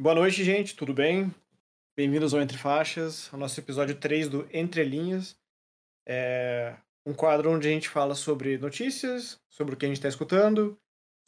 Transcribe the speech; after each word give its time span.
Boa 0.00 0.14
noite, 0.14 0.42
gente, 0.42 0.74
tudo 0.74 0.94
bem? 0.94 1.30
Bem-vindos 1.94 2.32
ao 2.32 2.40
Entre 2.40 2.56
Faixas, 2.56 3.28
ao 3.30 3.38
nosso 3.38 3.60
episódio 3.60 3.94
3 3.94 4.30
do 4.30 4.48
Entre 4.50 4.82
Linhas. 4.82 5.36
É 6.08 6.74
um 7.04 7.12
quadro 7.12 7.50
onde 7.50 7.68
a 7.68 7.70
gente 7.70 7.86
fala 7.86 8.14
sobre 8.14 8.56
notícias, 8.56 9.38
sobre 9.50 9.74
o 9.74 9.76
que 9.76 9.84
a 9.84 9.88
gente 9.88 9.98
está 9.98 10.08
escutando, 10.08 10.74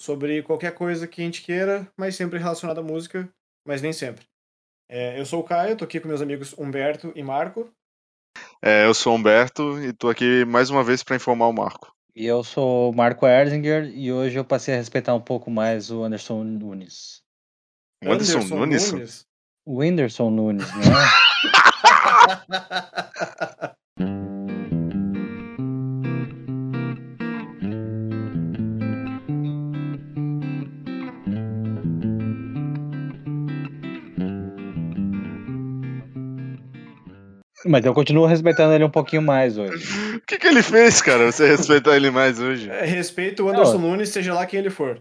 sobre 0.00 0.42
qualquer 0.42 0.74
coisa 0.74 1.06
que 1.06 1.20
a 1.20 1.24
gente 1.26 1.42
queira, 1.42 1.86
mas 1.98 2.16
sempre 2.16 2.38
relacionado 2.38 2.78
à 2.78 2.82
música, 2.82 3.28
mas 3.62 3.82
nem 3.82 3.92
sempre. 3.92 4.24
É, 4.88 5.20
eu 5.20 5.26
sou 5.26 5.40
o 5.40 5.44
Caio, 5.44 5.76
tô 5.76 5.84
aqui 5.84 6.00
com 6.00 6.08
meus 6.08 6.22
amigos 6.22 6.54
Humberto 6.56 7.12
e 7.14 7.22
Marco. 7.22 7.70
É, 8.62 8.86
eu 8.86 8.94
sou 8.94 9.12
o 9.12 9.16
Humberto 9.16 9.82
e 9.82 9.92
tô 9.92 10.08
aqui 10.08 10.46
mais 10.46 10.70
uma 10.70 10.82
vez 10.82 11.02
para 11.02 11.16
informar 11.16 11.48
o 11.48 11.52
Marco. 11.52 11.94
E 12.16 12.24
eu 12.24 12.42
sou 12.42 12.90
o 12.90 12.96
Marco 12.96 13.26
Erzinger 13.26 13.92
e 13.94 14.10
hoje 14.10 14.38
eu 14.38 14.46
passei 14.46 14.72
a 14.72 14.78
respeitar 14.78 15.14
um 15.14 15.20
pouco 15.20 15.50
mais 15.50 15.90
o 15.90 16.02
Anderson 16.02 16.42
Nunes. 16.42 17.21
O 18.04 18.12
Anderson, 18.12 18.38
Anderson 18.38 18.56
Nunes? 18.56 18.92
Nunes? 18.92 19.26
O 19.64 19.76
Whindersson 19.78 20.30
Nunes, 20.30 20.66
né? 20.74 20.82
Mas 37.64 37.84
eu 37.84 37.94
continuo 37.94 38.26
respeitando 38.26 38.74
ele 38.74 38.84
um 38.84 38.90
pouquinho 38.90 39.22
mais 39.22 39.56
hoje. 39.56 40.16
O 40.16 40.20
que, 40.26 40.38
que 40.38 40.46
ele 40.46 40.62
fez, 40.62 41.00
cara? 41.00 41.30
Você 41.30 41.46
respeitar 41.46 41.96
ele 41.96 42.10
mais 42.10 42.40
hoje? 42.40 42.68
É, 42.68 42.84
Respeito 42.84 43.44
o 43.44 43.48
Anderson 43.48 43.78
Nunes, 43.78 44.08
seja 44.08 44.34
lá 44.34 44.44
quem 44.46 44.58
ele 44.58 44.70
for. 44.70 45.00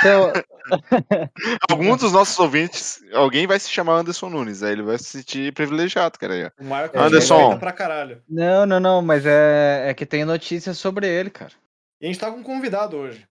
Então, 0.00 0.32
Algum 1.70 1.96
dos 1.96 2.12
nossos 2.12 2.38
ouvintes, 2.38 3.02
alguém 3.12 3.46
vai 3.46 3.58
se 3.58 3.68
chamar 3.70 3.94
Anderson 3.94 4.30
Nunes, 4.30 4.62
aí 4.62 4.72
ele 4.72 4.82
vai 4.82 4.98
se 4.98 5.04
sentir 5.04 5.52
privilegiado, 5.52 6.18
cara. 6.18 6.52
O 6.58 6.64
Marco 6.64 6.98
Anderson. 6.98 7.36
respeita 7.36 7.60
pra 7.60 7.72
caralho. 7.72 8.22
não, 8.28 8.64
não, 8.64 8.80
não, 8.80 9.02
mas 9.02 9.26
é, 9.26 9.90
é 9.90 9.94
que 9.94 10.06
tem 10.06 10.24
notícias 10.24 10.78
sobre 10.78 11.06
ele, 11.06 11.30
cara. 11.30 11.52
E 12.00 12.06
a 12.06 12.08
gente 12.08 12.20
tá 12.20 12.30
com 12.30 12.38
um 12.38 12.42
convidado 12.42 12.96
hoje. 12.96 13.26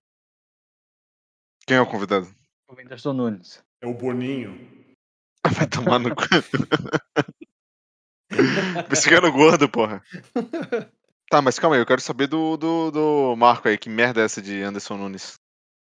Quem 1.65 1.77
é 1.77 1.81
o 1.81 1.87
convidado? 1.87 2.27
O 2.67 2.75
Whindersson 2.75 3.13
Nunes. 3.13 3.63
É 3.81 3.87
o 3.87 3.93
Boninho. 3.93 4.57
Vai 5.45 5.67
tomar 5.67 5.99
no 5.99 6.15
cu. 6.15 6.23
Piscando 8.89 9.31
gordo, 9.31 9.69
porra. 9.69 10.01
Tá, 11.29 11.41
mas 11.41 11.57
calma 11.57 11.75
aí, 11.75 11.81
eu 11.81 11.85
quero 11.85 12.01
saber 12.01 12.27
do, 12.27 12.55
do, 12.57 12.91
do 12.91 13.35
Marco 13.35 13.67
aí, 13.67 13.75
que 13.75 13.89
merda 13.89 14.21
é 14.21 14.25
essa 14.25 14.39
de 14.39 14.61
Anderson 14.61 14.97
Nunes? 14.97 15.39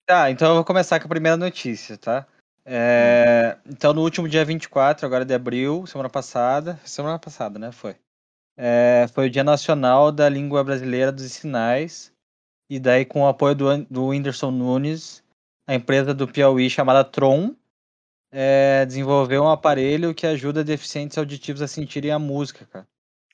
Tá, 0.10 0.32
então 0.32 0.48
eu 0.48 0.56
vou 0.56 0.66
começar 0.66 1.00
com 1.00 1.06
a 1.06 1.10
primeira 1.10 1.38
notícia, 1.38 1.96
tá? 1.96 2.26
É, 2.66 3.60
Então, 3.64 3.94
no 3.94 4.02
último 4.02 4.28
dia 4.28 4.44
24, 4.44 5.06
agora 5.06 5.24
de 5.24 5.36
abril, 5.36 5.86
semana 5.86 6.10
passada, 6.10 6.80
semana 6.84 7.20
passada, 7.20 7.60
né? 7.60 7.72
Foi. 7.72 7.96
É, 8.58 9.06
Foi 9.14 9.28
o 9.28 9.30
Dia 9.30 9.44
Nacional 9.44 10.12
da 10.12 10.28
Língua 10.28 10.64
Brasileira 10.64 11.12
dos 11.12 11.32
Sinais. 11.32 12.12
E 12.68 12.80
daí, 12.80 13.06
com 13.06 13.22
o 13.22 13.28
apoio 13.28 13.54
do, 13.54 13.86
do 13.86 14.08
Whindersson 14.08 14.50
Nunes, 14.50 15.24
a 15.68 15.76
empresa 15.76 16.12
do 16.12 16.28
Piauí 16.28 16.72
chamada 16.72 17.04
Tron 17.04 17.54
é, 18.32 18.88
desenvolveu 18.88 19.44
um 19.44 19.50
aparelho 19.50 20.16
que 20.16 20.26
ajuda 20.26 20.64
deficientes 20.64 21.20
auditivos 21.20 21.62
a 21.62 21.68
sentirem 21.68 22.12
a 22.12 22.18
música, 22.18 22.66
cara. 22.66 22.88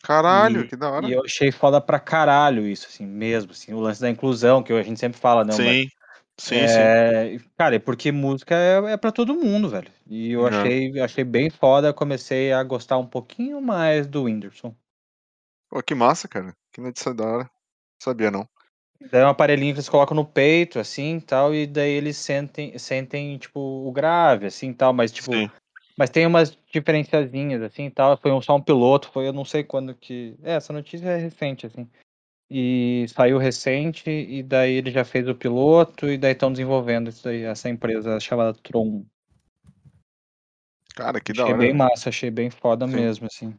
Caralho, 0.04 0.64
E- 0.64 0.68
que 0.68 0.76
da 0.76 0.92
hora. 0.92 1.08
E 1.08 1.14
eu 1.14 1.24
achei 1.24 1.54
foda 1.54 1.80
pra 1.80 2.02
caralho 2.02 2.68
isso, 2.68 2.88
assim, 2.90 3.06
mesmo, 3.06 3.52
assim, 3.52 3.74
o 3.74 3.80
lance 3.80 4.02
da 4.02 4.10
inclusão, 4.10 4.62
que 4.62 4.74
a 4.74 4.84
gente 4.84 5.00
sempre 5.00 5.18
fala, 5.18 5.46
mas 5.46 5.56
sim, 5.56 5.64
sim, 5.84 5.90
sim. 6.38 6.56
é, 6.56 7.38
Cara, 7.58 7.76
é 7.76 7.80
porque 7.80 8.12
música 8.12 8.56
é, 8.56 8.94
é 8.94 8.98
para 8.98 9.12
todo 9.12 9.36
mundo, 9.36 9.70
velho. 9.70 9.92
E 10.08 10.32
eu 10.32 10.42
Uhum. 10.42 10.48
achei, 10.48 11.00
achei 11.00 11.24
bem 11.24 11.50
foda, 11.50 11.94
comecei 11.94 12.52
a 12.52 12.64
gostar 12.64 12.98
um 12.98 13.08
pouquinho 13.08 13.62
mais 13.62 14.08
do 14.08 14.24
Whindersson. 14.24 14.76
Pô, 15.70 15.82
que 15.82 15.96
massa, 15.96 16.28
cara. 16.28 16.56
Que 16.72 16.82
notícia 16.82 17.14
da 17.14 17.26
hora. 17.26 17.52
Sabia 18.02 18.30
não. 18.30 18.48
Daí 19.12 19.22
é 19.22 19.26
um 19.26 19.30
aparelhinho 19.30 19.74
que 19.74 19.80
eles 19.80 19.90
colocam 19.90 20.16
no 20.16 20.26
peito, 20.26 20.80
assim, 20.80 21.20
tal, 21.20 21.54
e 21.54 21.68
daí 21.68 21.92
eles 21.92 22.18
sentem, 22.18 22.78
sentem 22.78 23.38
tipo, 23.38 23.60
o 23.60 23.92
grave, 23.92 24.48
assim, 24.48 24.74
tal, 24.74 24.94
mas, 24.94 25.12
tipo, 25.12 25.32
Sim. 25.34 25.50
mas 25.98 26.10
tem 26.10 26.26
umas 26.26 26.58
diferenciazinhas, 26.72 27.62
assim, 27.62 27.90
tal, 27.90 28.18
foi 28.18 28.32
um, 28.32 28.42
só 28.42 28.56
um 28.56 28.62
piloto, 28.62 29.12
foi 29.12 29.28
eu 29.28 29.34
não 29.34 29.46
sei 29.46 29.64
quando 29.64 29.94
que... 29.94 30.36
É, 30.44 30.54
essa 30.54 30.72
notícia 30.72 31.08
é 31.08 31.18
recente, 31.18 31.66
assim. 31.66 31.88
E 32.50 33.06
saiu 33.10 33.38
recente, 33.38 34.10
e 34.10 34.44
daí 34.44 34.74
ele 34.74 34.92
já 34.92 35.04
fez 35.04 35.28
o 35.28 35.34
piloto, 35.34 36.08
e 36.08 36.18
daí 36.18 36.34
estão 36.34 36.52
desenvolvendo 36.52 37.10
isso 37.10 37.28
aí, 37.28 37.44
essa 37.44 37.70
empresa 37.70 38.20
chamada 38.20 38.54
Tron. 38.54 39.04
Cara, 40.96 41.20
que 41.20 41.34
da 41.34 41.44
Achei 41.44 41.54
hora. 41.54 41.64
bem 41.64 41.74
massa, 41.74 42.10
achei 42.10 42.30
bem 42.30 42.50
foda 42.50 42.88
Sim. 42.88 42.96
mesmo, 42.96 43.26
assim. 43.26 43.54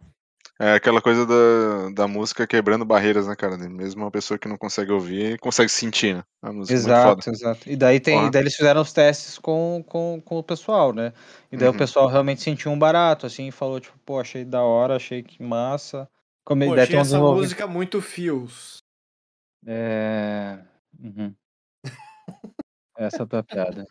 É 0.59 0.73
aquela 0.73 1.03
coisa 1.03 1.27
da, 1.27 1.91
da 1.95 2.09
música 2.09 2.47
quebrando 2.47 2.85
barreiras, 2.85 3.27
né, 3.27 3.37
cara? 3.37 3.59
Mesmo 3.59 4.05
uma 4.05 4.11
pessoa 4.11 4.39
que 4.39 4.49
não 4.49 4.57
consegue 4.57 4.91
ouvir, 4.91 5.39
consegue 5.39 5.69
sentir, 5.69 6.17
né? 6.17 6.25
A 6.41 6.51
música 6.51 6.73
é. 6.73 6.77
Exato, 6.77 7.29
exato. 7.29 7.71
E 7.71 7.77
daí 7.77 8.01
tem, 8.01 8.17
Porra. 8.17 8.31
daí 8.31 8.43
eles 8.43 8.57
fizeram 8.57 8.81
os 8.81 8.91
testes 8.91 9.39
com, 9.39 9.85
com, 9.87 10.23
com 10.25 10.39
o 10.39 10.43
pessoal, 10.43 10.95
né? 10.95 11.13
E 11.53 11.59
daí 11.59 11.69
Uhum. 11.69 11.75
o 11.75 11.79
pessoal 11.79 12.09
realmente 12.09 12.41
sentiu 12.41 12.73
um 12.73 12.79
barato, 12.79 13.27
assim, 13.27 13.49
e 13.49 13.53
falou, 13.53 13.79
tipo, 13.79 13.99
pô, 13.99 14.19
achei 14.19 14.47
da 14.47 14.63
hora, 14.63 14.97
achei 14.97 15.23
que 15.23 15.43
massa. 15.43 16.09
Como 16.47 16.65
Pô, 16.65 16.71
um 16.71 16.77
essa 16.79 17.19
música 17.19 17.67
muito 17.67 18.01
fios. 18.01 18.77
É... 19.67 20.61
Uhum. 20.99 21.34
Essa 22.97 23.17
é 23.19 23.23
a 23.25 23.27
tua 23.27 23.43
piada. 23.43 23.84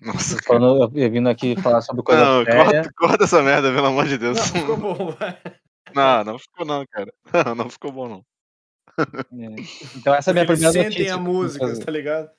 Nossa, 0.00 0.36
falando, 0.44 0.82
eu- 0.94 1.02
eu 1.02 1.10
vindo 1.10 1.26
aqui 1.28 1.56
falar 1.56 1.80
sobre 1.80 2.02
coisa 2.02 2.22
Não, 2.22 2.44
séria. 2.44 2.64
corta, 2.64 2.92
corta 2.94 3.24
essa 3.24 3.42
merda, 3.42 3.72
pelo 3.72 3.86
amor 3.86 4.06
de 4.06 4.18
Deus. 4.18 4.36
Não, 4.36 4.44
ficou 4.44 4.76
bom, 4.76 5.10
vai. 5.18 5.40
Não, 5.94 6.22
não 6.24 6.38
ficou 6.38 6.66
não, 6.66 6.84
cara. 6.86 7.10
Não, 7.32 7.54
não 7.64 7.70
ficou 7.70 7.90
bom 7.90 8.08
não. 8.08 8.24
É. 8.98 9.56
Então 9.96 10.14
essa 10.14 10.30
é 10.30 10.32
a 10.32 10.34
minha 10.34 10.46
primeira 10.46 10.72
sentem 10.72 10.88
notícia. 10.90 11.14
a 11.14 11.18
que 11.18 11.24
música, 11.24 11.84
tá 11.84 11.90
ligado? 11.90 12.30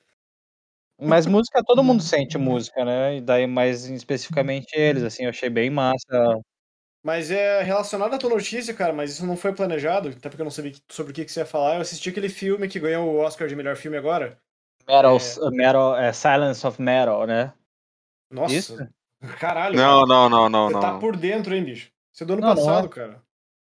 Mas 1.00 1.26
música, 1.26 1.62
todo 1.64 1.82
mundo 1.82 2.02
sente 2.02 2.38
música, 2.38 2.84
né? 2.84 3.16
E 3.16 3.20
daí, 3.20 3.46
mais 3.46 3.84
especificamente 3.90 4.68
eles, 4.74 5.02
assim, 5.02 5.24
eu 5.24 5.30
achei 5.30 5.50
bem 5.50 5.68
massa. 5.68 6.40
Mas 7.02 7.30
é 7.30 7.62
relacionado 7.62 8.14
à 8.14 8.18
tua 8.18 8.30
notícia, 8.30 8.74
cara, 8.74 8.92
mas 8.92 9.12
isso 9.12 9.24
não 9.24 9.36
foi 9.36 9.54
planejado, 9.54 10.08
até 10.08 10.28
porque 10.28 10.42
eu 10.42 10.44
não 10.44 10.50
sabia 10.50 10.72
que- 10.72 10.82
sobre 10.90 11.12
o 11.12 11.14
que, 11.14 11.24
que 11.24 11.30
você 11.32 11.40
ia 11.40 11.46
falar. 11.46 11.76
Eu 11.76 11.80
assisti 11.80 12.10
aquele 12.10 12.28
filme 12.28 12.68
que 12.68 12.80
ganhou 12.80 13.08
o 13.08 13.18
Oscar 13.18 13.46
de 13.48 13.54
melhor 13.56 13.76
filme 13.76 13.96
agora. 13.96 14.38
Metal, 14.86 15.16
É. 15.16 15.50
metal 15.50 15.96
é 15.96 16.12
Silence 16.12 16.66
of 16.66 16.80
Metal, 16.82 17.26
né? 17.26 17.52
Nossa, 18.30 18.54
Isso? 18.54 18.76
caralho. 19.38 19.76
Não, 19.76 20.04
cara. 20.04 20.06
não, 20.06 20.28
não, 20.28 20.48
não, 20.48 20.66
Você 20.68 20.74
não. 20.74 20.80
tá 20.80 20.98
por 20.98 21.16
dentro, 21.16 21.54
hein, 21.54 21.64
bicho? 21.64 21.90
Isso 22.12 22.24
é 22.24 22.26
do 22.26 22.32
ano 22.34 22.42
Não, 22.42 22.48
não 22.48 22.56
passado, 22.56 22.86
é. 22.86 22.88
cara. 22.88 23.22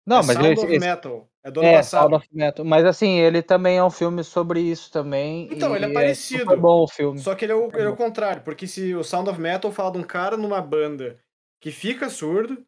Não, 0.07 0.17
é 0.21 0.23
mas 0.25 0.37
Sound 0.37 0.59
of 0.61 0.67
esse- 0.73 0.79
Metal. 0.79 1.27
É 1.43 1.51
do 1.51 1.61
ano 1.61 1.69
é 1.69 1.77
passado. 1.77 2.01
Sound 2.11 2.15
of 2.17 2.29
Metal. 2.33 2.65
Mas 2.65 2.85
assim, 2.85 3.19
ele 3.19 3.43
também 3.43 3.77
é 3.79 3.85
um 3.85 3.91
filme 3.91 4.25
sobre 4.25 4.61
isso 4.61 4.91
também. 4.91 5.49
Então, 5.53 5.73
e 5.73 5.77
ele 5.77 5.87
é 5.87 5.93
parecido. 5.93 6.41
super 6.45 6.59
bom 6.59 6.85
o 6.85 6.89
filme. 6.89 7.19
Só 7.19 7.35
que 7.35 7.45
ele 7.45 7.53
é, 7.53 7.55
o, 7.55 7.67
ele 7.73 7.83
é 7.83 7.89
o 7.89 7.97
contrário, 7.97 8.43
porque 8.43 8.67
se 8.67 8.95
o 8.95 9.05
Sound 9.05 9.29
of 9.31 9.41
Metal 9.41 9.71
fala 9.73 9.93
de 9.93 9.99
um 9.99 10.03
cara 10.03 10.37
numa 10.37 10.61
banda 10.63 11.19
que 11.61 11.71
fica 11.71 12.09
surdo, 12.09 12.65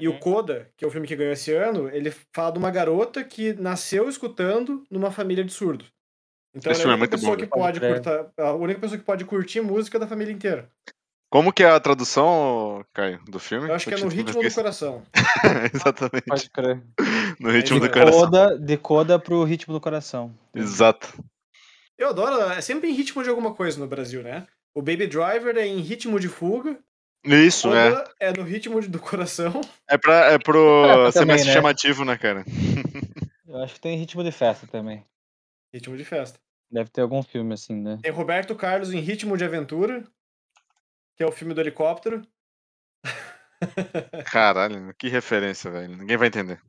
e 0.00 0.08
o 0.08 0.12
Uhum. 0.12 0.18
Coda, 0.18 0.70
que 0.76 0.84
é 0.84 0.88
o 0.88 0.90
filme 0.90 1.06
que 1.06 1.16
ganhou 1.16 1.32
esse 1.32 1.52
ano, 1.52 1.88
ele 1.88 2.12
fala 2.34 2.52
de 2.52 2.58
uma 2.58 2.70
garota 2.70 3.22
que 3.24 3.52
nasceu 3.54 4.08
escutando 4.08 4.84
numa 4.90 5.10
família 5.10 5.44
de 5.44 5.52
surdos. 5.52 5.92
Então 6.54 6.70
Esse 6.70 6.82
ela 6.82 6.92
é 6.92 6.94
a 6.94 6.96
filme 6.98 7.06
é 7.06 7.16
única 7.16 7.16
muito 7.16 7.20
pessoa 7.20 7.36
bom, 7.36 7.42
que 7.42 7.48
pode 7.48 7.80
Pode 7.80 7.94
curtar, 7.94 8.32
a 8.38 8.52
única 8.54 8.80
pessoa 8.80 8.98
que 8.98 9.04
pode 9.04 9.24
curtir 9.24 9.60
música 9.60 9.98
da 9.98 10.06
família 10.06 10.32
inteira. 10.32 10.70
Como 11.30 11.52
que 11.52 11.64
é 11.64 11.68
a 11.68 11.80
tradução, 11.80 12.84
Caio, 12.92 13.20
do 13.26 13.40
filme? 13.40 13.68
Eu 13.68 13.74
acho 13.74 13.88
que 13.88 13.94
é 13.94 13.98
no 13.98 14.06
ritmo 14.06 14.40
do 14.40 14.54
coração. 14.54 15.02
Exatamente. 15.74 16.26
Pode 16.26 16.50
crer. 16.50 16.80
No 17.40 17.50
ritmo 17.50 17.80
De 17.80 17.88
do 17.88 17.92
coração. 17.92 18.20
Decoda, 18.30 18.58
decoda 18.58 19.18
pro 19.18 19.42
ritmo 19.42 19.74
do 19.74 19.80
coração. 19.80 20.32
Exato. 20.54 21.12
Eu 21.98 22.10
adoro, 22.10 22.52
é 22.52 22.60
sempre 22.60 22.88
em 22.88 22.94
ritmo 22.94 23.20
de 23.22 23.28
alguma 23.28 23.52
coisa 23.52 23.80
no 23.80 23.88
Brasil, 23.88 24.22
né? 24.22 24.46
O 24.72 24.80
Baby 24.80 25.08
Driver 25.08 25.56
é 25.56 25.66
em 25.66 25.80
ritmo 25.80 26.20
de 26.20 26.28
fuga, 26.28 26.78
Isso, 27.24 27.74
é. 27.74 28.04
É 28.20 28.32
no 28.32 28.42
ritmo 28.42 28.80
do 28.82 28.98
coração. 28.98 29.60
É, 29.88 29.96
pra, 29.96 30.32
é 30.32 30.38
pro 30.38 31.10
semestre 31.12 31.48
né? 31.48 31.54
chamativo, 31.54 32.04
né, 32.04 32.18
cara? 32.18 32.44
Eu 33.48 33.62
acho 33.62 33.74
que 33.74 33.80
tem 33.80 33.96
ritmo 33.96 34.22
de 34.22 34.32
festa 34.32 34.66
também. 34.66 35.04
Ritmo 35.72 35.96
de 35.96 36.04
festa. 36.04 36.38
Deve 36.70 36.90
ter 36.90 37.02
algum 37.02 37.22
filme 37.22 37.54
assim, 37.54 37.80
né? 37.80 37.98
Tem 38.02 38.10
Roberto 38.10 38.54
Carlos 38.54 38.92
em 38.92 38.98
Ritmo 38.98 39.36
de 39.36 39.44
Aventura, 39.44 40.04
que 41.16 41.22
é 41.22 41.26
o 41.26 41.32
filme 41.32 41.54
do 41.54 41.60
helicóptero. 41.60 42.22
Caralho, 44.26 44.92
que 44.98 45.08
referência, 45.08 45.70
velho. 45.70 45.96
Ninguém 45.96 46.16
vai 46.16 46.28
entender. 46.28 46.60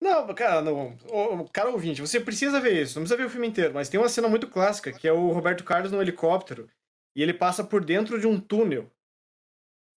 Não, 0.00 0.32
cara, 0.34 0.62
não. 0.62 0.96
Cara 1.52 1.70
ouvinte, 1.70 2.00
você 2.00 2.20
precisa 2.20 2.60
ver 2.60 2.82
isso. 2.82 2.96
Não 2.98 3.02
precisa 3.02 3.16
ver 3.16 3.26
o 3.26 3.30
filme 3.30 3.48
inteiro, 3.48 3.74
mas 3.74 3.88
tem 3.88 3.98
uma 3.98 4.08
cena 4.08 4.28
muito 4.28 4.46
clássica, 4.46 4.92
que 4.92 5.08
é 5.08 5.12
o 5.12 5.32
Roberto 5.32 5.64
Carlos 5.64 5.90
no 5.90 6.00
helicóptero, 6.00 6.68
e 7.16 7.22
ele 7.22 7.34
passa 7.34 7.64
por 7.64 7.84
dentro 7.84 8.20
de 8.20 8.26
um 8.26 8.38
túnel. 8.38 8.90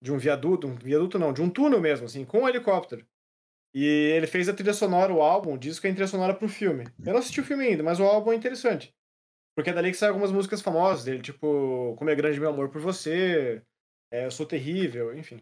De 0.02 0.12
um 0.12 0.18
viaduto, 0.18 0.66
um 0.66 0.74
viaduto 0.74 1.18
não, 1.18 1.32
de 1.32 1.42
um 1.42 1.50
túnel 1.50 1.80
mesmo, 1.80 2.06
assim, 2.06 2.24
com 2.24 2.40
um 2.40 2.48
helicóptero. 2.48 3.06
E 3.74 3.84
ele 3.84 4.26
fez 4.26 4.48
a 4.48 4.54
trilha 4.54 4.72
sonora, 4.72 5.12
o 5.12 5.22
álbum, 5.22 5.54
o 5.54 5.58
disco 5.58 5.86
é 5.86 5.90
a 5.90 5.92
trilha 5.92 6.08
sonora 6.08 6.34
pro 6.34 6.48
filme. 6.48 6.84
Eu 7.04 7.12
não 7.12 7.20
assisti 7.20 7.40
o 7.40 7.44
filme 7.44 7.66
ainda, 7.66 7.82
mas 7.82 8.00
o 8.00 8.04
álbum 8.04 8.32
é 8.32 8.34
interessante. 8.34 8.94
Porque 9.54 9.70
é 9.70 9.72
dali 9.72 9.90
que 9.90 9.96
saem 9.96 10.10
algumas 10.10 10.32
músicas 10.32 10.60
famosas 10.60 11.04
dele, 11.04 11.22
tipo 11.22 11.94
Como 11.96 12.10
é 12.10 12.14
Grande 12.14 12.40
Meu 12.40 12.50
Amor 12.50 12.68
por 12.70 12.80
Você, 12.80 13.62
é, 14.10 14.26
Eu 14.26 14.30
Sou 14.30 14.46
Terrível, 14.46 15.16
enfim. 15.16 15.40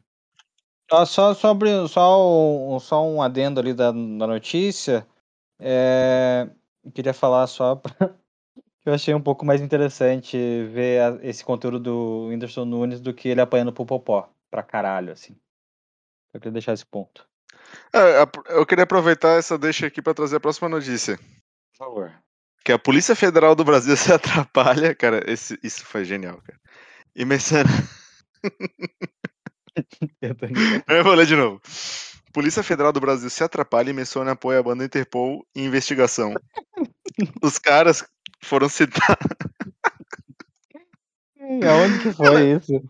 Só, 0.91 1.05
só, 1.05 1.35
sobre, 1.35 1.71
só, 1.89 2.75
um, 2.75 2.79
só 2.81 3.07
um 3.07 3.23
adendo 3.23 3.61
ali 3.61 3.75
da, 3.75 3.93
da 3.93 4.27
notícia. 4.27 5.07
É, 5.59 6.49
queria 6.95 7.13
falar 7.13 7.47
só 7.47 7.77
pra, 7.77 8.15
eu 8.85 8.95
achei 8.95 9.15
um 9.15 9.21
pouco 9.21 9.45
mais 9.45 9.61
interessante 9.61 10.37
ver 10.73 11.23
esse 11.23 11.45
conteúdo 11.45 11.79
do 11.79 12.29
Whindersson 12.29 12.65
Nunes 12.65 13.01
do 13.01 13.13
que 13.13 13.29
ele 13.29 13.41
apanhando 13.41 13.73
pro 13.73 13.85
Popó. 13.85 14.31
Pra 14.51 14.63
caralho, 14.63 15.13
assim. 15.13 15.37
Eu 16.33 16.41
queria 16.41 16.53
deixar 16.53 16.73
esse 16.73 16.87
ponto. 16.87 17.27
É, 17.93 18.55
eu 18.55 18.67
queria 18.67 18.85
aproveitar 18.85 19.39
essa 19.39 19.59
deixa 19.59 19.87
aqui 19.87 20.01
para 20.01 20.15
trazer 20.15 20.37
a 20.37 20.41
próxima 20.41 20.69
notícia. 20.69 21.17
Por 21.17 21.77
favor. 21.77 22.13
Que 22.65 22.73
a 22.73 22.79
Polícia 22.79 23.15
Federal 23.15 23.55
do 23.55 23.65
Brasil 23.65 23.95
se 23.97 24.13
atrapalha. 24.13 24.95
Cara, 24.95 25.23
esse, 25.31 25.59
isso 25.63 25.85
foi 25.85 26.05
genial, 26.05 26.41
cara. 26.43 26.59
E 27.15 27.25
mercenário. 27.25 27.71
eu 30.89 31.05
vou 31.05 31.15
ler 31.15 31.27
de 31.27 31.37
novo. 31.37 31.61
Polícia 32.33 32.63
Federal 32.63 32.93
do 32.93 33.01
Brasil 33.01 33.31
se 33.31 33.43
atrapalha 33.43 33.91
e 33.91 33.95
menciona 33.95 34.33
apoio 34.33 34.59
à 34.59 34.63
banda 34.63 34.85
Interpol 34.85 35.47
em 35.55 35.65
investigação. 35.65 36.35
Os 37.43 37.59
caras 37.59 38.05
foram 38.43 38.69
citar. 38.69 39.19
Aonde 41.41 41.99
que 42.01 42.13
foi 42.13 42.53
isso? 42.53 42.83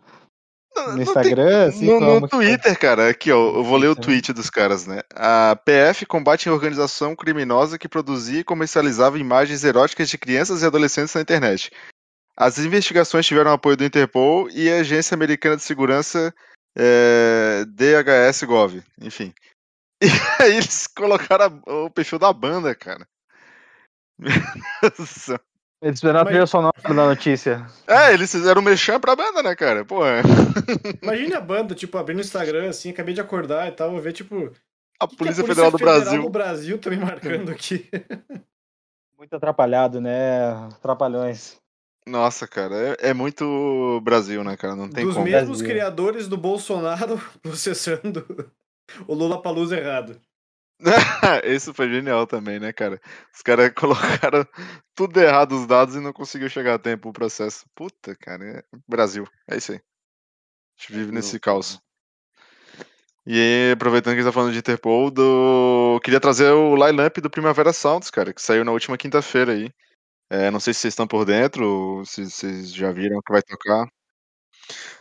No 0.94 1.02
Instagram? 1.02 1.68
Assim, 1.68 1.86
no, 1.86 2.20
no 2.20 2.28
Twitter, 2.28 2.78
cara. 2.78 3.08
Aqui, 3.08 3.30
ó. 3.30 3.56
Eu 3.56 3.64
vou 3.64 3.76
ler 3.76 3.88
o 3.88 3.96
tweet 3.96 4.32
dos 4.32 4.50
caras, 4.50 4.86
né? 4.86 5.00
A 5.14 5.56
PF 5.56 6.06
combate 6.06 6.48
a 6.48 6.52
organização 6.52 7.14
criminosa 7.14 7.78
que 7.78 7.88
produzia 7.88 8.40
e 8.40 8.44
comercializava 8.44 9.18
imagens 9.18 9.64
eróticas 9.64 10.08
de 10.08 10.18
crianças 10.18 10.62
e 10.62 10.66
adolescentes 10.66 11.14
na 11.14 11.20
internet. 11.20 11.70
As 12.36 12.58
investigações 12.58 13.26
tiveram 13.26 13.52
apoio 13.52 13.76
do 13.76 13.84
Interpol 13.84 14.48
e 14.50 14.70
a 14.70 14.80
Agência 14.80 15.14
Americana 15.14 15.56
de 15.56 15.62
Segurança 15.62 16.32
é, 16.76 17.64
DHS 17.66 18.44
Gov, 18.44 18.82
enfim. 19.00 19.32
E 20.00 20.06
aí 20.40 20.52
eles 20.52 20.86
colocaram 20.86 21.60
a, 21.66 21.72
o 21.72 21.90
perfil 21.90 22.20
da 22.20 22.32
banda, 22.32 22.72
cara. 22.72 23.04
Meu 24.16 24.32
Deus 24.80 24.94
do 24.96 25.06
céu. 25.06 25.40
Eles 25.80 26.00
fizeram 26.00 26.20
a 26.20 26.24
trilha 26.24 26.46
sonora 26.46 26.74
da 26.82 26.92
notícia. 26.92 27.64
É, 27.86 28.12
eles 28.12 28.32
fizeram 28.32 28.60
um 28.60 28.64
mexão 28.64 28.98
pra 28.98 29.14
banda, 29.14 29.42
né, 29.42 29.54
cara? 29.54 29.84
Pô, 29.84 30.04
é. 30.04 30.22
Imagine 31.02 31.34
a 31.34 31.40
banda, 31.40 31.74
tipo, 31.74 31.96
abrindo 31.96 32.18
o 32.18 32.22
Instagram, 32.22 32.68
assim, 32.68 32.90
acabei 32.90 33.14
de 33.14 33.20
acordar 33.20 33.68
e 33.68 33.72
tal, 33.72 33.92
vou 33.92 34.00
ver, 34.00 34.12
tipo. 34.12 34.52
A 35.00 35.06
Polícia, 35.06 35.44
que 35.44 35.52
a 35.52 35.54
Polícia 35.54 35.54
Federal, 35.54 35.70
do 35.70 35.78
Federal 35.78 36.00
Brasil. 36.00 36.22
do 36.22 36.30
Brasil 36.30 36.78
também 36.78 36.98
marcando 36.98 37.50
aqui. 37.52 37.88
Muito 39.16 39.34
atrapalhado, 39.34 40.00
né? 40.00 40.50
Atrapalhões. 40.74 41.56
Nossa, 42.06 42.46
cara, 42.46 42.74
é, 42.74 43.10
é, 43.10 43.14
muito 43.14 44.00
Brasil, 44.02 44.42
né, 44.42 44.56
cara? 44.56 44.74
Não 44.74 44.88
tem 44.88 45.04
Dos 45.04 45.14
como. 45.14 45.26
Dos 45.26 45.32
mesmos 45.34 45.58
Brasil. 45.58 45.74
criadores 45.74 46.26
do 46.26 46.38
Bolsonaro 46.38 47.20
processando 47.42 48.50
o 49.06 49.14
Lula 49.14 49.42
Palusa 49.42 49.76
errado. 49.76 50.18
Esse 51.44 51.72
foi 51.74 51.88
genial 51.88 52.26
também, 52.26 52.60
né, 52.60 52.72
cara? 52.72 53.00
Os 53.34 53.42
caras 53.42 53.72
colocaram 53.74 54.46
tudo 54.94 55.20
errado 55.20 55.52
os 55.52 55.66
dados 55.66 55.94
e 55.96 56.00
não 56.00 56.12
conseguiu 56.12 56.48
chegar 56.48 56.74
a 56.74 56.78
tempo 56.78 57.08
o 57.08 57.12
processo. 57.12 57.66
Puta, 57.74 58.14
cara, 58.16 58.44
é 58.60 58.62
Brasil. 58.88 59.26
É 59.48 59.56
isso 59.56 59.72
aí. 59.72 59.78
A 59.78 60.82
gente 60.82 60.92
vive 60.92 61.12
nesse 61.12 61.40
caos. 61.40 61.80
E 63.26 63.34
aí, 63.34 63.72
aproveitando 63.72 64.14
que 64.14 64.20
a 64.20 64.22
gente 64.22 64.30
tá 64.30 64.32
falando 64.32 64.52
de 64.52 64.58
Interpol, 64.58 65.10
do... 65.10 66.00
queria 66.02 66.20
trazer 66.20 66.50
o 66.50 66.74
line-up 66.74 67.20
do 67.20 67.28
Primavera 67.30 67.72
Sounds, 67.74 68.10
cara, 68.10 68.32
que 68.32 68.40
saiu 68.40 68.64
na 68.64 68.72
última 68.72 68.96
quinta-feira 68.96 69.52
aí. 69.52 69.70
É, 70.30 70.50
não 70.50 70.60
sei 70.60 70.74
se 70.74 70.80
vocês 70.80 70.92
estão 70.94 71.06
por 71.08 71.24
dentro, 71.26 72.04
se 72.06 72.30
vocês 72.30 72.72
já 72.74 72.92
viram 72.92 73.20
que 73.26 73.32
vai 73.32 73.42
tocar. 73.42 73.86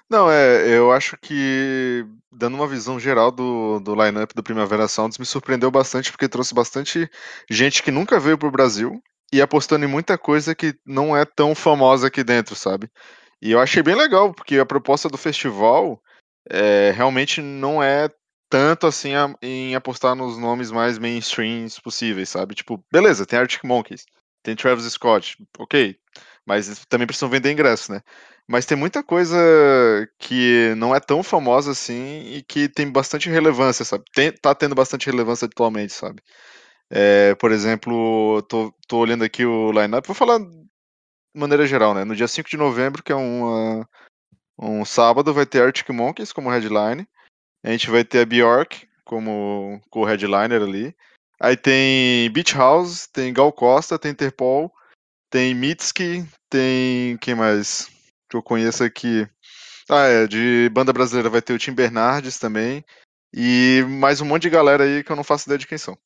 Não, 0.10 0.31
é, 0.31 0.69
eu 0.69 0.92
acho 0.92 1.18
que, 1.18 2.06
dando 2.31 2.56
uma 2.56 2.68
visão 2.68 3.00
geral 3.00 3.31
do, 3.31 3.80
do 3.80 3.94
line-up 3.94 4.34
do 4.34 4.44
Primavera 4.44 4.88
Sounds, 4.88 5.18
me 5.18 5.25
surpreendeu 5.25 5.69
bastante, 5.69 6.12
porque 6.12 6.30
trouxe 6.30 6.54
bastante 6.54 7.10
gente 7.50 7.84
que 7.84 7.92
nunca 7.92 8.19
veio 8.19 8.38
pro 8.38 8.52
Brasil 8.52 9.02
e 9.31 9.42
apostando 9.42 9.86
em 9.86 9.90
muita 9.90 10.18
coisa 10.18 10.56
que 10.56 10.74
não 10.86 11.16
é 11.16 11.25
tão 11.25 11.54
famosa 11.54 12.08
aqui 12.08 12.24
dentro, 12.24 12.56
sabe? 12.56 12.90
E 13.42 13.52
eu 13.52 13.60
achei 13.60 13.84
bem 13.84 13.96
legal, 13.96 14.34
porque 14.34 14.58
a 14.58 14.66
proposta 14.66 15.10
do 15.10 15.18
festival 15.18 16.02
é, 16.50 16.92
realmente 16.96 17.42
não 17.42 17.84
é 17.84 18.10
tanto 18.50 18.88
assim 18.88 19.14
a, 19.14 19.36
em 19.42 19.75
apostar 19.75 20.16
nos 20.16 20.38
nomes 20.38 20.72
mais 20.72 20.98
mainstreams 20.98 21.80
possíveis, 21.80 22.30
sabe? 22.30 22.56
Tipo, 22.56 22.84
beleza, 22.92 23.25
tem 23.25 23.40
Arctic 23.40 23.64
Monkeys, 23.64 24.06
tem 24.42 24.56
Travis 24.56 24.86
Scott, 24.94 25.38
ok, 25.60 25.98
mas 26.48 26.86
também 26.86 27.06
precisam 27.06 27.30
vender 27.30 27.52
ingresso, 27.52 27.92
né? 27.92 28.02
Mas 28.48 28.66
tem 28.66 28.78
muita 28.78 29.04
coisa 29.04 29.38
que 30.18 30.74
não 30.78 30.96
é 30.96 31.00
tão 31.02 31.22
famosa 31.22 31.72
assim 31.72 32.22
e 32.36 32.42
que 32.42 32.70
tem 32.70 32.90
bastante 32.90 33.30
relevância, 33.30 33.84
sabe? 33.84 34.06
Tem, 34.14 34.32
tá 34.32 34.56
tendo 34.56 34.74
bastante 34.74 35.08
relevância 35.08 35.46
atualmente, 35.46 35.92
sabe? 35.92 36.22
É, 36.90 37.36
por 37.36 37.52
exemplo, 37.52 38.42
tô, 38.44 38.74
tô 38.88 39.00
olhando 39.00 39.26
aqui 39.26 39.46
o 39.46 39.72
line-up, 39.74 40.08
vou 40.08 40.16
falar 40.16 40.40
de 40.40 40.48
maneira 41.36 41.68
geral, 41.68 41.94
né? 41.94 42.06
No 42.06 42.16
dia 42.16 42.28
5 42.30 42.50
de 42.50 42.56
novembro, 42.56 43.04
que 43.04 43.12
é 43.12 43.16
um, 43.16 43.84
um 44.58 44.86
sábado, 44.86 45.34
vai 45.34 45.46
ter 45.46 45.62
Arctic 45.62 45.90
Monkeys 45.90 46.32
como 46.32 46.50
headline. 46.50 47.06
A 47.62 47.72
gente 47.72 47.90
vai 47.90 48.06
ter 48.06 48.22
a 48.22 48.26
Bjork 48.26 48.88
como 49.04 49.82
co 49.90 50.06
headliner 50.06 50.62
ali. 50.62 50.96
Aí 51.42 51.58
tem 51.58 52.32
Beach 52.32 52.56
House, 52.56 53.08
tem 53.08 53.34
Gal 53.34 53.52
Costa, 53.52 54.00
tem 54.00 54.12
Interpol, 54.12 54.72
tem 55.30 55.54
Mitski, 55.54 56.26
tem. 56.50 57.18
Quem 57.18 57.36
mais? 57.36 57.90
Que 58.30 58.38
eu 58.38 58.44
conheço 58.44 58.84
aqui. 58.84 59.28
Ah, 59.90 60.06
é, 60.08 60.28
de 60.28 60.70
banda 60.74 60.92
brasileira 60.92 61.30
vai 61.30 61.42
ter 61.42 61.54
o 61.54 61.60
Tim 61.60 61.74
Bernardes 61.74 62.38
também. 62.38 62.84
E 63.34 63.86
mais 63.88 64.22
um 64.22 64.26
monte 64.26 64.44
de 64.44 64.50
galera 64.50 64.84
aí 64.84 65.04
que 65.04 65.12
eu 65.12 65.16
não 65.16 65.24
faço 65.24 65.48
ideia 65.48 65.58
de 65.58 65.68
quem 65.68 65.78
são. 65.78 65.98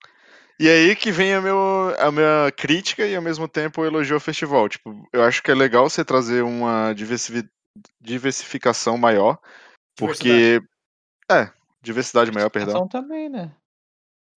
E 0.59 0.69
aí 0.69 0.95
que 0.95 1.11
vem 1.11 1.33
a, 1.33 1.41
meu, 1.41 1.95
a 1.97 2.11
minha 2.11 2.51
crítica 2.55 3.05
e 3.05 3.15
ao 3.15 3.21
mesmo 3.21 3.47
tempo 3.47 3.81
o 3.81 3.85
elogio 3.85 4.15
ao 4.15 4.19
festival. 4.19 4.69
Tipo, 4.69 5.07
eu 5.11 5.23
acho 5.23 5.41
que 5.41 5.49
é 5.49 5.55
legal 5.55 5.89
você 5.89 6.05
trazer 6.05 6.43
uma 6.43 6.93
diversificação 7.99 8.97
maior. 8.97 9.39
Porque. 9.95 10.61
É, 11.31 11.51
diversidade 11.81 12.31
maior, 12.31 12.49
perdão. 12.49 12.87
também, 12.87 13.29
né? 13.29 13.55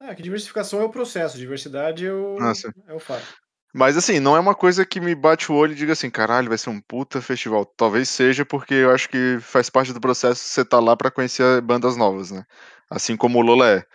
É, 0.02 0.16
que 0.16 0.22
diversificação 0.22 0.82
é 0.82 0.84
o 0.84 0.90
processo, 0.90 1.38
diversidade 1.38 2.08
é 2.08 2.14
o, 2.14 2.38
ah, 2.40 2.54
é 2.88 2.94
o 2.94 3.00
fato. 3.00 3.26
Mas 3.74 3.96
assim, 3.96 4.20
não 4.20 4.36
é 4.36 4.40
uma 4.40 4.54
coisa 4.54 4.86
que 4.86 5.00
me 5.00 5.16
bate 5.16 5.52
o 5.52 5.56
olho 5.56 5.72
e 5.72 5.76
diga 5.76 5.94
assim, 5.94 6.10
caralho, 6.10 6.50
vai 6.50 6.58
ser 6.58 6.70
um 6.70 6.82
puta 6.82 7.22
festival. 7.22 7.66
Talvez 7.66 8.10
seja 8.10 8.46
porque 8.46 8.74
eu 8.74 8.92
acho 8.92 9.08
que 9.10 9.38
faz 9.40 9.70
parte 9.70 9.94
do 9.94 10.02
processo 10.02 10.44
você 10.44 10.66
tá 10.66 10.80
lá 10.80 10.96
para 10.98 11.12
conhecer 11.12 11.62
bandas 11.62 11.96
novas, 11.96 12.32
né? 12.32 12.44
Assim 12.90 13.16
como 13.16 13.40
o 13.40 13.42
Lola 13.42 13.70
é. 13.70 13.86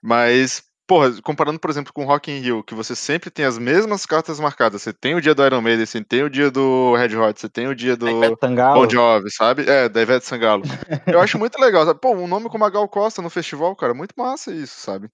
Mas, 0.00 0.62
porra, 0.86 1.10
comparando, 1.22 1.58
por 1.58 1.68
exemplo, 1.68 1.92
com 1.92 2.04
Rock 2.04 2.30
in 2.30 2.38
Rio, 2.38 2.62
que 2.62 2.74
você 2.74 2.94
sempre 2.94 3.28
tem 3.28 3.44
as 3.44 3.58
mesmas 3.58 4.06
cartas 4.06 4.38
marcadas. 4.38 4.82
Você 4.82 4.92
tem 4.92 5.16
o 5.16 5.20
dia 5.20 5.34
do 5.34 5.44
Iron 5.44 5.60
Maiden, 5.60 5.84
você 5.84 6.04
tem 6.04 6.22
o 6.22 6.30
dia 6.30 6.50
do 6.50 6.94
Red 6.94 7.16
Hot, 7.16 7.40
você 7.40 7.48
tem 7.48 7.66
o 7.66 7.74
dia 7.74 7.96
do 7.96 8.06
Bon 8.06 8.88
Jovi, 8.88 9.32
sabe? 9.32 9.68
É, 9.68 9.88
da 9.88 10.00
Ivete 10.00 10.26
Sangalo. 10.26 10.62
eu 11.08 11.20
acho 11.20 11.38
muito 11.38 11.58
legal, 11.58 11.84
sabe? 11.84 11.98
Pô, 11.98 12.14
um 12.14 12.28
nome 12.28 12.48
como 12.48 12.64
a 12.64 12.70
Gal 12.70 12.88
Costa 12.88 13.20
no 13.20 13.30
festival, 13.30 13.74
cara, 13.74 13.94
muito 13.94 14.14
massa 14.16 14.52
isso, 14.52 14.78
sabe? 14.78 15.08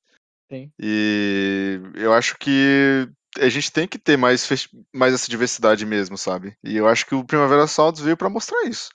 Sim. 0.51 0.71
E 0.79 1.81
eu 1.95 2.13
acho 2.13 2.37
que 2.37 3.09
a 3.39 3.49
gente 3.49 3.71
tem 3.71 3.87
que 3.87 3.99
ter 3.99 4.17
mais, 4.17 4.49
mais 4.93 5.15
essa 5.15 5.31
diversidade 5.31 5.87
mesmo, 5.87 6.19
sabe? 6.19 6.57
E 6.65 6.77
eu 6.77 6.89
acho 6.89 7.07
que 7.07 7.15
o 7.15 7.25
Primavera 7.25 7.67
Sounds 7.67 8.01
veio 8.01 8.17
para 8.17 8.29
mostrar 8.29 8.65
isso. 8.65 8.91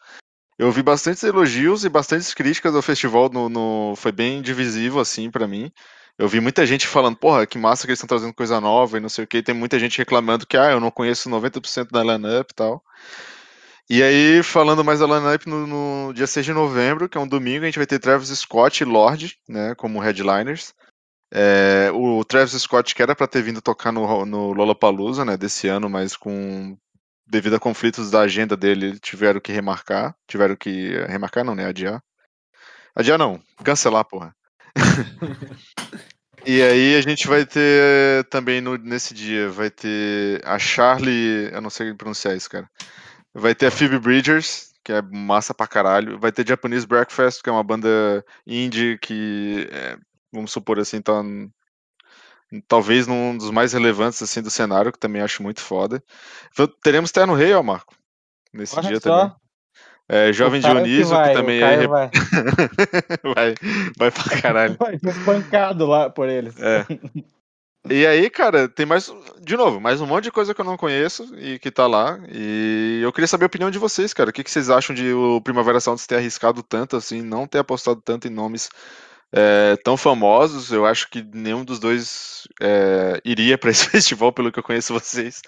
Eu 0.58 0.72
vi 0.72 0.82
bastantes 0.82 1.24
elogios 1.24 1.84
e 1.84 1.90
bastantes 1.90 2.34
críticas 2.34 2.76
ao 2.76 2.82
festival, 2.82 3.30
no, 3.30 3.50
no 3.50 3.94
foi 3.98 4.12
bem 4.12 4.42
divisível, 4.42 5.00
assim, 5.00 5.30
para 5.30 5.48
mim. 5.48 5.72
Eu 6.18 6.30
vi 6.30 6.40
muita 6.40 6.66
gente 6.66 6.88
falando, 6.88 7.18
porra, 7.18 7.46
que 7.46 7.58
massa 7.58 7.86
que 7.86 7.92
eles 7.92 8.00
estão 8.00 8.08
trazendo 8.08 8.34
coisa 8.34 8.62
nova 8.62 8.98
e 8.98 9.02
não 9.02 9.10
sei 9.10 9.26
o 9.26 9.28
que. 9.28 9.44
Tem 9.44 9.54
muita 9.54 9.78
gente 9.78 9.98
reclamando 9.98 10.48
que, 10.48 10.56
ah, 10.56 10.72
eu 10.72 10.80
não 10.80 10.90
conheço 10.90 11.30
90% 11.30 11.92
da 11.92 12.04
lineup 12.04 12.52
e 12.52 12.56
tal. 12.56 12.82
E 13.90 14.02
aí, 14.02 14.42
falando 14.42 14.84
mais 14.84 15.00
da 15.00 15.06
lineup, 15.06 15.46
no, 15.46 15.68
no 15.68 16.14
dia 16.14 16.26
6 16.26 16.46
de 16.46 16.54
novembro, 16.54 17.10
que 17.10 17.18
é 17.18 17.22
um 17.22 17.28
domingo, 17.28 17.64
a 17.64 17.66
gente 17.68 17.78
vai 17.78 17.86
ter 17.86 18.00
Travis 18.00 18.30
Scott 18.30 18.82
e 18.82 18.86
Lorde, 18.86 19.38
né, 19.48 19.76
como 19.76 20.00
headliners. 20.00 20.74
É, 21.32 21.90
o 21.94 22.24
Travis 22.24 22.54
Scott, 22.54 22.94
que 22.94 23.02
era 23.02 23.16
para 23.16 23.28
ter 23.28 23.42
vindo 23.42 23.62
tocar 23.62 23.92
no, 23.92 24.26
no 24.26 24.54
Lollapalooza, 24.54 25.26
né, 25.26 25.36
desse 25.36 25.68
ano, 25.68 25.90
mas 25.90 26.16
com 26.16 26.78
devido 27.28 27.56
a 27.56 27.60
conflitos 27.60 28.12
da 28.12 28.22
agenda 28.22 28.56
dele, 28.56 29.00
tiveram 29.00 29.40
que 29.40 29.52
remarcar, 29.52 30.16
tiveram 30.28 30.56
que 30.56 30.96
remarcar 31.08 31.44
não, 31.44 31.56
né, 31.56 31.66
adiar. 31.66 32.02
Adiar 32.96 33.18
não, 33.18 33.42
cancelar, 33.64 34.06
porra. 34.06 34.36
e 36.46 36.62
aí 36.62 36.96
a 36.96 37.02
gente 37.02 37.28
vai 37.28 37.46
ter 37.46 38.24
também 38.30 38.62
no, 38.62 38.78
nesse 38.78 39.14
dia, 39.14 39.50
vai 39.50 39.70
ter 39.70 40.42
a 40.46 40.60
Charlie, 40.60 41.50
eu 41.52 41.62
não 41.62 41.70
sei 41.70 41.94
pronunciar 41.94 42.38
isso, 42.38 42.50
cara. 42.50 42.70
Vai 43.34 43.54
ter 43.54 43.66
a 43.66 43.72
Phoebe 43.72 44.00
Bridgers, 44.00 44.74
que 44.82 44.94
é 44.94 45.02
massa 45.02 45.54
pra 45.54 45.68
caralho. 45.68 46.18
Vai 46.20 46.32
ter 46.32 46.48
Japanese 46.48 46.88
Breakfast, 46.88 47.42
que 47.42 47.50
é 47.50 47.52
uma 47.52 47.64
banda 47.64 48.24
indie 48.48 48.98
que 49.00 49.68
é, 49.72 49.98
vamos 50.36 50.52
supor 50.52 50.80
assim, 50.80 51.02
tá 51.02 51.24
talvez 52.68 53.08
num 53.08 53.38
dos 53.38 53.52
mais 53.52 53.74
relevantes 53.74 54.22
assim 54.22 54.42
do 54.42 54.50
cenário, 54.50 54.92
que 54.92 55.00
também 55.00 55.22
acho 55.22 55.42
muito 55.42 55.62
foda. 55.62 56.04
Teremos 56.84 57.12
Terno 57.12 57.34
Rei, 57.34 57.54
ó, 57.54 57.64
Marco, 57.64 57.96
nesse 58.54 58.78
Olha 58.78 58.88
dia 58.88 59.00
só. 59.00 59.22
também. 59.22 59.36
É, 60.08 60.32
Jovem 60.32 60.62
Dionísio, 60.62 61.08
que, 61.08 61.14
vai, 61.14 61.34
também 61.34 61.58
o 61.58 61.62
Caio 61.62 61.82
é. 61.82 61.88
vai, 61.88 62.10
vai, 63.34 63.56
vai 63.98 64.12
pra 64.12 64.42
caralho. 64.42 64.78
vai 64.78 64.96
espancado 64.96 65.88
lá 65.88 66.12
por 66.12 66.30
eles. 66.30 66.56
É. 66.62 66.86
E 67.90 68.06
aí, 68.06 68.30
cara, 68.30 68.68
tem 68.68 68.86
mais. 68.86 69.12
De 69.42 69.58
novo, 69.58 69.80
mais 69.80 70.02
um 70.02 70.06
monte 70.06 70.26
de 70.26 70.32
coisa 70.32 70.54
que 70.54 70.62
eu 70.62 70.66
não 70.66 70.78
conheço 70.78 71.36
e 71.38 71.58
que 71.58 71.72
tá 71.72 71.88
lá. 71.88 72.20
E 72.32 73.00
eu 73.04 73.12
queria 73.12 73.28
saber 73.28 73.46
a 73.46 73.48
opinião 73.48 73.72
de 73.72 73.80
vocês, 73.80 74.14
cara. 74.14 74.30
O 74.30 74.34
que, 74.34 74.44
que 74.44 74.52
vocês 74.52 74.70
acham 74.70 74.96
de 74.96 75.12
o 75.12 75.42
Primavera 75.42 75.80
Sounds 75.80 76.06
ter 76.06 76.18
arriscado 76.18 76.62
tanto, 76.62 76.96
assim, 76.96 77.24
não 77.24 77.48
ter 77.48 77.60
apostado 77.60 78.00
tanto 78.00 78.28
em 78.28 78.32
nomes 78.32 78.70
é, 79.34 79.76
tão 79.78 79.96
famosos? 79.98 80.72
Eu 80.72 80.86
acho 80.86 81.10
que 81.10 81.22
nenhum 81.24 81.64
dos 81.64 81.80
dois 81.80 82.48
é, 82.62 83.22
iria 83.26 83.58
pra 83.58 83.70
esse 83.72 83.90
festival, 83.90 84.32
pelo 84.32 84.52
que 84.52 84.60
eu 84.60 84.64
conheço 84.64 84.94
vocês. 84.94 85.42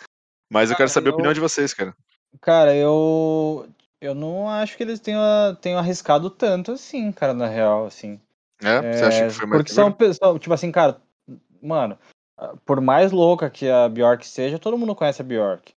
Mas 0.51 0.69
eu 0.69 0.77
quero 0.77 0.88
Cara, 0.88 0.93
saber 0.93 1.10
a 1.10 1.12
eu- 1.12 1.13
opinião 1.15 1.34
de 1.34 1.39
vocês, 1.39 1.74
cara. 1.74 1.96
Cara, 2.41 2.75
eu 2.75 3.67
eu 4.00 4.13
não 4.13 4.48
acho 4.48 4.77
que 4.77 4.84
eles 4.84 5.00
tenham, 5.00 5.22
tenham 5.60 5.79
arriscado 5.79 6.29
tanto 6.29 6.72
assim, 6.74 7.12
cara, 7.12 7.34
na 7.34 7.48
real, 7.48 7.86
assim. 7.86 8.19
É? 8.62 8.93
Você 8.93 9.05
acha 9.05 9.27
que 9.27 9.34
foi 9.34 9.48
mais 9.48 9.60
Porque 9.62 9.74
são 9.74 9.91
pessoas, 9.91 10.39
tipo 10.39 10.53
assim, 10.53 10.72
cara, 10.72 11.01
mano, 11.62 11.98
por 12.65 12.79
mais 12.79 13.12
louca 13.12 13.50
que 13.50 13.67
a 13.69 13.89
Bjork 13.89 14.25
seja, 14.27 14.60
todo 14.60 14.77
mundo 14.77 14.96
conhece 14.96 15.22
a 15.22 15.25
Bjork. 15.25 15.74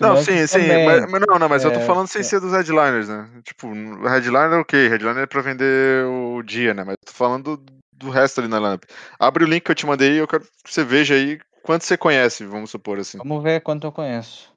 Não, 0.00 0.16
sim, 0.16 0.46
sim, 0.46 0.58
mas, 0.84 1.10
mas 1.10 1.20
não, 1.26 1.38
não, 1.38 1.48
mas 1.48 1.64
eu 1.64 1.72
tô 1.72 1.80
É, 1.80 1.84
falando 1.84 2.06
sem 2.06 2.20
é. 2.20 2.24
ser 2.24 2.40
dos 2.40 2.52
headliners, 2.52 3.08
né? 3.08 3.28
Tipo, 3.42 3.72
headliner, 4.06 4.60
ok, 4.60 4.88
headliner 4.88 5.22
é 5.22 5.26
pra 5.26 5.40
vender 5.40 6.04
o 6.06 6.42
dia, 6.42 6.74
né? 6.74 6.84
Mas 6.84 6.96
eu 7.00 7.06
tô 7.06 7.12
falando 7.12 7.56
do, 7.56 7.72
do 7.92 8.10
resto 8.10 8.40
ali 8.40 8.48
na 8.48 8.58
lamp. 8.58 8.84
Abre 9.18 9.44
o 9.44 9.46
link 9.48 9.64
que 9.64 9.70
eu 9.70 9.74
te 9.74 9.86
mandei 9.86 10.12
e 10.12 10.18
eu 10.18 10.28
quero 10.28 10.44
que 10.44 10.72
você 10.72 10.84
veja 10.84 11.14
aí 11.14 11.40
quanto 11.62 11.84
você 11.84 11.96
conhece, 11.96 12.44
vamos 12.44 12.70
supor 12.70 12.98
assim. 12.98 13.18
Vamos 13.18 13.42
ver 13.42 13.62
quanto 13.62 13.86
eu 13.86 13.92
conheço. 13.92 14.52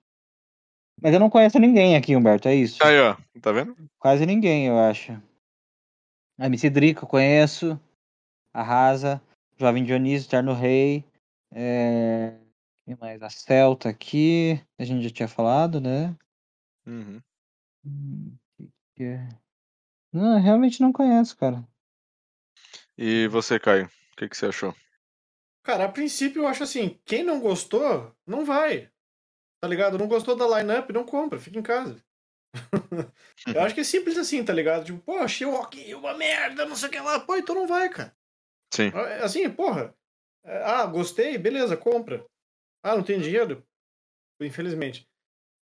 Mas 1.01 1.13
eu 1.13 1.19
não 1.19 1.29
conheço 1.29 1.59
ninguém 1.59 1.95
aqui, 1.95 2.15
Humberto, 2.15 2.47
é 2.47 2.55
isso? 2.55 2.83
Aí, 2.83 2.99
ó, 2.99 3.15
tá 3.41 3.51
vendo? 3.51 3.75
Quase 3.99 4.25
ninguém, 4.25 4.67
eu 4.67 4.77
acho. 4.77 5.13
A 6.39 6.47
MC 6.47 6.69
Drica 6.69 7.03
eu 7.03 7.07
conheço. 7.07 7.79
Arrasa. 8.53 9.21
Jovem 9.57 9.83
Dionísio, 9.83 10.29
Terno 10.29 10.53
Rei. 10.53 11.03
É... 11.51 12.33
Quem 12.87 12.95
mais? 12.95 13.21
A 13.21 13.29
Celta 13.29 13.89
aqui. 13.89 14.63
A 14.79 14.85
gente 14.85 15.03
já 15.03 15.09
tinha 15.09 15.27
falado, 15.27 15.81
né? 15.81 16.15
Uhum. 16.85 17.21
Hum, 17.85 18.37
é? 18.97 19.27
Não, 20.13 20.37
eu 20.37 20.41
realmente 20.41 20.79
não 20.79 20.93
conheço, 20.93 21.35
cara. 21.35 21.67
E 22.97 23.27
você, 23.27 23.59
Caio, 23.59 23.87
o 23.87 24.15
que, 24.15 24.29
que 24.29 24.37
você 24.37 24.45
achou? 24.45 24.73
Cara, 25.63 25.83
a 25.83 25.91
princípio 25.91 26.43
eu 26.43 26.47
acho 26.47 26.63
assim, 26.63 26.97
quem 27.03 27.25
não 27.25 27.41
gostou, 27.41 28.15
não 28.25 28.45
vai. 28.45 28.89
Tá 29.59 29.67
ligado? 29.67 29.97
Não 29.97 30.07
gostou 30.07 30.33
da 30.33 30.47
lineup, 30.47 30.89
não 30.91 31.03
compra, 31.03 31.37
fica 31.37 31.59
em 31.59 31.63
casa. 31.63 32.01
eu 33.53 33.61
acho 33.63 33.75
que 33.75 33.81
é 33.81 33.83
simples 33.83 34.17
assim, 34.17 34.45
tá 34.45 34.53
ligado? 34.53 34.85
Tipo, 34.85 34.99
pô, 34.99 35.17
achei 35.17 35.45
o 35.45 35.51
Rock 35.51 35.93
uma 35.93 36.13
merda, 36.13 36.65
não 36.65 36.77
sei 36.77 36.87
o 36.87 36.91
que 36.93 36.99
lá. 37.01 37.19
Pô, 37.19 37.35
então 37.35 37.53
não 37.53 37.67
vai, 37.67 37.89
cara. 37.89 38.15
Sim. 38.73 38.93
Assim, 39.21 39.49
porra. 39.49 39.93
é, 40.45 40.63
Ah, 40.63 40.85
gostei, 40.85 41.37
beleza, 41.37 41.75
compra. 41.75 42.25
Ah, 42.83 42.95
não 42.95 43.03
tem 43.03 43.19
dinheiro? 43.19 43.63
Infelizmente. 44.41 45.07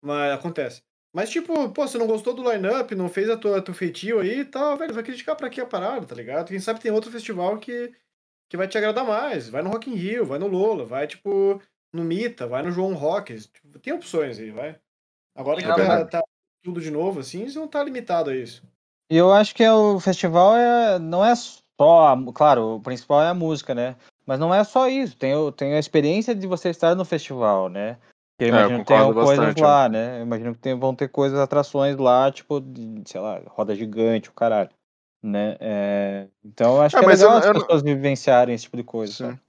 Mas 0.02 0.32
acontece. 0.32 0.82
Mas, 1.14 1.30
tipo, 1.30 1.70
pô, 1.70 1.86
você 1.86 1.96
não 1.96 2.06
gostou 2.08 2.34
do 2.34 2.42
line-up, 2.50 2.92
não 2.94 3.08
fez 3.08 3.30
a 3.30 3.36
tua, 3.36 3.62
teu 3.62 3.72
feitio 3.72 4.18
aí 4.18 4.40
e 4.40 4.44
tal, 4.44 4.76
velho, 4.76 4.92
vai 4.92 5.04
criticar 5.04 5.36
pra 5.36 5.48
que 5.48 5.60
a 5.60 5.66
parada, 5.66 6.04
tá 6.06 6.14
ligado? 6.14 6.48
Quem 6.48 6.58
sabe 6.58 6.80
tem 6.80 6.90
outro 6.90 7.10
festival 7.10 7.56
que, 7.58 7.94
que 8.50 8.56
vai 8.56 8.66
te 8.66 8.76
agradar 8.76 9.06
mais. 9.06 9.48
Vai 9.48 9.62
no 9.62 9.70
Rock 9.70 9.88
in 9.88 9.94
Rio, 9.94 10.26
vai 10.26 10.38
no 10.40 10.48
Lola, 10.48 10.84
vai, 10.84 11.06
tipo, 11.06 11.62
no 11.92 12.02
Mita, 12.02 12.48
vai 12.48 12.62
no 12.62 12.72
João 12.72 12.94
Rock. 12.94 13.38
Tipo, 13.38 13.78
tem 13.78 13.92
opções 13.92 14.38
aí, 14.40 14.50
vai. 14.50 14.76
Agora 15.36 15.60
que 15.62 15.68
É 15.68 15.74
tá, 15.74 16.04
tá 16.06 16.22
tudo 16.64 16.80
de 16.80 16.90
novo, 16.90 17.20
assim, 17.20 17.48
você 17.48 17.58
não 17.58 17.68
tá 17.68 17.82
limitado 17.84 18.30
a 18.30 18.36
isso. 18.36 18.62
E 19.08 19.16
eu 19.16 19.32
acho 19.32 19.54
que 19.54 19.62
é 19.62 19.72
o 19.72 20.00
festival 20.00 20.56
é, 20.56 20.98
não 20.98 21.24
é 21.24 21.34
só, 21.36 22.08
a- 22.08 22.32
claro, 22.34 22.76
o 22.76 22.80
principal 22.80 23.22
é 23.22 23.28
a 23.28 23.34
música, 23.34 23.72
né? 23.74 23.96
Mas 24.26 24.38
não 24.38 24.54
é 24.54 24.64
só 24.64 24.88
isso, 24.88 25.16
tem, 25.16 25.34
tem 25.52 25.74
a 25.74 25.78
experiência 25.78 26.34
de 26.34 26.46
você 26.46 26.70
estar 26.70 26.94
no 26.94 27.04
festival, 27.04 27.68
né? 27.68 27.98
Eu 28.38 28.46
É, 28.46 28.50
eu 28.50 28.54
imagino 28.54 28.78
que 28.80 28.86
tenham 28.86 29.14
coisas 29.14 29.54
lá, 29.56 29.88
né? 29.88 30.18
Eu 30.18 30.22
imagino 30.22 30.54
que 30.54 30.60
tem- 30.60 30.78
vão 30.78 30.94
ter 30.94 31.08
coisas, 31.08 31.38
atrações 31.38 31.96
lá, 31.96 32.30
tipo, 32.32 32.60
de, 32.60 33.02
sei 33.06 33.20
lá, 33.20 33.40
roda 33.48 33.74
gigante, 33.74 34.28
o 34.28 34.32
caralho. 34.32 34.70
Né? 35.22 35.56
É, 35.60 36.26
então 36.44 36.74
eu 36.76 36.82
acho 36.82 36.96
É, 36.96 36.98
que 36.98 37.04
é 37.04 37.08
eu 37.08 37.10
legal 37.12 37.30
não- 37.30 37.38
as 37.38 37.46
eu 37.46 37.54
não- 37.54 37.60
pessoas 37.60 37.82
vivenciarem 37.82 38.54
esse 38.54 38.64
tipo 38.64 38.76
de 38.76 38.82
coisa. 38.82 39.40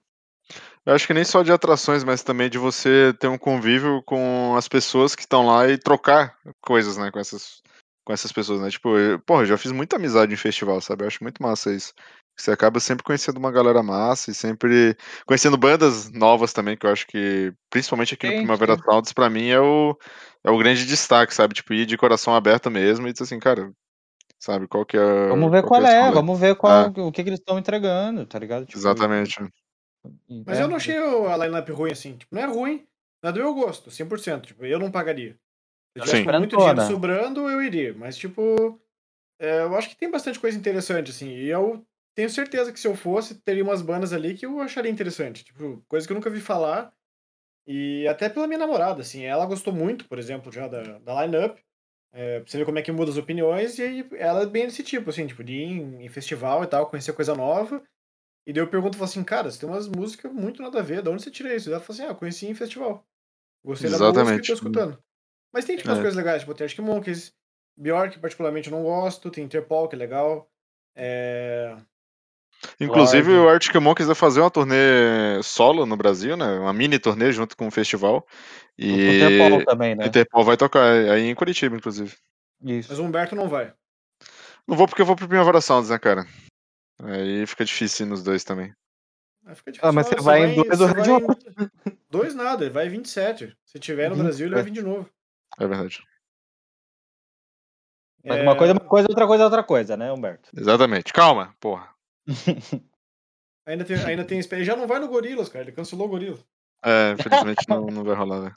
Eu 0.86 0.94
acho 0.94 1.08
que 1.08 1.14
nem 1.14 1.24
só 1.24 1.42
de 1.42 1.52
atrações, 1.52 2.04
mas 2.04 2.22
também 2.22 2.50
de 2.50 2.58
você 2.58 3.12
ter 3.20 3.28
um 3.28 3.38
convívio 3.38 4.04
com 4.04 4.56
as 4.56 4.68
pessoas 4.68 5.16
que 5.16 5.24
estão 5.24 5.48
lá 5.48 5.68
e 5.68 5.78
trocar 5.78 6.38
coisas, 6.62 6.96
né, 6.96 7.10
com 7.12 7.20
essas, 7.20 7.62
com 8.06 8.14
essas 8.14 8.32
pessoas, 8.32 8.62
né? 8.62 8.70
Tipo, 8.70 8.96
eu, 8.98 9.20
porra, 9.20 9.42
eu 9.42 9.48
já 9.48 9.58
fiz 9.58 9.72
muita 9.72 9.96
amizade 9.96 10.32
em 10.34 10.38
festival, 10.38 10.80
sabe? 10.80 11.04
Eu 11.04 11.08
acho 11.08 11.24
muito 11.24 11.42
massa 11.42 11.74
isso. 11.74 11.92
Você 12.38 12.52
acaba 12.52 12.80
sempre 12.80 13.04
conhecendo 13.04 13.38
uma 13.38 13.52
galera 13.52 13.82
massa 13.82 14.30
e 14.30 14.34
sempre 14.34 14.96
conhecendo 15.26 15.58
bandas 15.58 16.12
novas 16.12 16.52
também, 16.52 16.76
que 16.76 16.86
eu 16.86 16.92
acho 16.92 17.08
que, 17.08 17.54
principalmente 17.70 18.14
aqui 18.14 18.28
no 18.28 18.34
Sim, 18.34 18.38
Primavera. 18.40 18.78
Sounds, 18.84 19.14
pra 19.14 19.30
mim 19.30 19.48
é 19.48 19.60
o, 19.60 19.98
é 20.44 20.52
o 20.52 20.58
grande 20.58 20.86
destaque, 20.86 21.34
sabe? 21.34 21.54
Tipo, 21.54 21.74
ir 21.74 21.86
de 21.86 21.96
coração 21.98 22.36
aberto 22.36 22.70
mesmo 22.70 23.08
e 23.08 23.14
dizer 23.14 23.24
assim, 23.24 23.40
cara, 23.40 23.72
sabe, 24.38 24.68
qual 24.68 24.86
que 24.86 24.98
é. 24.98 25.28
Vamos 25.30 25.50
ver 25.50 25.62
qual 25.62 25.70
qual 25.70 25.82
que 25.82 25.88
esse 25.88 25.96
é, 25.96 26.02
rolê? 26.02 26.14
vamos 26.14 26.40
ver 26.40 26.56
qual, 26.56 26.88
o 26.88 27.12
que, 27.12 27.24
que 27.24 27.30
eles 27.30 27.40
estão 27.40 27.58
entregando, 27.58 28.26
tá 28.26 28.38
ligado? 28.38 28.66
Tipo, 28.66 28.78
Exatamente. 28.78 29.42
e- 30.30 30.44
Mas 30.46 30.60
é, 30.60 30.64
eu 30.64 30.68
não 30.68 30.76
achei 30.76 31.00
o- 31.00 31.28
a 31.30 31.38
lineup 31.38 31.70
ruim 31.70 31.92
assim. 31.92 32.18
Tipo, 32.18 32.36
não 32.36 32.42
é 32.42 32.46
ruim, 32.46 32.86
não 33.24 33.30
é 33.30 33.34
do 33.34 33.40
meu 33.40 33.54
gosto, 33.54 33.90
100%. 33.90 34.48
Tipo, 34.48 34.66
eu 34.66 34.78
não 34.78 34.92
pagaria. 34.92 35.38
Se 35.98 36.00
eu 36.00 36.04
tivesse 36.04 36.24
Sim. 36.24 36.38
muito 36.38 36.58
dinheiro 36.58 36.82
sobrando, 36.82 37.50
eu 37.50 37.62
iria. 37.62 37.94
Mas, 37.98 38.18
tipo, 38.18 38.78
é, 39.40 39.62
eu 39.62 39.76
acho 39.76 39.90
que 39.90 39.96
tem 39.96 40.12
bastante 40.12 40.40
coisa 40.40 40.58
interessante, 40.58 41.12
assim. 41.12 41.30
E 41.30 41.48
eu 41.48 41.86
tenho 42.16 42.30
certeza 42.30 42.72
que 42.72 42.80
se 42.80 42.88
eu 42.88 42.96
fosse, 42.96 43.36
teria 43.36 43.64
umas 43.64 43.82
bandas 43.82 44.14
ali 44.14 44.34
que 44.34 44.46
eu 44.46 44.60
acharia 44.62 44.92
interessante. 44.92 45.44
Tipo, 45.44 45.84
coisa 45.88 46.08
que 46.08 46.14
eu 46.14 46.16
nunca 46.16 46.30
vi 46.30 46.40
falar. 46.40 46.94
E 47.68 48.08
até 48.08 48.30
pela 48.30 48.48
minha 48.48 48.60
namorada, 48.60 49.02
assim. 49.02 49.24
Ela 49.24 49.46
gostou 49.46 49.74
muito, 49.74 50.08
por 50.08 50.18
exemplo, 50.18 50.52
já 50.52 50.68
da, 50.68 51.00
da 51.00 51.26
lineup. 51.26 51.58
É, 52.14 52.40
pra 52.40 52.50
você 52.50 52.58
ver 52.58 52.66
como 52.66 52.80
é 52.80 52.82
que 52.82 52.92
muda 52.92 53.12
as 53.12 53.18
opiniões. 53.18 53.78
E 53.78 53.82
aí 53.84 54.10
ela 54.14 54.44
é 54.44 54.46
bem 54.46 54.66
desse 54.66 54.84
tipo, 54.84 55.10
assim, 55.10 55.28
tipo, 55.28 55.44
de 55.44 55.54
ir 55.54 55.64
em, 55.64 56.06
em 56.06 56.10
festival 56.10 56.64
e 56.64 56.68
tal, 56.68 56.90
conhecer 56.90 57.12
coisa 57.14 57.36
nova. 57.36 57.84
E 58.48 58.54
daí 58.54 58.64
eu 58.64 58.68
pergunto, 58.70 58.96
falo 58.98 59.10
assim, 59.10 59.24
cara, 59.24 59.52
você 59.52 59.60
tem 59.60 59.68
umas 59.68 59.88
músicas 59.88 60.32
muito 60.32 60.62
nada 60.62 60.80
a 60.80 60.84
ver, 60.84 61.02
de 61.02 61.10
onde 61.10 61.24
você 61.24 61.32
tira 61.32 61.54
isso? 61.54 61.70
E 61.70 61.74
ela 61.74 61.82
fala 61.82 61.96
assim, 61.96 62.04
ah, 62.06 62.12
eu 62.12 62.16
conheci 62.16 62.48
em 62.48 62.54
festival. 62.54 63.06
Gostei 63.66 63.90
da 63.90 63.98
música 63.98 64.08
e 64.08 64.22
Exatamente. 64.22 64.48
tô 64.48 64.54
escutando. 64.54 65.04
Mas 65.52 65.66
tem, 65.66 65.76
tipo, 65.76 65.90
umas 65.90 65.98
É. 65.98 66.02
coisas 66.02 66.16
legais, 66.16 66.42
tipo, 66.42 66.54
tem 66.54 66.66
Arctic 66.66 66.86
Monkeys, 66.86 67.34
Bjork, 67.76 68.20
particularmente, 68.20 68.70
eu 68.70 68.78
não 68.78 68.84
gosto, 68.84 69.32
tem 69.32 69.44
Interpol, 69.44 69.90
que 69.90 69.96
é 69.96 70.00
legal. 70.00 70.50
É... 70.96 71.76
Inclusive, 72.80 73.32
o 73.32 73.50
Arctic 73.50 73.76
Monkeys 73.76 74.08
vai 74.08 74.16
fazer 74.16 74.42
uma 74.42 74.52
turnê 74.52 75.42
solo 75.44 75.86
no 75.86 75.96
Brasil, 75.98 76.36
né? 76.38 76.60
Uma 76.60 76.74
mini 76.74 77.00
turnê 77.00 77.32
junto 77.32 77.56
com 77.56 77.68
o 77.68 77.72
festival. 77.72 78.18
O 78.18 78.24
E 78.78 79.10
Interpol 79.16 79.66
também, 79.66 79.96
né? 79.96 80.06
Interpol 80.08 80.44
vai 80.44 80.58
tocar 80.58 80.84
aí 80.92 81.30
em 81.30 81.36
Curitiba, 81.36 81.76
inclusive. 81.76 82.16
Isso. 82.64 82.90
Mas 82.90 83.00
o 83.00 83.04
Humberto 83.04 83.36
não 83.36 83.48
vai. 83.48 83.74
Não 84.68 84.76
vou 84.76 84.88
porque 84.88 85.02
eu 85.02 85.06
vou 85.06 85.16
pro 85.16 85.28
Primavera 85.28 85.62
Sounds, 85.62 85.90
né, 85.90 86.00
cara? 86.00 86.26
Aí 87.04 87.46
fica 87.46 87.66
difícil 87.66 88.06
ir 88.06 88.10
nos 88.10 88.24
dois 88.24 88.44
também. 88.44 88.74
Aí 89.46 89.56
fica 89.56 89.72
difícil 89.72 89.90
Ah, 89.90 89.92
mas 89.92 90.08
falar, 90.10 90.18
você 90.18 90.24
vai 90.24 90.50
em 90.50 90.56
dois 90.56 90.80
você 90.80 90.94
vai 90.94 91.10
em- 91.12 91.72
Dois 92.10 92.34
nada, 92.36 92.64
ele 92.64 92.74
vai 92.74 92.88
em 92.88 92.90
27. 92.90 93.56
Se 93.66 93.80
tiver 93.80 94.10
no 94.10 94.16
Uhum, 94.16 94.24
Brasil, 94.24 94.48
ele 94.48 94.56
vai 94.56 94.62
é. 94.62 94.66
vir 94.66 94.72
de 94.72 94.82
novo. 94.82 95.10
É 95.60 95.68
verdade. 95.68 96.04
Mas 98.24 98.40
É, 98.40 98.42
uma 98.42 98.56
coisa 98.58 98.74
é 98.74 98.76
uma 98.76 98.90
coisa, 98.90 99.08
outra 99.10 99.28
coisa 99.28 99.44
é 99.44 99.46
outra 99.46 99.64
coisa, 99.64 99.98
né, 99.98 100.12
Humberto? 100.12 100.50
Exatamente. 100.56 101.14
Calma, 101.14 101.54
porra. 101.60 101.95
Ainda 103.68 103.84
tem, 103.84 103.98
ainda 103.98 104.24
tem 104.24 104.40
Ele 104.52 104.64
já 104.64 104.76
não 104.76 104.86
vai 104.86 105.00
no 105.00 105.08
Gorilas, 105.08 105.50
cara. 105.50 105.66
Ele 105.66 105.72
cancelou 105.72 106.06
o 106.06 106.10
Gorilas. 106.10 106.46
É, 106.84 107.14
infelizmente 107.14 107.68
não, 107.68 107.88
não 107.88 108.04
vai 108.04 108.16
rolar, 108.16 108.42
né? 108.42 108.56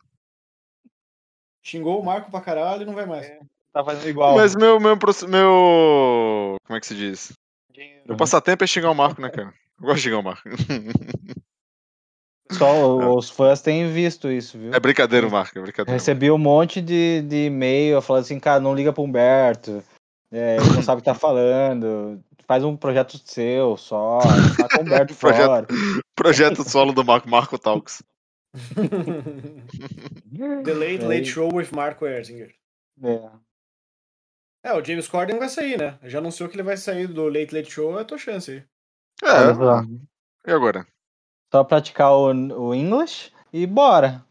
Xingou 1.63 2.01
o 2.01 2.05
Marco 2.05 2.31
pra 2.31 2.43
caralho 2.43 2.83
e 2.83 2.85
não 2.85 2.95
vai 2.95 3.07
mais. 3.07 3.27
Tá 3.73 3.83
fazendo 3.83 4.09
igual. 4.09 4.37
Mas 4.37 4.55
meu, 4.55 4.79
meu, 4.79 4.99
meu. 5.29 6.57
Como 6.67 6.77
é 6.77 6.81
que 6.81 6.87
se 6.87 6.95
diz? 6.95 7.33
Meu 8.07 8.17
passatempo 8.17 8.65
é 8.65 8.67
xingar 8.67 8.91
o 8.91 8.95
Marco, 8.95 9.21
né, 9.21 9.31
cara? 9.31 9.53
Eu 9.81 9.87
gosto 9.87 9.97
de 9.97 10.03
xingar 10.03 10.19
o 10.19 10.23
Marco. 10.23 10.49
Só 12.53 12.97
os 13.17 13.31
fãs 13.31 13.63
têm 13.63 13.91
visto 13.91 14.31
isso, 14.31 14.59
viu? 14.59 14.75
É 14.75 14.81
brincadeira, 14.81 15.29
Marco, 15.29 15.59
é 15.59 15.63
brincadeira. 15.63 15.93
Recebi 15.99 16.31
um 16.31 16.39
monte 16.39 16.83
de, 16.83 17.23
de 17.23 17.47
e-mail 17.47 18.01
falando 18.03 18.23
assim, 18.23 18.41
cara, 18.41 18.61
não 18.61 18.75
liga 18.75 18.93
pro 18.93 19.03
Humberto. 19.03 19.83
É, 20.31 20.57
ele 20.57 20.75
não 20.75 20.83
sabe 20.83 20.99
o 20.99 21.03
que 21.03 21.11
tá 21.11 21.15
falando. 21.15 22.23
Faz 22.49 22.65
um 22.65 22.77
projeto 22.77 23.19
seu 23.19 23.77
só. 23.77 24.19
Tá 24.57 24.69
com 24.75 24.79
o 24.79 24.81
Humberto 24.87 25.15
Projeto- 25.15 25.47
fora. 25.47 25.67
Projeto 26.17 26.69
solo 26.69 26.93
do 26.93 27.05
Marco, 27.05 27.29
Marco 27.29 27.59
Talks. 27.59 28.03
The 30.65 30.75
Late 30.75 31.05
É 31.05 31.09
Late. 31.09 31.25
Show 31.27 31.55
with 31.55 31.69
Marco 31.73 32.07
Erzinger. 32.07 32.55
É. 33.03 33.31
É, 34.65 34.73
o 34.73 34.85
James 34.85 35.07
Corden 35.07 35.39
vai 35.39 35.49
sair, 35.49 35.79
né? 35.79 35.99
Já 36.03 36.19
anunciou 36.19 36.49
que 36.49 36.57
ele 36.57 36.63
vai 36.63 36.77
sair 36.77 37.07
do 37.07 37.29
Late 37.29 37.55
Late 37.55 37.71
Show, 37.71 37.99
é 37.99 38.03
a 38.03 38.05
tua 38.05 38.19
chance 38.19 38.51
aí. 38.51 38.65
É, 39.23 40.51
e 40.51 40.53
agora? 40.53 40.87
Só 41.53 41.65
praticar 41.65 42.13
o, 42.13 42.27
o 42.33 42.75
English 42.75 43.33
e 43.53 43.67
bora. 43.67 44.25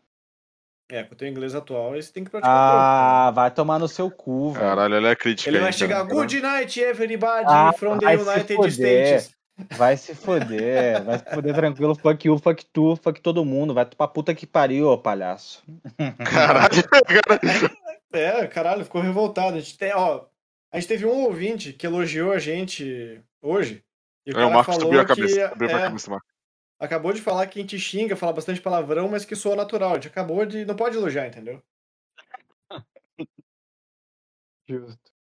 É, 0.90 1.04
com 1.04 1.14
o 1.14 1.18
teu 1.18 1.28
inglês 1.28 1.54
atual, 1.54 1.94
aí 1.94 2.02
você 2.02 2.14
tem 2.14 2.24
que 2.24 2.30
praticar 2.30 2.56
um 2.56 2.58
Ah, 2.58 3.32
vai 3.32 3.52
tomar 3.52 3.78
no 3.78 3.90
seu 3.90 4.10
cu, 4.10 4.52
velho. 4.54 4.66
Caralho, 4.66 4.96
olha 4.96 5.12
a 5.12 5.16
crítica. 5.18 5.50
Ele 5.50 5.60
vai 5.60 5.68
aí, 5.68 5.74
chegar, 5.74 6.04
good 6.04 6.40
night 6.42 6.80
everybody 6.80 7.46
Ah, 7.46 7.74
from 7.74 7.98
the 7.98 8.06
vai 8.06 8.18
se 8.18 8.24
United 8.30 8.56
foder. 8.56 8.72
States. 8.72 9.38
Vai 9.76 9.98
se 9.98 10.16
foder, 10.16 11.04
vai 11.04 11.18
se 11.18 11.26
foder 11.26 11.56
tranquilo. 11.56 11.96
Fuck 11.96 12.28
you, 12.28 12.38
fuck 12.38 12.64
tu, 12.72 12.96
fuck 12.96 13.20
todo 13.20 13.44
mundo. 13.44 13.74
Vai 13.74 13.86
pra 13.86 14.08
puta 14.08 14.34
que 14.34 14.46
pariu, 14.46 14.88
ô 14.88 14.98
palhaço. 14.98 15.64
Caralho, 16.24 16.84
cara. 16.88 17.42
É, 18.14 18.48
caralho, 18.48 18.86
ficou 18.86 19.02
revoltado. 19.02 19.58
A 19.58 19.60
gente, 19.60 19.78
tem, 19.78 19.94
ó, 19.94 20.26
a 20.72 20.80
gente 20.80 20.88
teve 20.88 21.06
um 21.06 21.24
ouvinte 21.24 21.74
que 21.74 21.86
elogiou 21.86 22.32
a 22.32 22.40
gente 22.40 23.22
hoje. 23.42 23.84
E 24.26 24.32
o 24.32 24.40
É, 24.40 24.46
o 24.46 24.52
Marcos 24.52 24.76
falou 24.76 24.90
subiu 24.90 25.02
a 25.02 25.06
que 25.06 25.16
cabeça. 25.16 25.50
Subiu 25.50 25.68
a 25.68 25.72
é, 25.72 25.82
cabeça, 25.82 26.12
Marcos. 26.12 26.37
Acabou 26.80 27.14
de 27.14 27.22
falar 27.22 27.48
que 27.48 27.60
a 27.60 27.62
gente 27.62 27.80
xinga, 27.80 28.16
fala 28.16 28.34
bastante 28.34 28.62
palavrão, 28.62 29.08
mas 29.10 29.26
que 29.26 29.36
soa 29.36 29.56
natural. 29.56 29.92
A 29.92 29.94
gente 29.96 30.08
acabou 30.08 30.46
de. 30.46 30.66
Não 30.66 30.76
pode 30.76 30.98
elogiar, 30.98 31.28
entendeu? 31.28 31.62
Justo. 34.68 35.12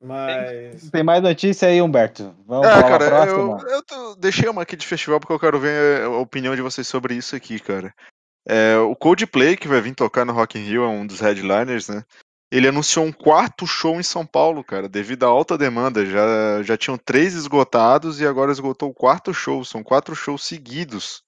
Mas. 0.00 0.90
Tem 0.90 1.02
mais 1.02 1.22
notícia 1.22 1.68
aí, 1.68 1.80
Humberto? 1.80 2.34
Vamos 2.46 2.66
É, 2.66 2.74
falar 2.80 2.98
cara, 2.98 3.04
a 3.04 3.26
eu, 3.26 3.34
próxima? 3.34 3.70
eu 3.70 3.82
tô- 3.82 4.14
deixei 4.16 4.48
uma 4.48 4.62
aqui 4.62 4.76
de 4.76 4.86
festival 4.86 5.18
porque 5.18 5.32
eu 5.32 5.40
quero 5.40 5.58
ver 5.58 6.02
a 6.02 6.10
opinião 6.10 6.54
de 6.54 6.62
vocês 6.62 6.86
sobre 6.86 7.14
isso 7.14 7.34
aqui, 7.34 7.58
cara. 7.58 7.94
É, 8.46 8.76
o 8.78 8.94
Coldplay, 8.94 9.56
que 9.56 9.66
vai 9.66 9.80
vir 9.80 9.94
tocar 9.94 10.24
no 10.24 10.32
Rock 10.32 10.58
in 10.58 10.62
Rio, 10.62 10.84
é 10.84 10.88
um 10.88 11.06
dos 11.06 11.20
headliners, 11.20 11.88
né? 11.88 12.04
Ele 12.56 12.68
anunciou 12.68 13.04
um 13.04 13.12
quarto 13.12 13.66
show 13.66 14.00
em 14.00 14.02
São 14.02 14.24
Paulo, 14.24 14.64
cara, 14.64 14.88
devido 14.88 15.24
à 15.24 15.28
alta 15.28 15.58
demanda. 15.58 16.06
Já, 16.06 16.62
já 16.62 16.74
tinham 16.74 16.96
três 16.96 17.34
esgotados 17.34 18.18
e 18.18 18.26
agora 18.26 18.50
esgotou 18.50 18.88
o 18.88 18.94
quarto 18.94 19.34
show. 19.34 19.62
São 19.62 19.82
quatro 19.82 20.16
shows 20.16 20.42
seguidos 20.42 21.22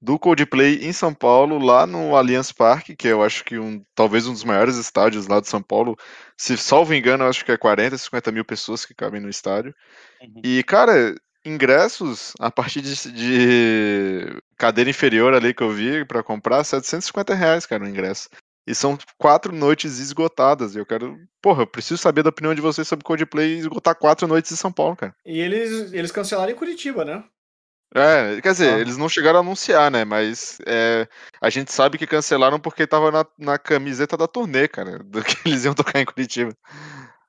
do 0.00 0.16
Coldplay 0.20 0.86
em 0.86 0.92
São 0.92 1.12
Paulo, 1.12 1.58
lá 1.58 1.84
no 1.84 2.14
Allianz 2.14 2.52
Parque, 2.52 2.94
que 2.94 3.08
eu 3.08 3.24
acho 3.24 3.42
que 3.44 3.58
um, 3.58 3.84
talvez 3.92 4.28
um 4.28 4.32
dos 4.32 4.44
maiores 4.44 4.76
estádios 4.76 5.26
lá 5.26 5.40
de 5.40 5.48
São 5.48 5.60
Paulo. 5.60 5.96
Se 6.36 6.56
salvo 6.56 6.94
engano, 6.94 7.24
eu 7.24 7.28
acho 7.28 7.44
que 7.44 7.50
é 7.50 7.56
40, 7.56 7.98
50 7.98 8.30
mil 8.30 8.44
pessoas 8.44 8.86
que 8.86 8.94
cabem 8.94 9.20
no 9.20 9.28
estádio. 9.28 9.74
Uhum. 10.22 10.42
E, 10.44 10.62
cara, 10.62 11.12
ingressos 11.44 12.34
a 12.38 12.52
partir 12.52 12.82
de, 12.82 12.94
de 13.12 14.42
cadeira 14.56 14.90
inferior 14.90 15.34
ali 15.34 15.52
que 15.52 15.64
eu 15.64 15.72
vi 15.72 16.04
pra 16.04 16.22
comprar, 16.22 16.62
750 16.62 17.34
reais, 17.34 17.66
cara, 17.66 17.82
o 17.82 17.88
ingresso. 17.88 18.28
E 18.66 18.74
são 18.74 18.98
quatro 19.16 19.52
noites 19.54 19.98
esgotadas. 19.98 20.74
E 20.74 20.78
eu 20.78 20.86
quero. 20.86 21.16
Porra, 21.40 21.62
eu 21.62 21.66
preciso 21.66 21.98
saber 21.98 22.22
da 22.22 22.30
opinião 22.30 22.54
de 22.54 22.60
vocês 22.60 22.86
sobre 22.88 23.04
Coldplay 23.04 23.54
e 23.54 23.58
esgotar 23.58 23.94
quatro 23.94 24.26
noites 24.26 24.50
em 24.50 24.56
São 24.56 24.72
Paulo, 24.72 24.96
cara. 24.96 25.14
E 25.24 25.38
eles, 25.38 25.92
eles 25.92 26.10
cancelaram 26.10 26.50
em 26.50 26.56
Curitiba, 26.56 27.04
né? 27.04 27.24
É, 27.94 28.40
quer 28.40 28.50
dizer, 28.50 28.74
Ah. 28.74 28.78
eles 28.80 28.96
não 28.96 29.08
chegaram 29.08 29.38
a 29.38 29.42
anunciar, 29.42 29.90
né? 29.92 30.04
Mas 30.04 30.58
é, 30.66 31.06
a 31.40 31.48
gente 31.48 31.72
sabe 31.72 31.96
que 31.96 32.06
cancelaram 32.06 32.58
porque 32.58 32.84
tava 32.86 33.12
na, 33.12 33.24
na 33.38 33.58
camiseta 33.58 34.16
da 34.16 34.26
turnê, 34.26 34.66
cara, 34.66 34.98
do 35.04 35.22
que 35.22 35.36
eles 35.48 35.64
iam 35.64 35.72
tocar 35.72 36.00
em 36.00 36.04
Curitiba. 36.04 36.52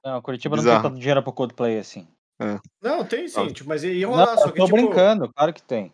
Não, 0.03 0.20
Curitiba 0.22 0.56
não 0.56 0.63
Bizarro. 0.63 0.82
tem 0.82 0.89
tanto 0.91 1.00
dinheiro 1.00 1.22
pro 1.22 1.32
Coldplay 1.34 1.77
assim. 1.77 2.08
Não, 2.82 3.06
tem 3.06 3.27
sim, 3.27 3.48
Ah. 3.48 3.53
tipo, 3.53 3.70
mas 3.70 3.84
ia 3.84 4.08
Não, 4.08 4.13
rolar, 4.15 4.38
só 4.38 4.48
eu 4.48 4.51
que 4.51 4.58
tô 4.58 4.65
tipo. 4.65 4.77
brincando, 4.77 5.32
claro 5.32 5.53
que 5.53 5.62
tem. 5.62 5.94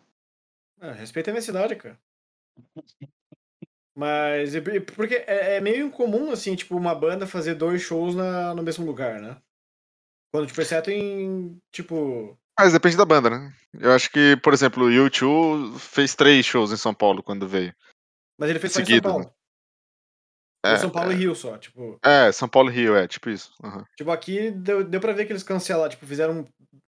É, 0.80 0.92
respeita 0.92 1.30
a 1.30 1.32
minha 1.32 1.42
cidade, 1.42 1.76
cara. 1.76 1.98
Mas, 3.96 4.52
porque 4.96 5.14
é, 5.14 5.56
é 5.56 5.60
meio 5.60 5.86
incomum, 5.86 6.32
assim, 6.32 6.56
tipo, 6.56 6.76
uma 6.76 6.94
banda 6.94 7.26
fazer 7.26 7.54
dois 7.54 7.80
shows 7.80 8.14
na, 8.14 8.52
no 8.52 8.62
mesmo 8.62 8.84
lugar, 8.84 9.20
né? 9.20 9.40
Quando, 10.32 10.48
tipo, 10.48 10.60
exceto 10.60 10.90
em, 10.90 11.56
tipo... 11.72 12.36
Mas 12.58 12.72
depende 12.72 12.96
da 12.96 13.04
banda, 13.04 13.30
né? 13.30 13.54
Eu 13.78 13.92
acho 13.92 14.10
que, 14.10 14.36
por 14.38 14.52
exemplo, 14.52 14.84
o 14.84 14.88
U2 14.88 15.78
fez 15.78 16.14
três 16.16 16.44
shows 16.44 16.72
em 16.72 16.76
São 16.76 16.92
Paulo 16.92 17.22
quando 17.22 17.46
veio. 17.46 17.74
Mas 18.38 18.50
ele 18.50 18.58
fez 18.58 18.72
só 18.72 18.80
em 18.80 18.84
Seguido, 18.84 19.08
São 19.08 19.12
Paulo. 19.12 19.34
É, 20.64 20.76
São 20.76 20.90
Paulo 20.90 21.12
e 21.12 21.14
Rio 21.14 21.34
só, 21.36 21.56
tipo... 21.56 21.98
É, 22.04 22.32
São 22.32 22.48
Paulo 22.48 22.70
e 22.70 22.74
Rio, 22.74 22.96
é, 22.96 23.06
tipo 23.06 23.30
isso. 23.30 23.52
aham. 23.62 23.84
Tipo, 23.96 24.10
aqui 24.10 24.50
deu, 24.50 24.82
deu 24.82 25.00
pra 25.00 25.12
ver 25.12 25.26
que 25.26 25.32
eles 25.32 25.42
cancelaram, 25.44 25.90
tipo, 25.90 26.06
fizeram... 26.06 26.48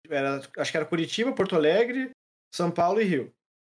Era, 0.10 0.42
acho 0.58 0.72
que 0.72 0.78
era 0.78 0.86
Curitiba, 0.86 1.34
Porto 1.34 1.56
Alegre, 1.56 2.12
São 2.54 2.72
Paulo 2.72 3.02
e 3.02 3.04
Rio. 3.04 3.34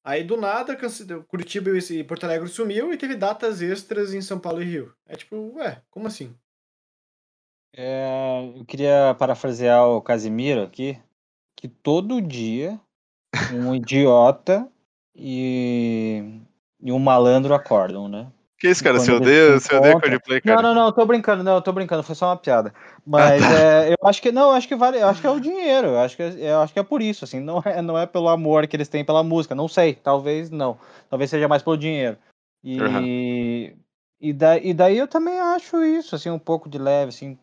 Aí, 0.07 0.23
do 0.23 0.37
nada, 0.37 0.79
Curitiba 1.27 1.69
e 1.77 2.05
Porto 2.05 2.23
Alegre 2.23 2.49
sumiu 2.49 2.93
e 2.93 2.97
teve 2.97 3.17
datas 3.17 3.61
extras 3.61 4.15
em 4.15 4.23
São 4.23 4.39
Paulo 4.39 4.63
e 4.63 4.65
Rio. 4.65 4.95
É 5.05 5.17
tipo, 5.17 5.35
ué, 5.57 5.83
como 5.91 6.07
assim? 6.07 6.33
É, 7.75 8.53
eu 8.57 8.65
queria 8.65 9.17
parafrasear 9.19 9.85
o 9.85 10.01
Casimiro 10.01 10.63
aqui, 10.63 10.97
que 11.57 11.67
todo 11.67 12.23
dia 12.23 12.81
um 13.53 13.75
idiota 13.75 14.71
e, 15.13 16.41
e 16.81 16.93
um 16.93 17.01
malandro 17.01 17.53
acordam, 17.53 18.09
né? 18.09 18.31
Que 18.59 18.69
isso, 18.71 18.83
cara? 18.83 18.99
Você 18.99 19.13
odeia, 19.13 19.59
se 19.59 19.67
você 19.69 19.75
odeia 19.75 20.01
Coldplay, 20.01 20.41
Não, 20.41 20.55
cara? 20.55 20.63
não, 20.63 20.75
não, 20.75 20.87
eu 20.87 20.93
tô 20.93 21.05
brincando, 21.05 21.43
não, 21.45 21.61
tô 21.61 21.73
brincando, 21.73 22.03
foi 22.03 22.15
só 22.15 22.29
uma 22.29 22.37
piada. 22.37 22.73
Mas 23.07 23.43
é, 23.53 23.93
eu 23.93 24.09
acho 24.09 24.23
que 24.23 24.33
não, 24.33 24.51
acho 24.51 24.67
que 24.67 24.75
vale, 24.75 24.99
eu 24.99 25.09
acho 25.09 25.21
que 25.21 25.27
é 25.27 25.31
o 25.31 25.41
dinheiro, 25.41 25.89
eu 25.89 25.99
acho 25.99 26.17
que 26.17 26.23
é, 26.23 26.53
eu 26.53 26.61
acho 26.61 26.73
que 26.73 26.79
é 26.79 26.83
por 26.83 27.03
isso, 27.03 27.25
assim, 27.25 27.41
não 27.41 27.63
é, 27.65 27.83
não 27.83 27.99
é 27.99 28.07
pelo 28.07 28.29
amor 28.29 28.67
que 28.67 28.77
eles 28.77 28.89
têm 28.89 29.05
pela 29.05 29.23
música, 29.23 29.55
não 29.55 29.69
sei, 29.69 29.95
talvez 29.95 30.51
não, 30.51 30.79
talvez 31.11 31.31
seja 31.31 31.49
mais 31.49 31.63
pelo 31.63 31.77
dinheiro. 31.77 32.17
E 32.65 32.81
Uhum. 32.81 33.77
e, 34.21 34.33
da, 34.33 34.59
e 34.59 34.73
daí 34.73 34.97
eu 34.97 35.07
também 35.07 35.39
acho 35.39 35.85
isso, 35.85 36.17
assim, 36.17 36.31
um 36.31 36.39
pouco 36.39 36.69
de 36.69 36.79
leve, 36.79 37.11
assim, 37.11 37.39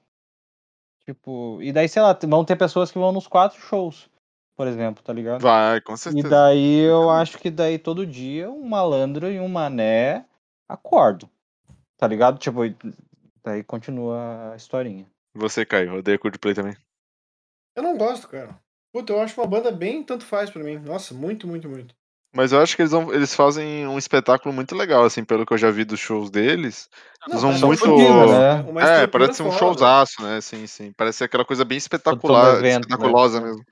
tipo, 1.05 1.59
e 1.61 1.71
daí 1.71 1.87
sei 1.87 2.01
lá, 2.01 2.17
vão 2.23 2.43
ter 2.43 2.55
pessoas 2.55 2.91
que 2.91 2.97
vão 2.97 3.11
nos 3.11 3.27
quatro 3.27 3.59
shows, 3.61 4.09
por 4.55 4.67
exemplo, 4.67 5.03
tá 5.03 5.13
ligado? 5.13 5.41
Vai, 5.41 5.79
com 5.79 5.95
E 5.95 5.97
certeza. 5.97 6.29
daí 6.29 6.79
eu 6.79 7.09
acho 7.11 7.37
que 7.37 7.51
daí 7.51 7.77
todo 7.77 8.05
dia 8.07 8.49
um 8.49 8.67
malandro 8.67 9.31
e 9.31 9.39
um 9.39 9.47
mané 9.47 10.25
acordam. 10.67 11.29
Tá 11.97 12.07
ligado? 12.07 12.37
Tipo, 12.39 12.61
daí 13.43 13.63
continua 13.63 14.51
a 14.53 14.55
historinha. 14.55 15.05
Você, 15.35 15.65
Caio, 15.65 15.95
odeia 15.95 16.19
Coldplay 16.19 16.53
também. 16.53 16.75
Eu 17.75 17.83
não 17.83 17.97
gosto, 17.97 18.27
cara. 18.27 18.55
Puta, 18.93 19.13
eu 19.13 19.21
acho 19.21 19.39
uma 19.39 19.47
banda 19.47 19.71
bem 19.71 20.03
tanto 20.03 20.25
faz 20.25 20.49
pra 20.49 20.63
mim. 20.63 20.77
Nossa, 20.77 21.13
muito, 21.13 21.47
muito, 21.47 21.67
muito. 21.67 21.95
Mas 22.35 22.51
eu 22.51 22.59
acho 22.61 22.75
que 22.75 22.81
eles, 22.81 22.91
vão, 22.91 23.13
eles 23.13 23.35
fazem 23.35 23.87
um 23.87 23.97
espetáculo 23.97 24.53
muito 24.53 24.75
legal, 24.75 25.03
assim, 25.03 25.23
pelo 25.23 25.45
que 25.45 25.53
eu 25.53 25.57
já 25.57 25.69
vi 25.69 25.83
dos 25.85 25.99
shows 25.99 26.31
deles. 26.31 26.89
Eles 27.27 27.41
vão 27.41 27.51
um 27.51 27.59
muito- 27.59 27.79
fodido, 27.85 28.27
né? 28.73 29.03
É, 29.03 29.07
parece 29.07 29.35
ser 29.35 29.43
um 29.43 29.47
foda. 29.51 29.57
showzaço, 29.59 30.21
né? 30.21 30.41
Sim, 30.41 30.65
sim. 30.65 30.91
Parece 30.97 31.19
ser 31.19 31.23
aquela 31.25 31.45
coisa 31.45 31.63
bem 31.63 31.77
espetacular, 31.77 32.55
evento, 32.57 32.63
né? 32.63 32.95
espetaculosa 32.95 33.39
mesmo. 33.39 33.63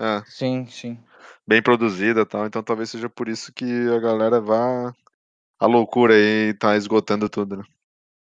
É, 0.00 0.22
Sim, 0.26 0.66
sim. 0.66 0.98
bem 1.46 1.62
produzida 1.62 2.22
e 2.22 2.26
tal. 2.26 2.46
Então 2.46 2.62
talvez 2.62 2.90
seja 2.90 3.08
por 3.08 3.28
isso 3.28 3.52
que 3.52 3.88
a 3.94 3.98
galera 4.00 4.40
vá 4.40 4.92
à 5.60 5.66
loucura 5.66 6.14
aí 6.14 6.54
tá 6.54 6.76
esgotando 6.76 7.28
tudo, 7.28 7.58
né? 7.58 7.62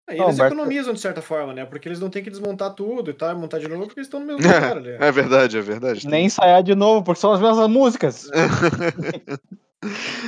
É, 0.09 0.15
e 0.15 0.19
Não, 0.19 0.27
eles 0.27 0.37
Humberto- 0.37 0.55
economizam 0.55 0.93
de 0.95 1.01
certa 1.01 1.21
forma, 1.23 1.53
né? 1.55 1.65
Porque 1.65 1.89
eles 1.89 1.99
não 1.99 2.11
têm 2.11 2.23
que 2.23 2.31
desmontar 2.31 2.75
tudo 2.75 3.11
e 3.11 3.15
tal, 3.15 3.35
montar 3.37 3.59
de 3.59 3.67
novo, 3.69 3.87
porque 3.87 4.01
eles 4.01 4.07
estão 4.07 4.21
no 4.21 4.27
mesmo 4.27 4.41
lugar 4.47 4.77
ali. 4.77 4.91
É 5.01 5.11
verdade, 5.11 5.57
é 5.59 5.61
verdade. 5.63 6.07
Nem 6.07 6.27
ensaiar 6.27 6.63
de 6.63 6.75
novo, 6.75 7.03
porque 7.03 7.21
são 7.21 7.33
as 7.33 7.41
mesmas 7.41 7.69
músicas. 7.69 8.29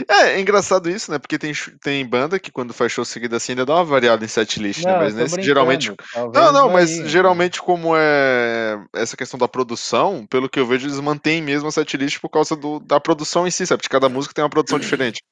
É, 0.07 0.33
é 0.35 0.41
engraçado 0.41 0.91
isso, 0.91 1.11
né? 1.11 1.19
Porque 1.19 1.39
tem, 1.39 1.53
tem 1.83 2.07
banda 2.07 2.39
que 2.39 2.53
quando 2.53 2.75
faz 2.75 2.93
show 2.93 3.07
seguido 3.07 3.37
assim 3.37 3.53
ainda 3.53 3.65
dá 3.65 3.75
uma 3.77 3.85
variada 3.85 4.23
em 4.23 4.29
setlist, 4.29 4.85
né? 4.85 4.93
Não, 4.93 4.99
Mas 4.99 5.15
nesse, 5.15 5.41
geralmente. 5.41 5.95
Não, 6.15 6.53
não, 6.53 6.69
mas 6.71 6.91
varie, 6.91 7.03
né? 7.05 7.09
geralmente, 7.09 7.63
como 7.63 7.97
é 7.97 8.79
essa 8.95 9.17
questão 9.17 9.39
da 9.39 9.49
produção, 9.49 10.27
pelo 10.27 10.47
que 10.49 10.61
eu 10.61 10.67
vejo, 10.67 10.87
eles 10.87 11.01
mantêm 11.01 11.41
mesmo 11.41 11.69
a 11.69 11.73
setlist 11.73 12.21
por 12.21 12.29
causa 12.29 12.55
do, 12.55 12.81
da 12.81 13.01
produção 13.01 13.47
em 13.47 13.51
si, 13.51 13.67
sabe? 13.67 13.81
Porque 13.81 13.93
cada 13.93 14.11
música 14.11 14.35
tem 14.35 14.45
uma 14.45 14.51
produção 14.51 14.79
diferente. 14.79 15.23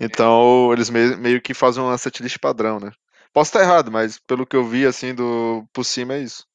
Então, 0.00 0.72
eles 0.72 0.90
me- 0.90 1.16
meio 1.16 1.40
que 1.40 1.54
fazem 1.54 1.82
uma 1.82 1.96
setlist 1.98 2.38
padrão, 2.38 2.78
né? 2.80 2.90
Posso 3.32 3.48
estar 3.48 3.60
errado, 3.62 3.90
mas 3.90 4.18
pelo 4.18 4.46
que 4.46 4.56
eu 4.56 4.64
vi, 4.64 4.86
assim, 4.86 5.14
do 5.14 5.64
por 5.72 5.84
cima 5.84 6.14
é 6.14 6.20
isso. 6.22 6.46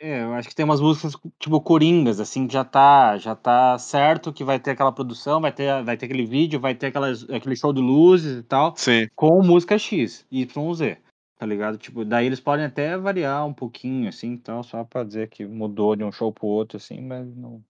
É, 0.00 0.24
eu 0.24 0.34
acho 0.34 0.48
que 0.48 0.54
tem 0.54 0.64
umas 0.64 0.80
músicas 0.80 1.14
tipo 1.38 1.60
Coringas, 1.60 2.18
assim, 2.18 2.48
que 2.48 2.52
já 2.52 2.64
tá, 2.64 3.16
já 3.18 3.36
tá 3.36 3.78
certo 3.78 4.32
que 4.32 4.42
vai 4.42 4.58
ter 4.58 4.72
aquela 4.72 4.90
produção, 4.90 5.40
vai 5.40 5.52
ter, 5.52 5.82
vai 5.84 5.96
ter 5.96 6.06
aquele 6.06 6.26
vídeo, 6.26 6.58
vai 6.58 6.74
ter 6.74 6.86
aquelas, 6.88 7.28
aquele 7.30 7.54
show 7.54 7.72
de 7.72 7.80
luzes 7.80 8.40
e 8.40 8.42
tal, 8.42 8.74
Sim. 8.76 9.08
com 9.14 9.40
música 9.44 9.78
X, 9.78 10.26
Y, 10.28 10.74
Z, 10.74 10.98
tá 11.38 11.46
ligado? 11.46 11.78
Tipo, 11.78 12.04
daí 12.04 12.26
eles 12.26 12.40
podem 12.40 12.64
até 12.66 12.96
variar 12.96 13.46
um 13.46 13.54
pouquinho, 13.54 14.08
assim, 14.08 14.36
tal, 14.36 14.64
só 14.64 14.82
pra 14.82 15.04
dizer 15.04 15.28
que 15.28 15.46
mudou 15.46 15.94
de 15.94 16.02
um 16.02 16.10
show 16.10 16.32
pro 16.32 16.46
outro, 16.48 16.78
assim, 16.78 17.00
mas 17.00 17.24
não... 17.36 17.62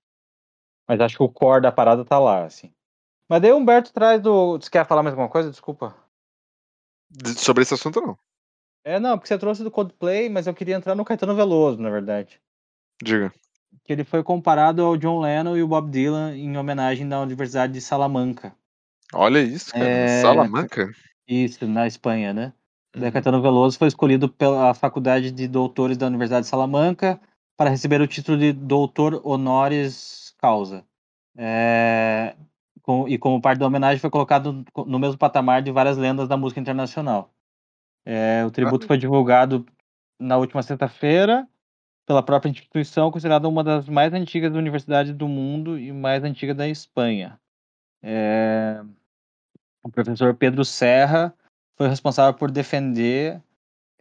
Mas 0.88 1.00
acho 1.00 1.16
que 1.18 1.22
o 1.22 1.28
core 1.28 1.62
da 1.62 1.70
parada 1.72 2.02
tá 2.02 2.18
lá, 2.18 2.44
assim. 2.44 2.72
Mas 3.28 3.40
daí 3.40 3.52
o 3.52 3.56
Humberto 3.56 3.92
traz 3.92 4.20
do... 4.20 4.58
Você 4.58 4.70
quer 4.70 4.86
falar 4.86 5.02
mais 5.02 5.12
alguma 5.12 5.28
coisa? 5.28 5.50
Desculpa. 5.50 5.94
De- 7.10 7.38
Sobre 7.38 7.62
esse 7.62 7.74
assunto, 7.74 8.00
não. 8.00 8.18
É, 8.84 8.98
não, 8.98 9.16
porque 9.16 9.28
você 9.28 9.38
trouxe 9.38 9.62
do 9.62 9.70
Coldplay, 9.70 10.28
mas 10.28 10.46
eu 10.46 10.54
queria 10.54 10.74
entrar 10.74 10.94
no 10.94 11.04
Caetano 11.04 11.34
Veloso, 11.36 11.80
na 11.80 11.88
verdade. 11.90 12.40
Diga. 13.02 13.32
que 13.84 13.92
ele 13.92 14.04
foi 14.04 14.22
comparado 14.22 14.82
ao 14.82 14.96
John 14.96 15.20
Lennon 15.20 15.56
e 15.56 15.62
o 15.62 15.68
Bob 15.68 15.90
Dylan 15.90 16.36
em 16.36 16.56
homenagem 16.56 17.08
da 17.08 17.20
Universidade 17.20 17.72
de 17.72 17.80
Salamanca. 17.80 18.54
Olha 19.14 19.40
isso, 19.40 19.72
cara. 19.72 19.84
É, 19.84 20.20
Salamanca? 20.20 20.90
Isso, 21.26 21.66
na 21.66 21.86
Espanha, 21.86 22.32
né? 22.32 22.52
Uhum. 22.94 23.10
Caetano 23.10 23.40
Veloso 23.40 23.78
foi 23.78 23.88
escolhido 23.88 24.28
pela 24.28 24.74
Faculdade 24.74 25.30
de 25.30 25.48
Doutores 25.48 25.96
da 25.96 26.06
Universidade 26.06 26.44
de 26.44 26.50
Salamanca 26.50 27.20
para 27.56 27.70
receber 27.70 28.00
o 28.00 28.06
título 28.06 28.36
de 28.38 28.52
Doutor 28.52 29.20
Honoris 29.24 30.34
Causa. 30.38 30.84
É, 31.36 32.34
com- 32.82 33.08
e 33.08 33.16
como 33.16 33.40
parte 33.40 33.58
da 33.58 33.66
homenagem 33.66 34.00
foi 34.00 34.10
colocado 34.10 34.64
no 34.86 34.98
mesmo 34.98 35.16
patamar 35.16 35.62
de 35.62 35.70
várias 35.70 35.96
lendas 35.96 36.28
da 36.28 36.36
música 36.36 36.60
internacional. 36.60 37.32
É, 38.04 38.44
o 38.44 38.50
tributo 38.50 38.86
foi 38.86 38.98
divulgado 38.98 39.64
na 40.18 40.36
última 40.36 40.62
sexta-feira 40.62 41.48
pela 42.04 42.22
própria 42.22 42.50
instituição, 42.50 43.10
considerada 43.10 43.48
uma 43.48 43.62
das 43.62 43.88
mais 43.88 44.12
antigas 44.12 44.54
universidades 44.54 45.14
do 45.14 45.28
mundo 45.28 45.78
e 45.78 45.92
mais 45.92 46.24
antiga 46.24 46.52
da 46.52 46.68
Espanha. 46.68 47.38
É, 48.02 48.82
o 49.82 49.88
professor 49.88 50.34
Pedro 50.34 50.64
Serra 50.64 51.32
foi 51.76 51.88
responsável 51.88 52.34
por 52.34 52.50
defender 52.50 53.40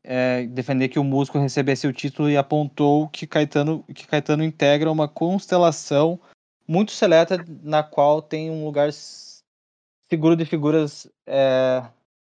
é, 0.03 0.47
defender 0.47 0.89
que 0.89 0.97
o 0.97 1.03
músico 1.03 1.37
recebesse 1.37 1.85
o 1.85 1.93
título 1.93 2.27
e 2.29 2.35
apontou 2.35 3.07
que 3.09 3.27
Caetano, 3.27 3.83
que 3.83 4.07
Caetano 4.07 4.43
integra 4.43 4.91
uma 4.91 5.07
constelação 5.07 6.19
muito 6.71 6.93
seleta 6.93 7.43
na 7.61 7.83
qual 7.83 8.21
tem 8.21 8.49
um 8.49 8.63
lugar 8.63 8.89
seguro 10.09 10.37
de 10.37 10.45
figuras 10.45 11.05
é, 11.27 11.83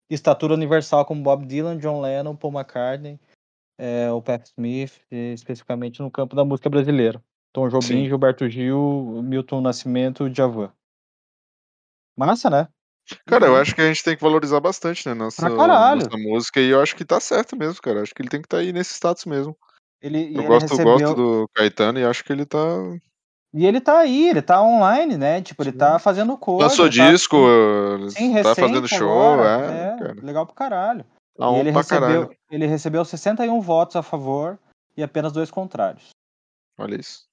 de 0.09 0.15
estatura 0.15 0.55
universal 0.55 1.05
como 1.05 1.23
Bob 1.23 1.45
Dylan, 1.45 1.77
John 1.77 2.01
Lennon, 2.01 2.35
Paul 2.35 2.55
McCartney, 2.55 3.21
é, 3.79 4.11
o 4.11 4.23
Pat 4.23 4.47
Smith, 4.47 5.03
especificamente 5.11 6.01
no 6.01 6.11
campo 6.11 6.35
da 6.35 6.47
música 6.47 6.71
brasileira. 6.71 7.23
Tom 7.53 7.69
Jobim, 7.69 7.87
Sim. 7.87 8.07
Gilberto 8.07 8.49
Gil, 8.49 9.21
Milton 9.23 9.61
Nascimento, 9.61 10.31
Djavan. 10.31 10.73
Massa, 12.17 12.49
né? 12.49 12.69
Cara, 13.27 13.47
eu 13.47 13.57
acho 13.57 13.75
que 13.75 13.83
a 13.83 13.89
gente 13.89 14.03
tem 14.03 14.17
que 14.17 14.23
valorizar 14.23 14.61
bastante, 14.61 15.07
né, 15.07 15.13
nossa, 15.13 15.47
nossa 15.47 16.17
música, 16.17 16.59
e 16.59 16.71
eu 16.71 16.81
acho 16.81 16.97
que 16.97 17.05
tá 17.05 17.21
certo 17.21 17.55
mesmo, 17.55 17.83
cara. 17.83 18.01
Acho 18.01 18.15
que 18.15 18.23
ele 18.23 18.31
tem 18.31 18.41
que 18.41 18.47
estar 18.47 18.59
aí 18.59 18.73
nesse 18.73 18.95
status 18.95 19.27
mesmo. 19.27 19.55
Ele, 20.01 20.35
Eu 20.35 20.45
gosto, 20.45 20.71
recebeu... 20.71 20.99
gosto 20.99 21.15
do 21.15 21.49
Caetano 21.55 21.99
e 21.99 22.05
acho 22.05 22.25
que 22.25 22.33
ele 22.33 22.47
tá. 22.47 22.59
E 23.55 23.67
ele 23.67 23.81
tá 23.81 23.99
aí, 23.99 24.29
ele 24.31 24.41
tá 24.41 24.63
online, 24.63 25.19
né? 25.19 25.43
Tipo, 25.43 25.63
ele 25.63 25.73
tá 25.73 25.99
fazendo 25.99 26.39
coisa. 26.39 26.65
Lançou 26.65 26.87
tá- 26.87 26.91
disco, 26.91 27.37
Sim, 28.11 28.35
tá 28.43 28.55
fazendo 28.55 28.89
show, 28.89 29.33
agora. 29.35 29.73
é, 29.73 29.99
cara. 29.99 30.17
legal 30.23 30.47
pra 30.47 30.55
caralho. 30.55 31.05
Tá 31.37 31.45
e 31.45 31.49
on 31.49 31.57
ele 31.59 31.71
pra 31.73 31.83
recebeu, 31.83 32.01
caralho. 32.01 32.37
ele 32.51 32.67
recebeu 32.67 33.05
61 33.05 33.61
votos 33.61 33.97
a 33.97 34.03
favor 34.03 34.59
e 34.97 35.03
apenas 35.03 35.33
dois 35.33 35.51
contrários. 35.51 36.11
Olha 36.79 36.99
isso. 36.99 37.25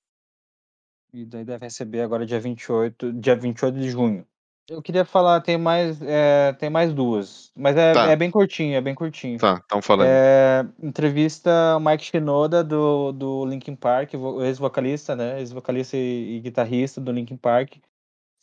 E 1.13 1.25
daí 1.25 1.43
deve 1.45 1.65
receber 1.65 2.01
agora 2.01 2.25
dia 2.25 2.39
28, 2.39 3.13
dia 3.13 3.35
28 3.35 3.79
de 3.79 3.89
junho. 3.89 4.25
Eu 4.69 4.81
queria 4.81 5.03
falar, 5.03 5.41
tem 5.41 5.57
mais, 5.57 5.99
é, 6.01 6.53
tem 6.53 6.69
mais 6.69 6.93
duas, 6.93 7.51
mas 7.55 7.75
é, 7.75 7.93
Tá. 7.93 8.11
é 8.11 8.15
bem 8.15 8.29
curtinho, 8.29 8.75
é 8.75 8.81
bem 8.81 8.93
curtinho. 8.93 9.39
Tá, 9.39 9.59
então 9.65 9.81
falando. 9.81 10.07
É, 10.07 10.65
entrevista 10.81 11.49
o 11.75 11.79
Mike 11.79 12.05
Shinoda 12.05 12.63
do, 12.63 13.11
do 13.11 13.45
Linkin 13.45 13.75
Park, 13.75 14.13
vo- 14.13 14.43
ex-vocalista, 14.43 15.15
né? 15.15 15.39
Ex-vocalista 15.39 15.97
e, 15.97 16.37
e 16.37 16.39
guitarrista 16.41 17.01
do 17.01 17.11
Linkin 17.11 17.35
Park, 17.37 17.77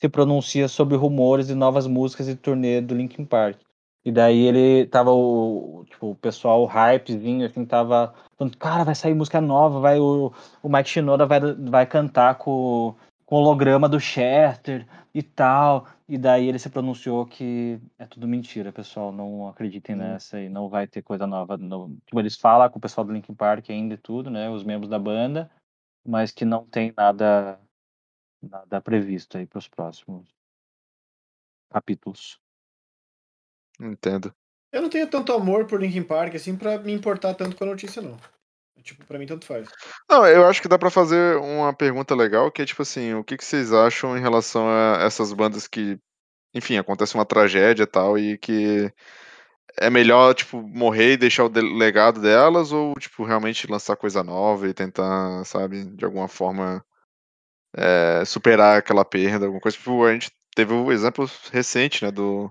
se 0.01 0.09
pronuncia 0.09 0.67
sobre 0.69 0.97
rumores 0.97 1.47
de 1.47 1.55
novas 1.55 1.87
músicas 1.87 2.29
e 2.29 2.35
turnê 2.35 2.81
do 2.81 2.95
Linkin 2.95 3.25
Park. 3.25 3.59
E 4.05 4.11
daí 4.13 4.47
ele 4.47 4.87
tava 4.87 5.11
o, 5.13 5.85
tipo, 5.89 6.11
o 6.11 6.15
pessoal, 6.15 6.63
o 6.63 6.67
hypezinho, 6.67 7.45
assim, 7.47 7.65
tava 7.65 8.15
falando, 8.39 8.57
cara, 8.57 8.85
vai 8.85 8.95
sair 8.95 9.15
música 9.15 9.41
nova, 9.41 9.81
vai 9.81 9.99
o, 9.99 10.33
o 10.63 10.69
Mike 10.69 10.89
Shinoda 10.91 11.27
vai, 11.27 11.41
vai 11.41 11.87
cantar 11.87 12.37
com, 12.37 12.95
com 13.25 13.37
o 13.37 13.39
holograma 13.41 13.89
do 13.89 13.99
Chester 13.99 14.87
e 15.15 15.23
tal. 15.23 15.87
E 16.09 16.17
daí 16.17 16.47
ele 16.49 16.59
se 16.59 16.71
pronunciou 16.71 17.27
que 17.27 17.81
é 17.99 18.07
tudo 18.07 18.29
mentira, 18.29 18.73
pessoal, 18.73 19.11
não 19.11 19.49
acreditem 19.49 19.97
Hum. 19.97 19.99
nessa 19.99 20.41
e 20.41 20.49
não 20.49 20.69
vai 20.69 20.87
ter 20.87 21.03
coisa 21.03 21.27
nova. 21.27 21.57
Não... 21.57 21.97
Tipo, 22.07 22.21
eles 22.21 22.37
falam 22.37 22.71
com 22.71 22.79
o 22.79 22.81
pessoal 22.81 23.05
do 23.05 23.13
Linkin 23.13 23.35
Park 23.35 23.71
ainda 23.71 23.95
e 23.95 23.99
tudo, 23.99 24.31
né, 24.31 24.49
os 24.49 24.63
membros 24.63 24.89
da 24.89 24.99
banda, 24.99 25.51
mas 26.07 26.31
que 26.31 26.45
não 26.45 26.65
tem 26.65 26.95
nada, 26.97 27.61
nada 28.41 28.81
previsto 28.81 29.37
aí 29.37 29.47
para 29.47 29.59
os 29.59 29.67
próximos 29.67 30.29
capítulos. 31.71 32.41
Entendo. 33.81 34.33
Eu 34.73 34.83
não 34.83 34.89
tenho 34.89 35.09
tanto 35.11 35.33
amor 35.33 35.67
por 35.67 35.81
Linkin 35.81 36.05
Park, 36.05 36.35
assim, 36.35 36.57
pra 36.57 36.79
me 36.79 36.93
importar 36.93 37.35
tanto 37.35 37.57
com 37.57 37.65
a 37.65 37.67
notícia, 37.67 38.01
não. 38.01 38.17
Tipo, 38.83 39.05
pra 39.05 39.19
mim 39.19 39.27
tanto 39.27 39.47
faz. 39.47 39.69
Não, 40.09 40.27
eu 40.27 40.47
acho 40.47 40.63
que 40.63 40.69
dá 40.69 40.79
pra 40.79 40.91
fazer 40.91 41.37
uma 41.39 41.75
pergunta 41.75 42.15
legal, 42.15 42.51
que 42.51 42.63
é 42.63 42.67
tipo 42.67 42.83
assim, 42.83 43.15
o 43.15 43.25
que, 43.25 43.37
que 43.37 43.45
vocês 43.45 43.73
acham 43.73 44.17
em 44.17 44.21
relação 44.21 44.69
a 44.69 45.03
essas 45.03 45.33
bandas 45.33 45.67
que, 45.67 45.99
enfim, 46.55 46.77
acontece 46.77 47.15
uma 47.15 47.25
tragédia 47.25 47.83
e 47.83 47.87
tal, 47.87 48.19
e 48.19 48.39
que 48.39 48.93
é 49.79 49.91
melhor, 49.91 50.35
tipo, 50.35 50.63
morrer 50.63 51.15
e 51.15 51.17
deixar 51.17 51.45
o 51.45 51.51
legado 51.77 52.21
delas, 52.21 52.73
ou, 52.73 52.95
tipo, 52.95 53.25
realmente 53.25 53.71
lançar 53.71 53.97
coisa 53.97 54.23
nova 54.23 54.69
e 54.69 54.75
tentar, 54.75 55.45
sabe, 55.45 55.85
de 55.85 56.05
alguma 56.05 56.29
forma 56.29 56.85
é, 57.77 58.25
superar 58.25 58.79
aquela 58.79 59.05
perda, 59.05 59.47
alguma 59.47 59.61
coisa. 59.61 59.77
Tipo, 59.77 60.05
a 60.05 60.13
gente 60.13 60.31
teve 60.55 60.73
o 60.73 60.93
exemplo 60.93 61.29
recente, 61.53 62.05
né, 62.05 62.11
do, 62.11 62.51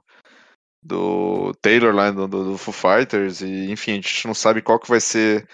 do 0.84 1.54
Taylor 1.62 1.94
lá, 1.96 2.12
do 2.12 2.28
do 2.28 2.58
Foo 2.58 2.74
Fighters, 2.74 3.42
e, 3.42 3.72
enfim, 3.72 3.94
a 3.94 3.96
gente 3.96 4.28
não 4.28 4.34
sabe 4.36 4.62
qual 4.62 4.80
que 4.80 4.90
vai 4.90 5.00
ser 5.00 5.48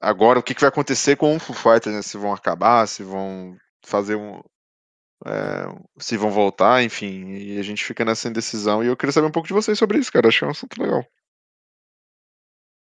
agora 0.00 0.38
o 0.38 0.42
que, 0.42 0.54
que 0.54 0.60
vai 0.60 0.68
acontecer 0.68 1.16
com 1.16 1.34
o 1.36 1.40
Foo 1.40 1.54
Fighters, 1.54 1.94
né? 1.94 2.02
Se 2.02 2.16
vão 2.16 2.32
acabar, 2.32 2.86
se 2.86 3.02
vão 3.02 3.56
fazer 3.84 4.16
um. 4.16 4.40
é, 5.26 5.66
se 5.98 6.16
vão 6.16 6.30
voltar, 6.30 6.82
enfim. 6.82 7.26
E 7.34 7.58
a 7.58 7.62
gente 7.62 7.84
fica 7.84 8.04
nessa 8.04 8.28
indecisão. 8.28 8.82
E 8.82 8.86
eu 8.86 8.96
queria 8.96 9.12
saber 9.12 9.26
um 9.26 9.32
pouco 9.32 9.48
de 9.48 9.54
vocês 9.54 9.78
sobre 9.78 9.98
isso, 9.98 10.12
cara. 10.12 10.28
É 10.28 10.44
um 10.46 10.50
assunto 10.50 10.80
legal. 10.80 11.04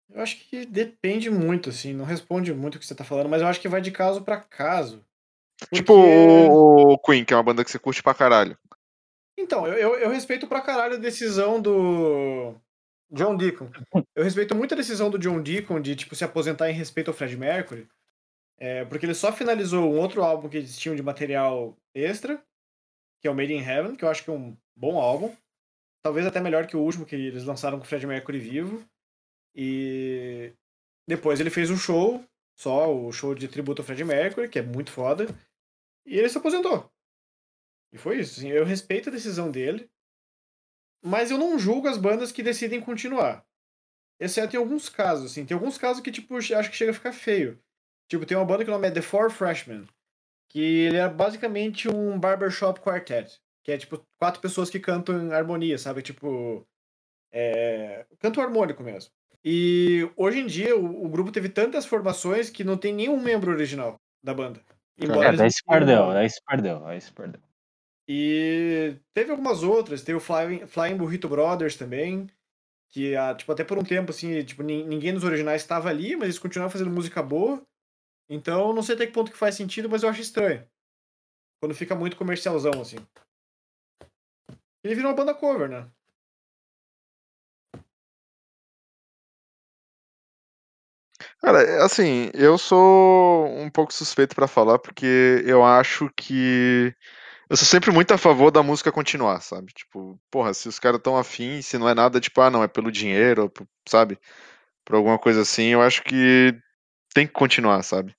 Eu 0.09 0.21
acho 0.21 0.37
que 0.47 0.65
depende 0.65 1.29
muito, 1.31 1.69
assim, 1.69 1.91
não 1.93 2.05
responde 2.05 2.53
muito 2.53 2.75
o 2.75 2.79
que 2.79 2.85
você 2.85 2.93
tá 2.93 3.03
falando, 3.03 3.29
mas 3.29 3.41
eu 3.41 3.47
acho 3.47 3.59
que 3.59 3.67
vai 3.67 3.81
de 3.81 3.89
caso 3.91 4.21
pra 4.21 4.39
caso. 4.39 5.03
Tipo 5.73 5.93
Porque- 5.95 6.47
o, 6.51 6.93
o 6.93 6.99
Queen, 6.99 7.25
que 7.25 7.33
é 7.33 7.37
uma 7.37 7.41
banda 7.43 7.63
que 7.63 7.71
você 7.71 7.79
curte 7.79 8.03
pra 8.03 8.13
caralho. 8.13 8.55
Então, 9.39 9.65
eu, 9.65 9.73
eu, 9.73 9.95
eu 9.95 10.09
respeito 10.11 10.45
pra 10.45 10.61
caralho 10.61 10.95
a 10.95 10.99
decisão 10.99 11.59
do 11.59 12.53
John 13.13 13.37
Deacon. 13.37 13.69
Eu 14.15 14.23
respeito 14.23 14.55
muito 14.55 14.73
a 14.73 14.77
decisão 14.77 15.09
do 15.09 15.19
John 15.19 15.41
Deacon 15.41 15.79
de, 15.79 15.95
tipo, 15.95 16.15
se 16.15 16.23
aposentar 16.23 16.69
em 16.69 16.73
respeito 16.73 17.09
ao 17.09 17.13
Fred 17.13 17.37
Mercury. 17.37 17.87
É, 18.57 18.85
porque 18.85 19.05
ele 19.05 19.13
só 19.13 19.31
finalizou 19.31 19.91
um 19.91 19.99
outro 19.99 20.23
álbum 20.23 20.49
que 20.49 20.57
eles 20.57 20.77
tinham 20.77 20.95
de 20.95 21.03
material 21.03 21.77
extra, 21.93 22.43
que 23.21 23.27
é 23.27 23.31
o 23.31 23.35
Made 23.35 23.53
in 23.53 23.61
Heaven, 23.61 23.95
que 23.95 24.03
eu 24.03 24.09
acho 24.09 24.23
que 24.23 24.29
é 24.29 24.33
um 24.33 24.57
bom 24.75 24.99
álbum. 24.99 25.35
Talvez 26.03 26.25
até 26.25 26.39
melhor 26.39 26.65
que 26.67 26.75
o 26.75 26.81
último 26.81 27.05
que 27.05 27.15
eles 27.15 27.43
lançaram 27.43 27.77
com 27.77 27.85
o 27.85 27.87
Fred 27.87 28.05
Mercury 28.05 28.39
vivo. 28.39 28.85
E 29.55 30.53
depois 31.07 31.39
ele 31.39 31.49
fez 31.49 31.69
um 31.69 31.77
show, 31.77 32.23
só 32.57 32.93
o 32.93 33.11
show 33.11 33.35
de 33.35 33.47
tributo 33.47 33.81
ao 33.81 33.85
Fred 33.85 34.03
Mercury, 34.03 34.49
que 34.49 34.59
é 34.59 34.63
muito 34.63 34.91
foda. 34.91 35.27
E 36.05 36.17
ele 36.17 36.29
se 36.29 36.37
aposentou. 36.37 36.89
E 37.93 37.97
foi 37.97 38.19
isso. 38.19 38.39
assim, 38.39 38.49
eu 38.49 38.65
respeito 38.65 39.09
a 39.09 39.11
decisão 39.11 39.51
dele, 39.51 39.89
mas 41.03 41.29
eu 41.29 41.37
não 41.37 41.59
julgo 41.59 41.87
as 41.87 41.97
bandas 41.97 42.31
que 42.31 42.41
decidem 42.41 42.79
continuar. 42.79 43.45
Exceto 44.19 44.55
em 44.55 44.59
alguns 44.59 44.87
casos, 44.87 45.31
assim. 45.31 45.45
Tem 45.45 45.53
alguns 45.55 45.77
casos 45.77 46.01
que, 46.01 46.11
tipo, 46.11 46.37
acho 46.37 46.69
que 46.69 46.77
chega 46.77 46.91
a 46.91 46.95
ficar 46.95 47.11
feio. 47.11 47.59
Tipo, 48.07 48.25
tem 48.25 48.37
uma 48.37 48.45
banda 48.45 48.63
que 48.63 48.69
o 48.69 48.73
nome 48.73 48.87
é 48.87 48.91
The 48.91 49.01
Four 49.01 49.29
Freshmen, 49.29 49.85
que 50.49 50.59
ele 50.59 50.97
é 50.97 51.09
basicamente 51.09 51.89
um 51.89 52.17
barbershop 52.17 52.79
quartet. 52.79 53.39
Que 53.63 53.71
é, 53.71 53.77
tipo, 53.77 54.05
quatro 54.17 54.41
pessoas 54.41 54.69
que 54.69 54.79
cantam 54.79 55.21
em 55.21 55.33
harmonia, 55.33 55.77
sabe? 55.77 56.01
Tipo, 56.01 56.65
é... 57.31 58.05
canto 58.19 58.39
harmônico 58.39 58.83
mesmo. 58.83 59.11
E 59.43 60.09
hoje 60.15 60.39
em 60.39 60.47
dia 60.47 60.75
o, 60.77 61.05
o 61.05 61.09
grupo 61.09 61.31
teve 61.31 61.49
tantas 61.49 61.85
formações 61.85 62.49
que 62.49 62.63
não 62.63 62.77
tem 62.77 62.93
nenhum 62.93 63.19
membro 63.19 63.51
original 63.51 63.99
da 64.23 64.33
banda. 64.33 64.61
Embora 64.97 65.29
É, 65.29 65.35
daí 65.35 65.51
se 65.51 65.63
perdeu, 65.65 66.13
daí 66.13 66.29
se 66.29 66.41
perdeu, 66.45 66.79
daí 66.79 67.01
se 67.01 67.11
perdeu. 67.11 67.41
E 68.07 68.95
teve 69.13 69.31
algumas 69.31 69.63
outras, 69.63 70.01
teve 70.01 70.17
o 70.17 70.21
Flying, 70.21 70.67
Flying 70.67 70.97
Burrito 70.97 71.29
Brothers 71.29 71.75
também, 71.77 72.27
que 72.91 73.13
tipo, 73.37 73.51
até 73.51 73.63
por 73.63 73.77
um 73.77 73.83
tempo, 73.83 74.11
assim, 74.11 74.43
tipo, 74.43 74.63
nin- 74.63 74.85
ninguém 74.85 75.13
dos 75.13 75.23
originais 75.23 75.61
estava 75.61 75.89
ali, 75.89 76.15
mas 76.15 76.25
eles 76.25 76.39
continuavam 76.39 76.71
fazendo 76.71 76.91
música 76.91 77.23
boa. 77.23 77.61
Então, 78.29 78.73
não 78.73 78.83
sei 78.83 78.95
até 78.95 79.07
que 79.07 79.13
ponto 79.13 79.31
que 79.31 79.37
faz 79.37 79.55
sentido, 79.55 79.89
mas 79.89 80.03
eu 80.03 80.09
acho 80.09 80.21
estranho. 80.21 80.67
Quando 81.61 81.75
fica 81.75 81.95
muito 81.95 82.17
comercialzão, 82.17 82.81
assim. 82.81 82.97
Ele 84.83 84.95
virou 84.95 85.11
uma 85.11 85.15
banda 85.17 85.33
cover, 85.33 85.69
né? 85.69 85.89
Cara, 91.41 91.61
é 91.61 91.81
assim, 91.83 92.29
eu 92.33 92.57
sou 92.57 93.45
um 93.47 93.69
pouco 93.69 93.93
suspeito 93.93 94.35
pra 94.35 94.47
falar, 94.47 94.79
porque 94.79 95.43
eu 95.45 95.63
acho 95.63 96.09
que. 96.15 96.93
Eu 97.53 97.57
sou 97.57 97.67
sempre 97.67 97.91
muito 97.91 98.11
a 98.11 98.17
favor 98.17 98.49
da 98.49 98.63
música 98.63 98.91
continuar, 98.91 99.39
sabe? 99.39 99.71
Tipo, 99.73 100.19
porra, 100.31 100.55
se 100.55 100.67
os 100.67 100.79
caras 100.79 100.99
tão 100.99 101.15
afim, 101.15 101.61
se 101.61 101.77
não 101.77 101.87
é 101.87 101.93
nada, 101.93 102.19
tipo, 102.19 102.41
ah, 102.41 102.49
não, 102.49 102.63
é 102.63 102.67
pelo 102.67 102.91
dinheiro, 102.91 103.53
sabe? 103.87 104.17
Por 104.83 104.95
alguma 104.95 105.19
coisa 105.19 105.41
assim, 105.43 105.65
eu 105.65 105.79
acho 105.79 106.01
que 106.01 106.59
tem 107.13 107.27
que 107.27 107.33
continuar, 107.33 107.83
sabe? 107.83 108.15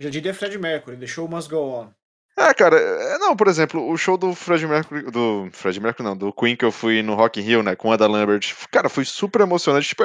Já 0.00 0.10
diria 0.10 0.34
Fred 0.34 0.58
Mercury, 0.58 0.96
The 0.96 1.06
Show 1.06 1.28
Must 1.28 1.48
Go 1.48 1.58
On. 1.58 1.92
Ah, 2.36 2.54
cara, 2.54 2.76
é, 2.78 3.18
não, 3.18 3.36
por 3.36 3.48
exemplo, 3.48 3.86
o 3.90 3.96
show 3.98 4.16
do 4.16 4.34
Fred 4.34 4.66
Mercury, 4.66 5.02
do 5.10 5.50
Fred 5.52 5.78
Mercury 5.78 6.08
não, 6.08 6.16
do 6.16 6.32
Queen 6.32 6.56
que 6.56 6.64
eu 6.64 6.72
fui 6.72 7.02
no 7.02 7.14
Rock 7.14 7.38
in 7.38 7.42
Rio, 7.42 7.62
né, 7.62 7.76
com 7.76 7.92
a 7.92 7.96
da 7.96 8.06
Lambert, 8.06 8.54
cara, 8.70 8.88
foi 8.88 9.04
super 9.04 9.42
emocionante, 9.42 9.88
tipo, 9.88 10.02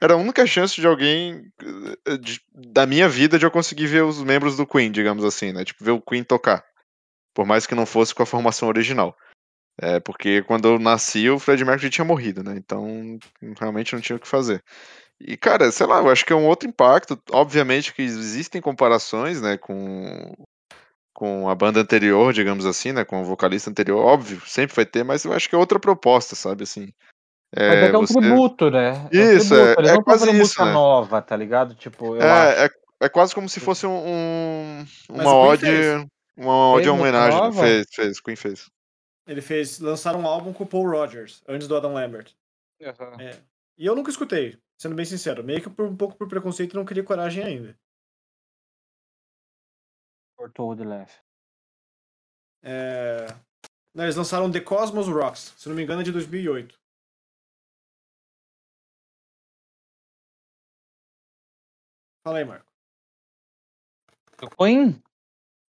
era 0.00 0.14
a 0.14 0.16
única 0.16 0.46
chance 0.46 0.80
de 0.80 0.86
alguém 0.86 1.42
eh, 2.06 2.16
de- 2.18 2.40
da 2.54 2.86
minha 2.86 3.08
vida 3.08 3.36
de 3.38 3.44
eu 3.44 3.50
conseguir 3.50 3.86
ver 3.86 4.04
os 4.04 4.22
membros 4.22 4.56
do 4.56 4.66
Queen, 4.66 4.92
digamos 4.92 5.24
assim, 5.24 5.52
né, 5.52 5.64
tipo, 5.64 5.82
ver 5.84 5.90
o 5.90 6.00
Queen 6.00 6.22
tocar. 6.22 6.62
Por 7.34 7.46
mais 7.46 7.66
que 7.66 7.74
não 7.74 7.86
fosse 7.86 8.14
com 8.14 8.22
a 8.22 8.26
formação 8.26 8.68
original. 8.68 9.16
É, 9.80 10.00
porque 10.00 10.42
quando 10.42 10.68
eu 10.68 10.78
nasci, 10.78 11.30
o 11.30 11.38
Fred 11.38 11.64
Mercury 11.64 11.90
tinha 11.90 12.04
morrido, 12.04 12.42
né? 12.44 12.54
Então, 12.56 13.18
realmente 13.60 13.94
não 13.94 14.00
tinha 14.02 14.16
o 14.16 14.20
que 14.20 14.28
fazer. 14.28 14.62
E, 15.20 15.36
cara, 15.36 15.72
sei 15.72 15.86
lá, 15.86 15.98
eu 16.00 16.10
acho 16.10 16.24
que 16.26 16.32
é 16.32 16.36
um 16.36 16.46
outro 16.46 16.68
impacto. 16.68 17.20
Obviamente 17.32 17.94
que 17.94 18.02
existem 18.02 18.60
comparações, 18.60 19.40
né, 19.42 19.58
com, 19.58 20.34
com 21.22 21.48
a 21.48 21.54
banda 21.54 21.78
anterior, 21.78 22.32
digamos 22.32 22.66
assim, 22.66 22.90
né, 22.90 23.04
com 23.04 23.20
o 23.20 23.24
vocalista 23.24 23.70
anterior. 23.70 24.04
Óbvio, 24.04 24.42
sempre 24.44 24.74
vai 24.74 24.84
ter, 24.84 25.04
mas 25.04 25.24
eu 25.24 25.32
acho 25.32 25.48
que 25.48 25.54
é 25.54 25.58
outra 25.58 25.78
proposta, 25.78 26.34
sabe, 26.34 26.64
assim. 26.64 26.92
É, 27.54 27.68
mas 27.68 27.78
é 27.78 27.90
que 27.90 27.94
é 27.94 27.98
um 27.98 28.06
você- 28.08 28.18
tributo, 28.18 28.70
né? 28.72 29.08
Isso, 29.12 29.54
um 29.54 29.58
é- 29.58 29.60
tributo. 29.66 29.80
Eles 29.80 29.90
é 29.90 29.94
não 29.94 30.02
quase 30.02 30.24
isso, 30.24 30.34
música 30.36 30.64
né? 30.64 30.72
nova, 30.72 31.22
tá 31.22 31.36
ligado? 31.36 31.76
Tipo, 31.76 32.16
eu 32.16 32.22
acho. 32.22 32.60
É, 32.60 32.64
é, 32.64 32.70
é 33.02 33.08
quase 33.08 33.32
como 33.36 33.48
se 33.48 33.60
fosse 33.60 33.86
um, 33.86 34.04
um- 34.04 34.84
uma 35.10 35.32
ode, 35.32 35.60
fez. 35.60 36.04
uma 36.36 36.72
ode 36.72 36.88
à 36.88 36.92
homenagem. 36.92 37.38
nova? 37.38 37.62
Fez, 37.62 37.86
fez, 37.94 38.20
Queen 38.20 38.34
fez. 38.34 38.68
Ele 39.24 39.40
fez. 39.40 39.78
Lançaram 39.78 40.22
um 40.22 40.26
álbum 40.26 40.52
com 40.52 40.64
o 40.64 40.66
Paul 40.66 40.90
Rogers, 40.90 41.40
antes 41.46 41.68
do 41.68 41.76
Adam 41.76 41.94
Lambert. 41.94 42.32
É. 42.80 43.36
E 43.78 43.86
eu 43.86 43.94
nunca 43.94 44.10
escutei, 44.10 44.58
sendo 44.76 44.96
bem 44.96 45.04
sincero. 45.04 45.44
Meio 45.44 45.62
que 45.62 45.70
por, 45.70 45.86
um 45.86 45.94
pouco 45.94 46.16
por 46.16 46.26
preconceito 46.26 46.74
não 46.74 46.84
queria 46.84 47.04
coragem 47.04 47.44
ainda. 47.44 47.76
Cortou 50.42 50.74
de 50.74 50.82
leve. 50.82 51.12
É... 52.64 53.28
Não, 53.94 54.02
eles 54.02 54.16
lançaram 54.16 54.50
The 54.50 54.60
Cosmos 54.60 55.06
Rocks, 55.06 55.54
se 55.56 55.68
não 55.68 55.76
me 55.76 55.84
engano 55.84 56.00
é 56.00 56.04
de 56.04 56.10
2008. 56.10 56.74
Fala 62.24 62.38
aí, 62.38 62.44
Marco. 62.44 62.66
Do 64.38 64.50
Queen? 64.50 65.00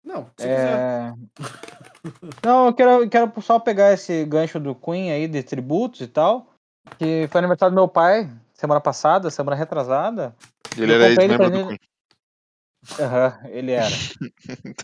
Não, 0.02 0.26
se 0.26 0.38
quiser. 0.38 0.76
É... 0.76 1.12
Não, 2.44 2.66
eu 2.66 2.74
quero, 2.74 2.90
eu 3.04 3.08
quero 3.08 3.42
só 3.42 3.60
pegar 3.60 3.92
esse 3.92 4.24
gancho 4.24 4.58
do 4.58 4.74
Queen 4.74 5.12
aí, 5.12 5.28
de 5.28 5.44
tributos 5.44 6.00
e 6.00 6.08
tal. 6.08 6.52
Que 6.98 7.28
foi 7.28 7.38
aniversário 7.38 7.72
do 7.72 7.78
meu 7.78 7.86
pai, 7.86 8.28
semana 8.52 8.80
passada, 8.80 9.30
semana 9.30 9.56
retrasada. 9.56 10.34
Ele 10.76 10.92
era 10.92 11.10
ex-membro 11.10 11.48
do 11.48 11.68
Queen. 11.68 11.93
Aham, 12.98 13.38
ele 13.48 13.72
era. 13.72 13.90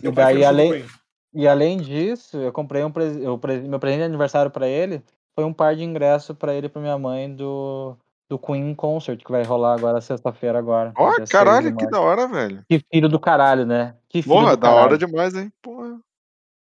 Meu 0.01 0.11
e 0.11 0.15
daí, 0.15 0.43
além, 0.43 0.85
e 1.33 1.47
além 1.47 1.77
disso, 1.77 2.37
eu 2.37 2.51
comprei 2.51 2.83
um 2.83 2.91
pres... 2.91 3.15
eu 3.17 3.37
pre- 3.37 3.61
meu 3.61 3.79
presente 3.79 3.99
de 3.99 4.05
aniversário 4.05 4.51
pra 4.51 4.67
ele 4.67 5.03
foi 5.35 5.45
um 5.45 5.53
par 5.53 5.75
de 5.75 5.83
ingresso 5.83 6.35
pra 6.35 6.53
ele 6.53 6.67
e 6.67 6.69
pra 6.69 6.81
minha 6.81 6.97
mãe 6.97 7.33
do, 7.33 7.95
do 8.29 8.37
Queen 8.37 8.75
Concert, 8.75 9.23
que 9.23 9.31
vai 9.31 9.43
rolar 9.43 9.73
agora 9.75 10.01
sexta-feira 10.01 10.59
agora. 10.59 10.91
Ó, 10.97 11.13
6 11.13 11.29
caralho, 11.29 11.75
que 11.75 11.87
da 11.87 11.99
hora, 12.01 12.27
velho. 12.27 12.63
Que 12.69 12.83
filho 12.91 13.07
do 13.07 13.19
caralho, 13.19 13.65
né? 13.65 13.95
Que 14.09 14.21
filho 14.21 14.35
Porra, 14.35 14.57
da 14.57 14.67
caralho. 14.67 14.83
hora 14.85 14.97
demais, 14.97 15.33
hein? 15.35 15.51
Porra. 15.61 15.99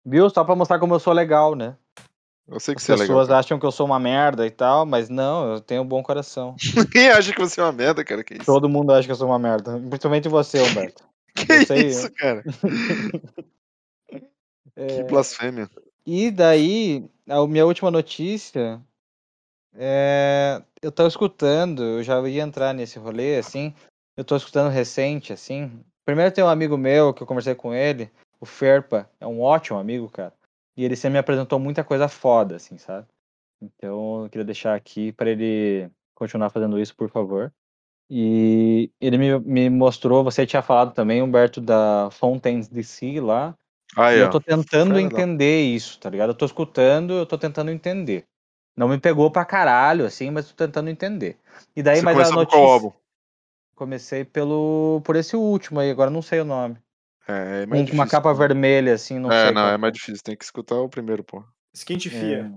Viu? 0.05 0.29
Só 0.29 0.43
pra 0.43 0.55
mostrar 0.55 0.79
como 0.79 0.93
eu 0.93 0.99
sou 0.99 1.13
legal, 1.13 1.55
né? 1.55 1.75
Eu 2.47 2.59
sei 2.59 2.75
que 2.75 2.81
As 2.81 2.86
você 2.86 2.91
é 2.91 2.95
legal. 2.95 3.07
pessoas 3.07 3.27
cara. 3.29 3.39
acham 3.39 3.57
que 3.57 3.65
eu 3.65 3.71
sou 3.71 3.86
uma 3.86 3.99
merda 3.99 4.45
e 4.45 4.51
tal, 4.51 4.86
mas 4.86 5.09
não, 5.09 5.53
eu 5.53 5.62
tenho 5.62 5.81
um 5.81 5.88
bom 5.88 6.03
coração. 6.03 6.55
Quem 6.91 7.09
acha 7.09 7.31
que 7.33 7.39
você 7.39 7.62
é 7.62 7.63
uma 7.63 7.71
merda, 7.71 8.03
cara? 8.03 8.23
Que 8.23 8.33
isso? 8.36 8.45
Todo 8.45 8.67
mundo 8.67 8.91
acha 8.91 9.05
que 9.07 9.12
eu 9.12 9.15
sou 9.15 9.27
uma 9.27 9.39
merda. 9.39 9.79
Principalmente 9.79 10.27
você, 10.27 10.62
Humberto. 10.62 11.03
Que 11.47 11.65
sei, 11.65 11.88
isso, 11.88 12.12
cara? 12.13 12.43
É, 14.75 14.88
Que 14.88 15.03
blasfêmia. 15.03 15.69
E 16.03 16.32
daí, 16.32 17.08
a 17.29 17.45
minha 17.45 17.63
última 17.65 17.91
notícia 17.91 18.82
é. 19.75 20.62
Eu 20.82 20.91
tô 20.91 21.08
escutando, 21.08 21.82
eu 21.82 22.03
já 22.03 22.19
ia 22.27 22.41
entrar 22.43 22.73
nesse 22.73 22.99
rolê, 22.99 23.38
assim. 23.38 23.73
Eu 24.17 24.23
tô 24.23 24.36
escutando 24.36 24.71
recente, 24.71 25.32
assim. 25.32 25.84
Primeiro 26.06 26.34
tem 26.34 26.43
um 26.43 26.49
amigo 26.49 26.77
meu 26.77 27.13
que 27.13 27.23
eu 27.23 27.27
conversei 27.27 27.56
com 27.56 27.73
ele, 27.73 28.12
o 28.39 28.45
Ferpa, 28.45 29.10
é 29.19 29.25
um 29.25 29.41
ótimo 29.41 29.79
amigo, 29.79 30.10
cara. 30.10 30.34
E 30.75 30.84
ele 30.84 30.95
sempre 30.95 31.13
me 31.13 31.19
apresentou 31.19 31.58
muita 31.60 31.84
coisa 31.84 32.08
foda, 32.08 32.58
assim, 32.58 32.77
sabe? 32.77 33.08
Então 33.62 34.23
eu 34.23 34.29
queria 34.29 34.43
deixar 34.43 34.75
aqui 34.75 35.13
pra 35.13 35.29
ele 35.29 35.89
continuar 36.13 36.49
fazendo 36.49 36.77
isso, 36.77 36.95
por 36.95 37.10
favor. 37.10 37.53
E 38.15 38.91
ele 39.02 39.17
me, 39.17 39.39
me 39.39 39.69
mostrou, 39.71 40.23
você 40.23 40.45
tinha 40.45 40.62
falado 40.62 40.93
também, 40.93 41.23
Humberto, 41.23 41.60
da 41.60 42.10
Fountains 42.12 42.67
DC 42.67 43.19
lá. 43.19 43.56
Aí, 43.97 44.19
E 44.19 44.21
eu 44.21 44.30
tô 44.30 44.39
tentando 44.39 44.99
entender 44.99 45.63
isso, 45.63 45.99
tá 45.99 46.12
ligado? 46.12 46.30
Eu 46.30 46.36
tô 46.36 46.45
escutando, 46.45 47.13
eu 47.13 47.26
tô 47.26 47.39
tentando 47.39 47.71
entender. 47.71 48.26
Não 48.78 48.88
me 48.88 48.99
pegou 48.99 49.32
pra 49.32 49.43
caralho, 49.43 50.06
assim, 50.06 50.30
mas 50.30 50.47
tô 50.47 50.54
tentando 50.54 50.91
entender. 50.91 51.38
E 51.76 51.82
daí, 51.82 51.97
Você 51.97 52.02
mas 52.04 52.19
a 52.19 52.36
notícia. 52.36 52.60
qual 52.60 52.71
álbum? 52.71 52.91
Comecei 53.73 54.23
pelo 54.23 55.02
por 55.04 55.15
esse 55.15 55.36
último 55.36 55.80
aí, 55.80 55.89
agora 55.89 56.12
não 56.12 56.21
sei 56.21 56.39
o 56.39 56.45
nome. 56.45 56.78
É, 57.28 57.63
é 57.63 57.65
Um 57.65 57.69
mais 57.69 57.89
com 57.89 57.95
uma 57.95 58.06
difícil. 58.06 58.08
capa 58.10 58.32
vermelha, 58.32 58.93
assim, 58.93 59.17
não 59.17 59.32
é, 59.32 59.45
sei. 59.45 59.54
não, 59.56 59.62
qual 59.63 59.73
é 59.73 59.78
mais 59.80 59.93
difícil. 59.93 60.21
Tem 60.23 60.38
que 60.38 60.43
escutar 60.43 60.76
o 60.76 60.88
primeiro, 60.88 61.23
pô. 61.23 61.43
Esquente 61.73 62.12
fia. 62.12 62.54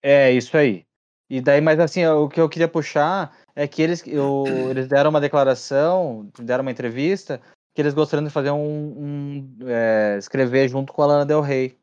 É, 0.00 0.28
é, 0.28 0.32
isso 0.32 0.56
aí. 0.56 0.86
E 1.30 1.40
daí, 1.40 1.60
mas 1.60 1.78
assim, 1.78 2.04
o 2.04 2.28
que 2.28 2.40
eu 2.40 2.48
queria 2.48 2.66
puxar 2.66 3.32
é 3.54 3.68
que 3.68 3.80
eles, 3.80 4.02
eu, 4.04 4.44
eles 4.68 4.88
deram 4.88 5.10
uma 5.10 5.20
declaração, 5.20 6.28
deram 6.40 6.62
uma 6.62 6.72
entrevista, 6.72 7.40
que 7.72 7.80
eles 7.80 7.94
gostariam 7.94 8.26
de 8.26 8.32
fazer 8.32 8.50
um, 8.50 8.58
um, 8.58 9.56
é, 9.64 10.16
escrever 10.18 10.68
junto 10.68 10.92
com 10.92 11.02
a 11.02 11.06
Lana 11.06 11.24
Del 11.24 11.40
Rey. 11.40 11.78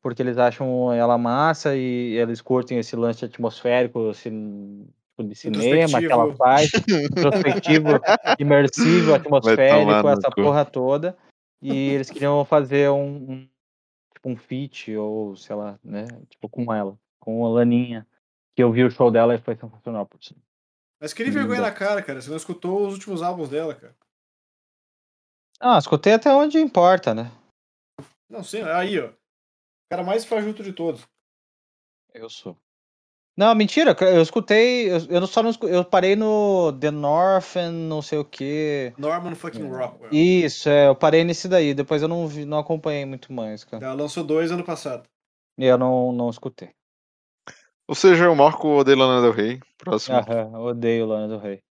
Porque 0.00 0.20
eles 0.20 0.36
acham 0.36 0.92
ela 0.92 1.16
massa 1.16 1.76
e 1.76 2.16
eles 2.16 2.40
curtem 2.40 2.78
esse 2.78 2.96
lance 2.96 3.24
atmosférico, 3.24 4.10
esse, 4.10 4.30
tipo, 4.30 5.22
de 5.22 5.34
cinema 5.34 6.00
que 6.00 6.06
ela 6.06 6.26
Introspectivo. 6.26 6.36
faz, 6.36 6.70
introspectivo, 7.04 7.88
imersivo, 8.38 9.14
atmosférico, 9.14 10.08
essa 10.08 10.28
cu. 10.28 10.42
porra 10.42 10.64
toda. 10.64 11.16
E 11.60 11.90
eles 11.90 12.10
queriam 12.10 12.44
fazer 12.44 12.90
um, 12.90 13.06
um 13.14 13.48
tipo 14.12 14.28
um 14.28 14.36
feat, 14.36 14.96
ou 14.96 15.36
sei 15.36 15.54
lá, 15.54 15.78
né? 15.84 16.08
Tipo, 16.28 16.48
com 16.48 16.74
ela, 16.74 16.98
com 17.20 17.46
a 17.46 17.48
Laninha. 17.48 18.04
Que 18.54 18.62
eu 18.62 18.70
vi 18.72 18.84
o 18.84 18.90
show 18.90 19.10
dela 19.10 19.34
e 19.34 19.38
foi 19.38 19.56
sensacional, 19.56 20.06
por 20.06 20.22
sinal. 20.22 20.42
Mas 21.00 21.12
queria 21.12 21.32
Hum, 21.32 21.34
vergonha 21.34 21.60
na 21.62 21.72
cara, 21.72 22.02
cara. 22.02 22.20
Você 22.20 22.30
não 22.30 22.36
escutou 22.36 22.86
os 22.86 22.94
últimos 22.94 23.22
álbuns 23.22 23.48
dela, 23.48 23.74
cara. 23.74 23.96
Ah, 25.60 25.78
escutei 25.78 26.12
até 26.14 26.32
onde 26.34 26.58
importa, 26.58 27.14
né? 27.14 27.30
Não 28.28 28.42
sei, 28.42 28.62
aí, 28.62 28.98
ó. 28.98 29.08
O 29.08 29.14
cara 29.90 30.02
mais 30.02 30.24
fajuto 30.24 30.62
de 30.62 30.72
todos. 30.72 31.06
Eu 32.12 32.28
sou. 32.28 32.56
Não, 33.36 33.54
mentira, 33.54 33.96
eu 34.00 34.20
escutei, 34.20 34.90
eu, 34.90 34.98
eu 35.08 35.26
só 35.26 35.42
não 35.42 35.50
escu- 35.50 35.66
eu 35.68 35.82
parei 35.84 36.14
no 36.14 36.70
The 36.78 36.90
Northern, 36.90 37.74
não 37.74 38.02
sei 38.02 38.18
o 38.18 38.24
que. 38.24 38.92
Norman 38.98 39.34
fucking 39.34 39.66
Rockwell. 39.70 40.12
Isso, 40.12 40.68
é, 40.68 40.88
eu 40.88 40.94
parei 40.94 41.24
nesse 41.24 41.48
daí, 41.48 41.72
depois 41.72 42.02
eu 42.02 42.08
não 42.08 42.28
vi, 42.28 42.44
não 42.44 42.58
acompanhei 42.58 43.06
muito 43.06 43.32
mais, 43.32 43.64
cara. 43.64 43.86
Ela 43.86 43.94
lançou 43.94 44.22
dois 44.22 44.50
ano 44.50 44.64
passado. 44.64 45.08
E 45.56 45.64
eu 45.64 45.78
não, 45.78 46.12
não 46.12 46.28
escutei. 46.28 46.74
Ou 47.92 47.94
seja, 47.94 48.30
o 48.30 48.34
Marco 48.34 48.68
odeia 48.68 48.96
Lana 48.96 49.20
Del 49.20 49.32
Rey. 49.32 49.60
Próximo. 49.76 50.16
Aham, 50.16 50.58
odeio 50.60 51.04
Lana 51.04 51.28
do 51.28 51.36
Rei. 51.36 51.62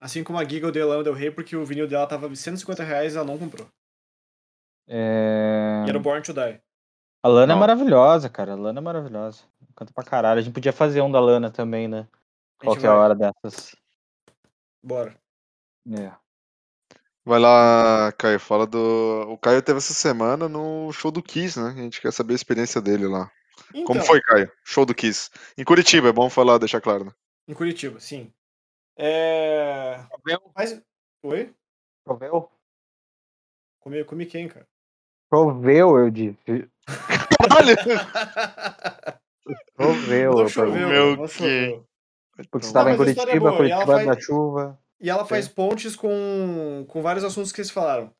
Assim 0.00 0.24
como 0.24 0.36
a 0.36 0.44
Giga 0.44 0.66
odeia 0.66 0.84
Lana 0.84 1.04
Del 1.04 1.14
Rey 1.14 1.30
porque 1.30 1.54
o 1.54 1.64
vinil 1.64 1.86
dela 1.86 2.04
tava 2.04 2.34
150 2.34 2.82
reais 2.82 3.14
e 3.14 3.16
ela 3.16 3.24
não 3.24 3.38
comprou. 3.38 3.64
É... 4.88 5.84
E 5.86 5.88
era 5.88 5.96
o 5.96 6.00
Born 6.00 6.20
to 6.20 6.32
Die. 6.32 6.60
A 7.22 7.28
Lana 7.28 7.46
Não. 7.46 7.54
é 7.54 7.60
maravilhosa, 7.60 8.28
cara. 8.28 8.54
A 8.54 8.56
Lana 8.56 8.80
é 8.80 8.82
maravilhosa. 8.82 9.44
Canta 9.76 9.92
pra 9.94 10.02
caralho. 10.02 10.40
A 10.40 10.42
gente 10.42 10.52
podia 10.52 10.72
fazer 10.72 11.00
um 11.00 11.12
da 11.12 11.20
Lana 11.20 11.48
também, 11.48 11.86
né? 11.86 12.08
Qualquer 12.58 12.88
vai. 12.88 12.96
hora 12.96 13.14
dessas. 13.14 13.76
Bora. 14.82 15.14
É. 15.92 16.10
Vai 17.24 17.38
lá, 17.38 18.12
Caio. 18.18 18.40
Fala 18.40 18.66
do. 18.66 19.28
O 19.28 19.38
Caio 19.38 19.62
teve 19.62 19.78
essa 19.78 19.94
semana 19.94 20.48
no 20.48 20.92
show 20.92 21.12
do 21.12 21.22
Kiss, 21.22 21.56
né? 21.56 21.68
A 21.68 21.82
gente 21.82 22.00
quer 22.00 22.12
saber 22.12 22.32
a 22.32 22.36
experiência 22.36 22.80
dele 22.80 23.06
lá. 23.06 23.30
Então, 23.70 23.84
Como 23.84 24.02
foi, 24.02 24.20
Caio? 24.20 24.50
Show 24.64 24.84
do 24.86 24.94
Kiss. 24.94 25.30
Em 25.56 25.64
Curitiba, 25.64 26.08
é 26.08 26.12
bom 26.12 26.28
falar, 26.30 26.58
deixar 26.58 26.80
claro, 26.80 27.04
né? 27.04 27.12
Em 27.46 27.54
Curitiba, 27.54 28.00
sim. 28.00 28.32
É. 28.96 30.00
Mas. 30.54 30.80
Oi? 31.22 31.54
Choveu? 32.06 32.50
Comi, 33.80 34.04
comi 34.04 34.26
quem, 34.26 34.48
cara? 34.48 34.66
Choveu, 35.32 35.98
eu 35.98 36.10
disse. 36.10 36.68
Caralho! 37.38 37.76
Choveu. 39.80 40.32
Não 40.32 40.40
eu 40.42 40.48
choveu, 40.48 40.72
pergunto. 40.72 40.88
Meu 40.92 41.16
não 41.16 41.26
que-. 41.26 41.82
Porque 42.50 42.66
você 42.66 42.70
estava 42.70 42.90
em 42.90 42.94
é 42.94 42.96
Curitiba, 42.96 43.38
boa, 43.38 43.52
e 43.52 43.56
Curitiba 43.56 43.86
faz- 43.86 44.06
da 44.06 44.20
chuva. 44.20 44.78
E 45.00 45.08
ela 45.10 45.24
faz 45.24 45.48
pontes 45.48 45.94
com, 45.94 46.84
com 46.88 47.02
vários 47.02 47.24
assuntos 47.24 47.52
que 47.52 47.60
eles 47.60 47.70
falaram. 47.70 48.12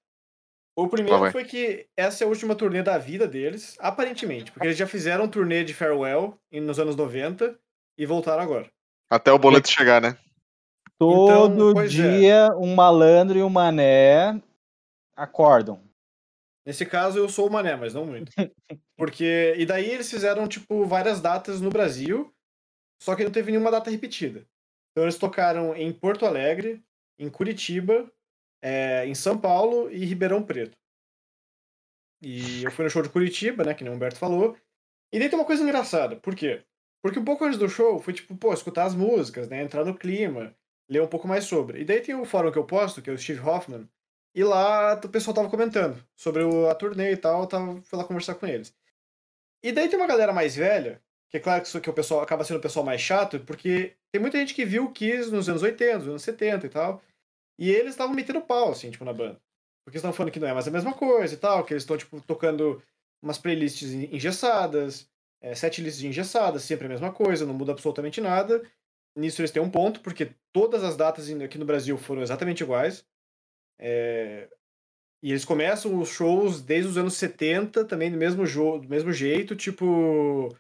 O 0.79 0.87
primeiro 0.87 1.19
vai. 1.19 1.33
foi 1.33 1.45
que 1.45 1.89
essa 1.97 2.23
é 2.23 2.25
a 2.25 2.29
última 2.29 2.55
turnê 2.55 2.85
da 2.85 2.97
vida 2.99 3.27
deles, 3.27 3.77
aparentemente, 3.81 4.53
porque 4.53 4.69
eles 4.69 4.79
já 4.79 4.87
fizeram 4.87 5.25
um 5.25 5.29
turnê 5.29 5.65
de 5.65 5.75
farewell 5.75 6.39
nos 6.53 6.79
anos 6.79 6.95
90 6.95 7.59
e 7.99 8.07
voltaram 8.07 8.45
agora. 8.45 8.71
Até 9.11 9.33
o 9.33 9.39
boleto 9.41 9.69
chegar, 9.69 10.01
né? 10.01 10.17
Todo 10.97 11.73
pois 11.75 11.93
é. 11.93 12.19
dia 12.19 12.49
um 12.57 12.77
malandro 12.77 13.37
e 13.37 13.43
um 13.43 13.51
mané 13.51 14.41
acordam. 15.17 15.83
Nesse 16.65 16.87
caso, 16.87 17.19
eu 17.19 17.29
sou 17.29 17.49
o 17.49 17.51
Mané, 17.51 17.75
mas 17.75 17.95
não 17.95 18.05
muito. 18.05 18.31
Porque. 18.97 19.55
E 19.57 19.67
daí 19.67 19.91
eles 19.91 20.09
fizeram, 20.09 20.47
tipo, 20.47 20.85
várias 20.85 21.21
datas 21.21 21.61
no 21.61 21.71
Brasil, 21.71 22.33
só 23.03 23.17
que 23.17 23.25
não 23.25 23.33
teve 23.33 23.51
nenhuma 23.51 23.71
data 23.71 23.91
repetida. 23.91 24.47
Então 24.93 25.05
eles 25.05 25.19
tocaram 25.19 25.75
em 25.75 25.93
Porto 25.93 26.25
Alegre, 26.25 26.85
em 27.19 27.29
Curitiba, 27.29 28.09
é, 28.63 29.07
em 29.07 29.15
São 29.15 29.39
Paulo 29.39 29.91
e 29.91 30.05
Ribeirão 30.05 30.43
Preto. 30.43 30.77
E 32.23 32.65
eu 32.65 32.71
fui 32.71 32.85
no 32.85 32.91
show 32.91 33.03
de 33.03 33.09
Curitiba, 33.09 33.65
né, 33.65 33.75
que 33.75 33.85
nem 33.85 33.93
o 33.93 33.97
Humberto 33.97 34.19
falou. 34.19 34.57
E 35.13 35.19
daí 35.19 35.29
tem 35.29 35.39
uma 35.39 35.45
coisa 35.45 35.63
engraçada. 35.63 36.17
Por 36.17 36.35
quê? 36.35 36.63
Porque 37.03 37.19
um 37.19 37.25
pouco 37.25 37.45
antes 37.45 37.59
do 37.59 37.69
show, 37.69 37.99
foi 38.01 38.13
tipo, 38.13 38.37
pô, 38.37 38.53
escutar 38.53 38.85
as 38.85 38.95
músicas, 38.95 39.49
né, 39.49 39.63
entrar 39.63 39.85
no 39.85 39.97
clima, 39.97 40.55
ler 40.89 41.03
um 41.03 41.07
pouco 41.07 41.29
mais 41.29 41.45
sobre. 41.45 41.81
E 41.81 41.85
daí 41.85 42.01
tem 42.01 42.15
o 42.15 42.25
fórum 42.25 42.51
que 42.51 42.59
eu 42.59 42.65
posto, 42.65 43.01
que 43.01 43.09
é 43.09 43.13
o 43.13 43.19
Steve 43.19 43.41
Hoffman, 43.41 43.89
e 44.35 44.45
lá 44.45 44.95
o 44.95 45.09
pessoal 45.09 45.35
tava 45.35 45.51
comentando 45.51 46.03
sobre 46.17 46.43
a 46.69 46.75
turnê 46.75 47.13
e 47.13 47.17
tal, 47.17 47.43
eu 47.43 47.47
tava, 47.47 47.83
fui 47.83 47.99
lá 47.99 48.05
conversar 48.05 48.35
com 48.35 48.47
eles. 48.47 48.75
E 49.63 49.73
daí 49.73 49.89
tem 49.89 49.99
uma 49.99 50.07
galera 50.07 50.33
mais 50.33 50.57
velha, 50.57 51.03
que 51.31 51.37
é 51.37 51.41
claro 51.41 51.61
que 51.63 51.69
isso 51.69 51.81
que 51.81 51.91
o 51.91 51.95
pessoal 51.95 52.21
acaba 52.21 52.45
sendo 52.45 52.59
o 52.59 52.63
pessoal 52.63 52.85
mais 52.85 53.01
chato, 53.01 53.41
porque 53.41 53.97
tem 54.13 54.21
muita 54.21 54.39
gente 54.39 54.55
que 54.55 54.65
viu 54.65 54.85
o 54.85 54.93
Kiss 54.93 55.31
nos 55.31 55.49
anos 55.49 55.63
80, 55.63 55.99
nos 55.99 56.09
anos 56.09 56.23
70 56.23 56.67
e 56.67 56.69
tal, 56.69 57.03
e 57.59 57.71
eles 57.71 57.91
estavam 57.91 58.15
metendo 58.15 58.41
pau, 58.41 58.71
assim, 58.71 58.91
tipo, 58.91 59.05
na 59.05 59.13
banda. 59.13 59.41
Porque 59.85 59.97
estão 59.97 60.13
falando 60.13 60.33
que 60.33 60.39
não 60.39 60.49
é 60.49 60.53
mais 60.53 60.69
a 60.69 60.71
mesma 60.71 60.93
coisa 60.93 61.35
e 61.35 61.37
tal, 61.37 61.65
que 61.65 61.73
eles 61.73 61.83
estão, 61.83 61.97
tipo, 61.97 62.21
tocando 62.21 62.83
umas 63.23 63.39
playlists 63.39 63.91
engessadas, 63.93 65.09
é, 65.41 65.55
set 65.55 65.81
lists 65.81 66.05
engessadas, 66.05 66.63
sempre 66.63 66.87
a 66.87 66.91
mesma 66.91 67.13
coisa, 67.13 67.47
não 67.47 67.55
muda 67.55 67.73
absolutamente 67.73 68.21
nada. 68.21 68.63
Nisso 69.17 69.41
eles 69.41 69.51
têm 69.51 69.63
um 69.63 69.71
ponto, 69.71 70.01
porque 70.01 70.35
todas 70.53 70.85
as 70.85 70.97
datas 70.97 71.29
aqui 71.31 71.59
no 71.59 71.65
Brasil 71.65 71.99
foram 71.99 72.23
exatamente 72.23 72.63
iguais. 72.63 73.05
É... 73.79 74.49
E 75.21 75.31
eles 75.31 75.45
começam 75.45 75.99
os 75.99 76.11
shows 76.11 76.63
desde 76.63 76.91
os 76.91 76.97
anos 76.97 77.15
70, 77.15 77.85
também 77.85 78.11
do 78.11 78.17
mesmo, 78.17 78.47
jo 78.47 78.79
do 78.79 78.89
mesmo 78.89 79.13
jeito, 79.13 79.57
tipo. 79.57 80.57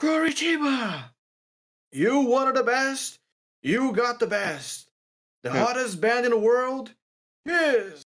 Curitiba! 0.00 1.14
You 1.92 2.30
wanted 2.30 2.54
the 2.54 2.62
best, 2.62 3.20
you 3.62 3.92
got 3.92 4.18
the 4.18 4.26
best. 4.26 4.89
The 5.42 5.50
hottest 5.52 6.02
band 6.02 6.26
in 6.26 6.32
the 6.32 6.38
world 6.38 6.92
is. 7.46 8.04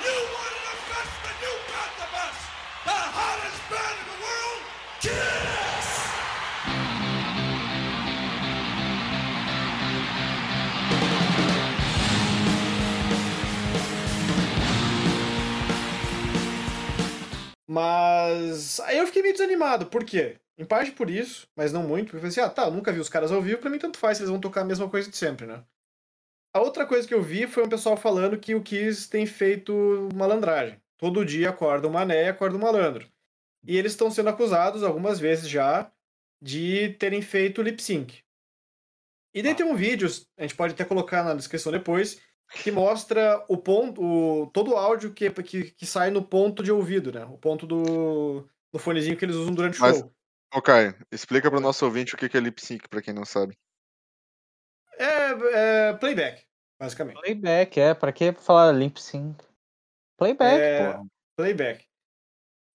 You 0.00 0.14
wanted 0.36 0.62
the 0.70 0.76
best, 0.86 1.14
and 1.26 1.36
you 1.42 1.52
got 1.66 1.90
the 1.98 2.06
best. 2.14 2.40
The 2.84 2.98
hottest 3.18 3.62
band 3.68 3.96
in 3.98 4.06
the 4.06 4.18
world, 4.22 4.62
Kiss! 5.02 5.86
Mas 17.68 18.78
aí 18.80 18.98
eu 18.98 19.06
fiquei 19.06 19.22
meio 19.22 19.34
desanimado. 19.34 19.86
Por 19.86 20.04
quê? 20.04 20.36
Em 20.58 20.64
parte 20.64 20.92
por 20.92 21.10
isso, 21.10 21.46
mas 21.54 21.72
não 21.72 21.82
muito. 21.82 22.06
Porque 22.06 22.16
eu 22.16 22.20
falei 22.20 22.30
assim, 22.30 22.40
ah, 22.40 22.48
tá, 22.48 22.70
nunca 22.70 22.92
vi 22.92 22.98
os 22.98 23.08
caras 23.08 23.30
ao 23.30 23.42
vivo, 23.42 23.60
pra 23.60 23.70
mim 23.70 23.78
tanto 23.78 23.98
faz 23.98 24.16
se 24.16 24.22
eles 24.22 24.30
vão 24.30 24.40
tocar 24.40 24.62
a 24.62 24.64
mesma 24.64 24.88
coisa 24.88 25.10
de 25.10 25.16
sempre, 25.16 25.46
né? 25.46 25.62
A 26.54 26.60
outra 26.60 26.86
coisa 26.86 27.06
que 27.06 27.12
eu 27.12 27.22
vi 27.22 27.46
foi 27.46 27.62
um 27.64 27.68
pessoal 27.68 27.96
falando 27.96 28.38
que 28.38 28.54
o 28.54 28.62
Kiss 28.62 29.10
tem 29.10 29.26
feito 29.26 30.08
malandragem. 30.14 30.80
Todo 30.96 31.24
dia 31.26 31.50
acorda 31.50 31.86
o 31.86 31.92
mané 31.92 32.24
e 32.24 32.28
acorda 32.28 32.56
o 32.56 32.60
malandro. 32.60 33.06
E 33.66 33.76
eles 33.76 33.92
estão 33.92 34.10
sendo 34.10 34.30
acusados 34.30 34.82
algumas 34.82 35.18
vezes 35.18 35.48
já 35.48 35.92
de 36.40 36.94
terem 36.98 37.20
feito 37.20 37.60
lip 37.60 37.82
sync. 37.82 38.22
E 39.34 39.42
daí 39.42 39.54
tem 39.54 39.66
um 39.66 39.76
vídeo, 39.76 40.08
a 40.38 40.42
gente 40.42 40.54
pode 40.54 40.72
até 40.72 40.82
colocar 40.82 41.22
na 41.22 41.34
descrição 41.34 41.70
depois, 41.70 42.18
que 42.62 42.70
mostra 42.70 43.44
o 43.48 43.58
ponto, 43.58 44.02
o, 44.02 44.46
todo 44.46 44.70
o 44.70 44.76
áudio 44.76 45.12
que, 45.12 45.28
que, 45.30 45.72
que 45.72 45.84
sai 45.84 46.10
no 46.10 46.22
ponto 46.22 46.62
de 46.62 46.72
ouvido, 46.72 47.12
né? 47.12 47.24
O 47.26 47.36
ponto 47.36 47.66
do, 47.66 48.48
do 48.72 48.78
fonezinho 48.78 49.16
que 49.16 49.24
eles 49.26 49.36
usam 49.36 49.52
durante 49.54 49.78
o 49.78 49.80
Mas- 49.82 49.98
show. 49.98 50.15
Ô, 50.54 50.62
Caio, 50.62 50.94
explica 51.10 51.50
pro 51.50 51.60
nosso 51.60 51.84
ouvinte 51.84 52.14
o 52.14 52.18
que 52.18 52.28
que 52.28 52.36
é 52.36 52.40
lip 52.40 52.60
sync, 52.60 52.88
pra 52.88 53.02
quem 53.02 53.12
não 53.12 53.24
sabe. 53.24 53.58
É, 54.98 55.90
é 55.90 55.92
playback, 55.94 56.44
basicamente. 56.80 57.20
Playback, 57.20 57.80
é. 57.80 57.94
Pra 57.94 58.12
que 58.12 58.32
falar 58.32 58.72
limp 58.72 58.96
sync? 58.96 59.44
Playback, 60.16 60.60
É, 60.60 60.92
pô. 60.94 61.06
Playback. 61.36 61.84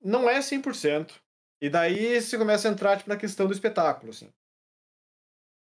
Não 0.02 0.28
é 0.28 0.40
100%. 0.40 1.20
E 1.62 1.68
daí 1.68 2.20
você 2.20 2.38
começa 2.38 2.68
a 2.68 2.72
entrar 2.72 2.96
tipo, 2.96 3.08
na 3.08 3.16
questão 3.16 3.46
do 3.46 3.52
espetáculo, 3.52 4.10
assim. 4.10 4.30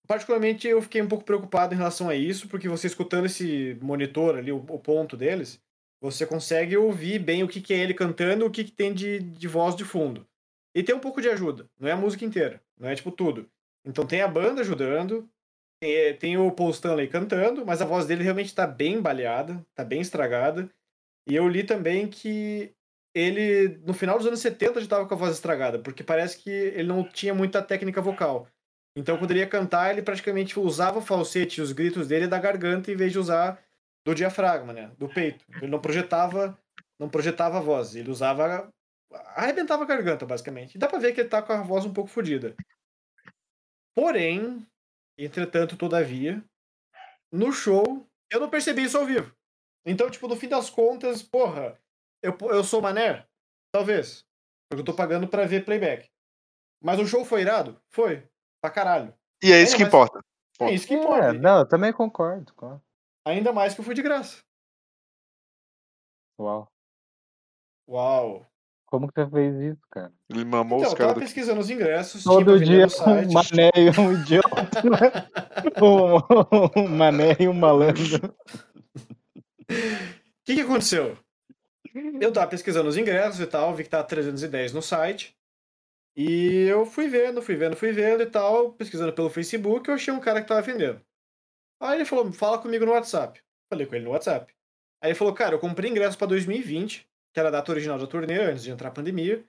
Particularmente 0.07 0.67
eu 0.67 0.81
fiquei 0.81 1.01
um 1.01 1.07
pouco 1.07 1.23
preocupado 1.23 1.73
em 1.73 1.77
relação 1.77 2.09
a 2.09 2.15
isso, 2.15 2.47
porque 2.47 2.69
você 2.69 2.87
escutando 2.87 3.25
esse 3.25 3.77
monitor 3.81 4.37
ali, 4.37 4.51
o, 4.51 4.57
o 4.57 4.79
ponto 4.79 5.17
deles, 5.17 5.59
você 5.99 6.25
consegue 6.25 6.77
ouvir 6.77 7.19
bem 7.19 7.43
o 7.43 7.47
que, 7.47 7.61
que 7.61 7.73
é 7.73 7.77
ele 7.77 7.93
cantando, 7.93 8.45
o 8.45 8.51
que, 8.51 8.63
que 8.65 8.71
tem 8.71 8.93
de, 8.93 9.19
de 9.19 9.47
voz 9.47 9.75
de 9.75 9.83
fundo. 9.83 10.27
E 10.75 10.83
tem 10.83 10.93
um 10.93 10.99
pouco 10.99 11.21
de 11.21 11.29
ajuda, 11.29 11.69
não 11.79 11.87
é 11.87 11.93
a 11.93 11.97
música 11.97 12.25
inteira, 12.25 12.61
não 12.77 12.89
é 12.89 12.95
tipo 12.95 13.11
tudo. 13.11 13.49
Então 13.83 14.05
tem 14.05 14.21
a 14.21 14.27
banda 14.27 14.61
ajudando, 14.61 15.27
tem, 15.79 16.15
tem 16.17 16.37
o 16.37 16.51
Paul 16.51 16.71
Stanley 16.71 17.07
cantando, 17.07 17.65
mas 17.65 17.81
a 17.81 17.85
voz 17.85 18.05
dele 18.05 18.23
realmente 18.23 18.53
tá 18.53 18.67
bem 18.67 19.01
baleada, 19.01 19.65
tá 19.73 19.83
bem 19.83 20.01
estragada. 20.01 20.69
E 21.27 21.35
eu 21.35 21.47
li 21.47 21.63
também 21.63 22.07
que 22.07 22.75
ele, 23.15 23.79
no 23.85 23.93
final 23.93 24.17
dos 24.17 24.27
anos 24.27 24.41
70, 24.41 24.81
já 24.81 24.87
tava 24.87 25.07
com 25.07 25.13
a 25.13 25.17
voz 25.17 25.33
estragada, 25.33 25.79
porque 25.79 26.03
parece 26.03 26.37
que 26.37 26.49
ele 26.49 26.89
não 26.89 27.03
tinha 27.03 27.33
muita 27.33 27.61
técnica 27.61 28.01
vocal. 28.01 28.47
Então, 28.97 29.17
quando 29.17 29.31
ele 29.31 29.39
ia 29.39 29.47
cantar, 29.47 29.91
ele 29.91 30.01
praticamente 30.01 30.59
usava 30.59 30.99
o 30.99 31.01
falsete, 31.01 31.61
os 31.61 31.71
gritos 31.71 32.07
dele 32.07 32.27
da 32.27 32.39
garganta, 32.39 32.91
em 32.91 32.95
vez 32.95 33.11
de 33.11 33.19
usar 33.19 33.61
do 34.05 34.13
diafragma, 34.13 34.71
né? 34.71 34.91
Do 34.97 35.09
peito. 35.09 35.45
Ele 35.61 35.71
não 35.71 35.79
projetava, 35.79 36.57
não 36.99 37.09
projetava 37.09 37.57
a 37.57 37.61
voz, 37.61 37.95
ele 37.95 38.11
usava. 38.11 38.69
Arrebentava 39.35 39.83
a 39.83 39.87
garganta, 39.87 40.25
basicamente. 40.25 40.75
E 40.75 40.77
dá 40.77 40.87
pra 40.87 40.99
ver 40.99 41.13
que 41.13 41.21
ele 41.21 41.29
tá 41.29 41.41
com 41.41 41.53
a 41.53 41.61
voz 41.61 41.85
um 41.85 41.93
pouco 41.93 42.09
fodida. 42.09 42.55
Porém, 43.95 44.65
entretanto, 45.17 45.77
todavia, 45.77 46.43
no 47.31 47.51
show, 47.51 48.05
eu 48.31 48.39
não 48.39 48.49
percebi 48.49 48.83
isso 48.83 48.97
ao 48.97 49.05
vivo. 49.05 49.33
Então, 49.85 50.09
tipo, 50.09 50.27
no 50.27 50.35
fim 50.35 50.47
das 50.49 50.69
contas, 50.69 51.21
porra, 51.21 51.79
eu, 52.21 52.35
eu 52.49 52.63
sou 52.63 52.81
mané? 52.81 53.25
Talvez. 53.71 54.25
Porque 54.69 54.81
eu 54.81 54.85
tô 54.85 54.95
pagando 54.95 55.27
pra 55.27 55.45
ver 55.45 55.63
playback. 55.63 56.09
Mas 56.83 56.99
o 56.99 57.05
show 57.07 57.23
foi 57.23 57.41
irado? 57.41 57.79
Foi. 57.89 58.27
Pra 58.61 58.71
caralho. 58.71 59.13
E 59.43 59.51
é 59.51 59.61
isso 59.61 59.75
É, 59.75 59.77
que 59.77 59.83
importa. 59.83 60.19
É 60.59 60.71
isso 60.71 60.87
que 60.87 60.93
É, 60.93 60.97
importa. 60.97 61.33
não, 61.33 61.59
eu 61.59 61.67
também 61.67 61.93
concordo. 61.93 62.53
claro. 62.55 62.81
Ainda 63.27 63.51
mais 63.53 63.73
que 63.73 63.81
eu 63.81 63.85
fui 63.85 63.95
de 63.95 64.01
graça. 64.01 64.41
Uau. 66.39 66.67
Uau. 67.87 68.45
Como 68.95 69.11
que 69.11 69.21
você 69.21 69.29
fez 69.29 69.73
isso, 69.73 69.81
cara? 69.91 70.11
Ele 70.29 70.45
mamou 70.45 70.79
Então, 70.79 70.93
os 70.93 70.93
eu 70.93 70.97
tava 70.97 71.09
caras 71.09 71.13
do 71.15 71.19
pesquisando 71.19 71.59
os 71.59 71.69
ingressos. 71.69 72.23
Todo 72.23 72.59
dia 72.59 72.87
um 72.87 73.33
mané 73.33 73.71
e 73.75 73.99
um 73.99 74.13
idiota. 74.13 74.81
um, 75.83 76.81
um 76.81 76.87
mané 76.87 77.35
e 77.39 77.47
um 77.47 77.53
malandro. 77.53 78.33
O 79.67 80.45
que, 80.45 80.55
que 80.55 80.61
aconteceu? 80.61 81.17
Eu 82.21 82.31
tava 82.31 82.47
pesquisando 82.47 82.87
os 82.87 82.97
ingressos 82.97 83.39
e 83.39 83.47
tal, 83.47 83.73
vi 83.73 83.83
que 83.83 83.89
tava 83.89 84.03
310 84.03 84.73
no 84.73 84.81
site. 84.81 85.35
E 86.15 86.67
eu 86.69 86.85
fui 86.85 87.09
vendo, 87.09 87.41
fui 87.41 87.55
vendo, 87.55 87.75
fui 87.75 87.91
vendo 87.91 88.23
e 88.23 88.25
tal, 88.25 88.71
pesquisando 88.71 89.11
pelo 89.11 89.29
Facebook, 89.29 89.89
eu 89.89 89.95
achei 89.95 90.13
um 90.13 90.19
cara 90.19 90.41
que 90.41 90.47
tava 90.47 90.61
vendendo. 90.61 91.01
Aí 91.79 91.97
ele 91.97 92.05
falou, 92.05 92.31
fala 92.31 92.57
comigo 92.57 92.85
no 92.85 92.93
WhatsApp. 92.93 93.41
Falei 93.69 93.85
com 93.85 93.95
ele 93.95 94.05
no 94.05 94.11
WhatsApp. 94.11 94.53
Aí 95.01 95.09
ele 95.09 95.17
falou, 95.17 95.33
cara, 95.33 95.55
eu 95.55 95.59
comprei 95.59 95.89
ingresso 95.91 96.17
pra 96.17 96.27
2020, 96.27 97.07
que 97.35 97.39
era 97.41 97.49
a 97.49 97.51
data 97.51 97.69
original 97.69 97.99
da 97.99 98.07
turnê, 98.07 98.39
antes 98.39 98.63
de 98.63 98.71
entrar 98.71 98.87
a 98.87 98.91
pandemia. 98.91 99.43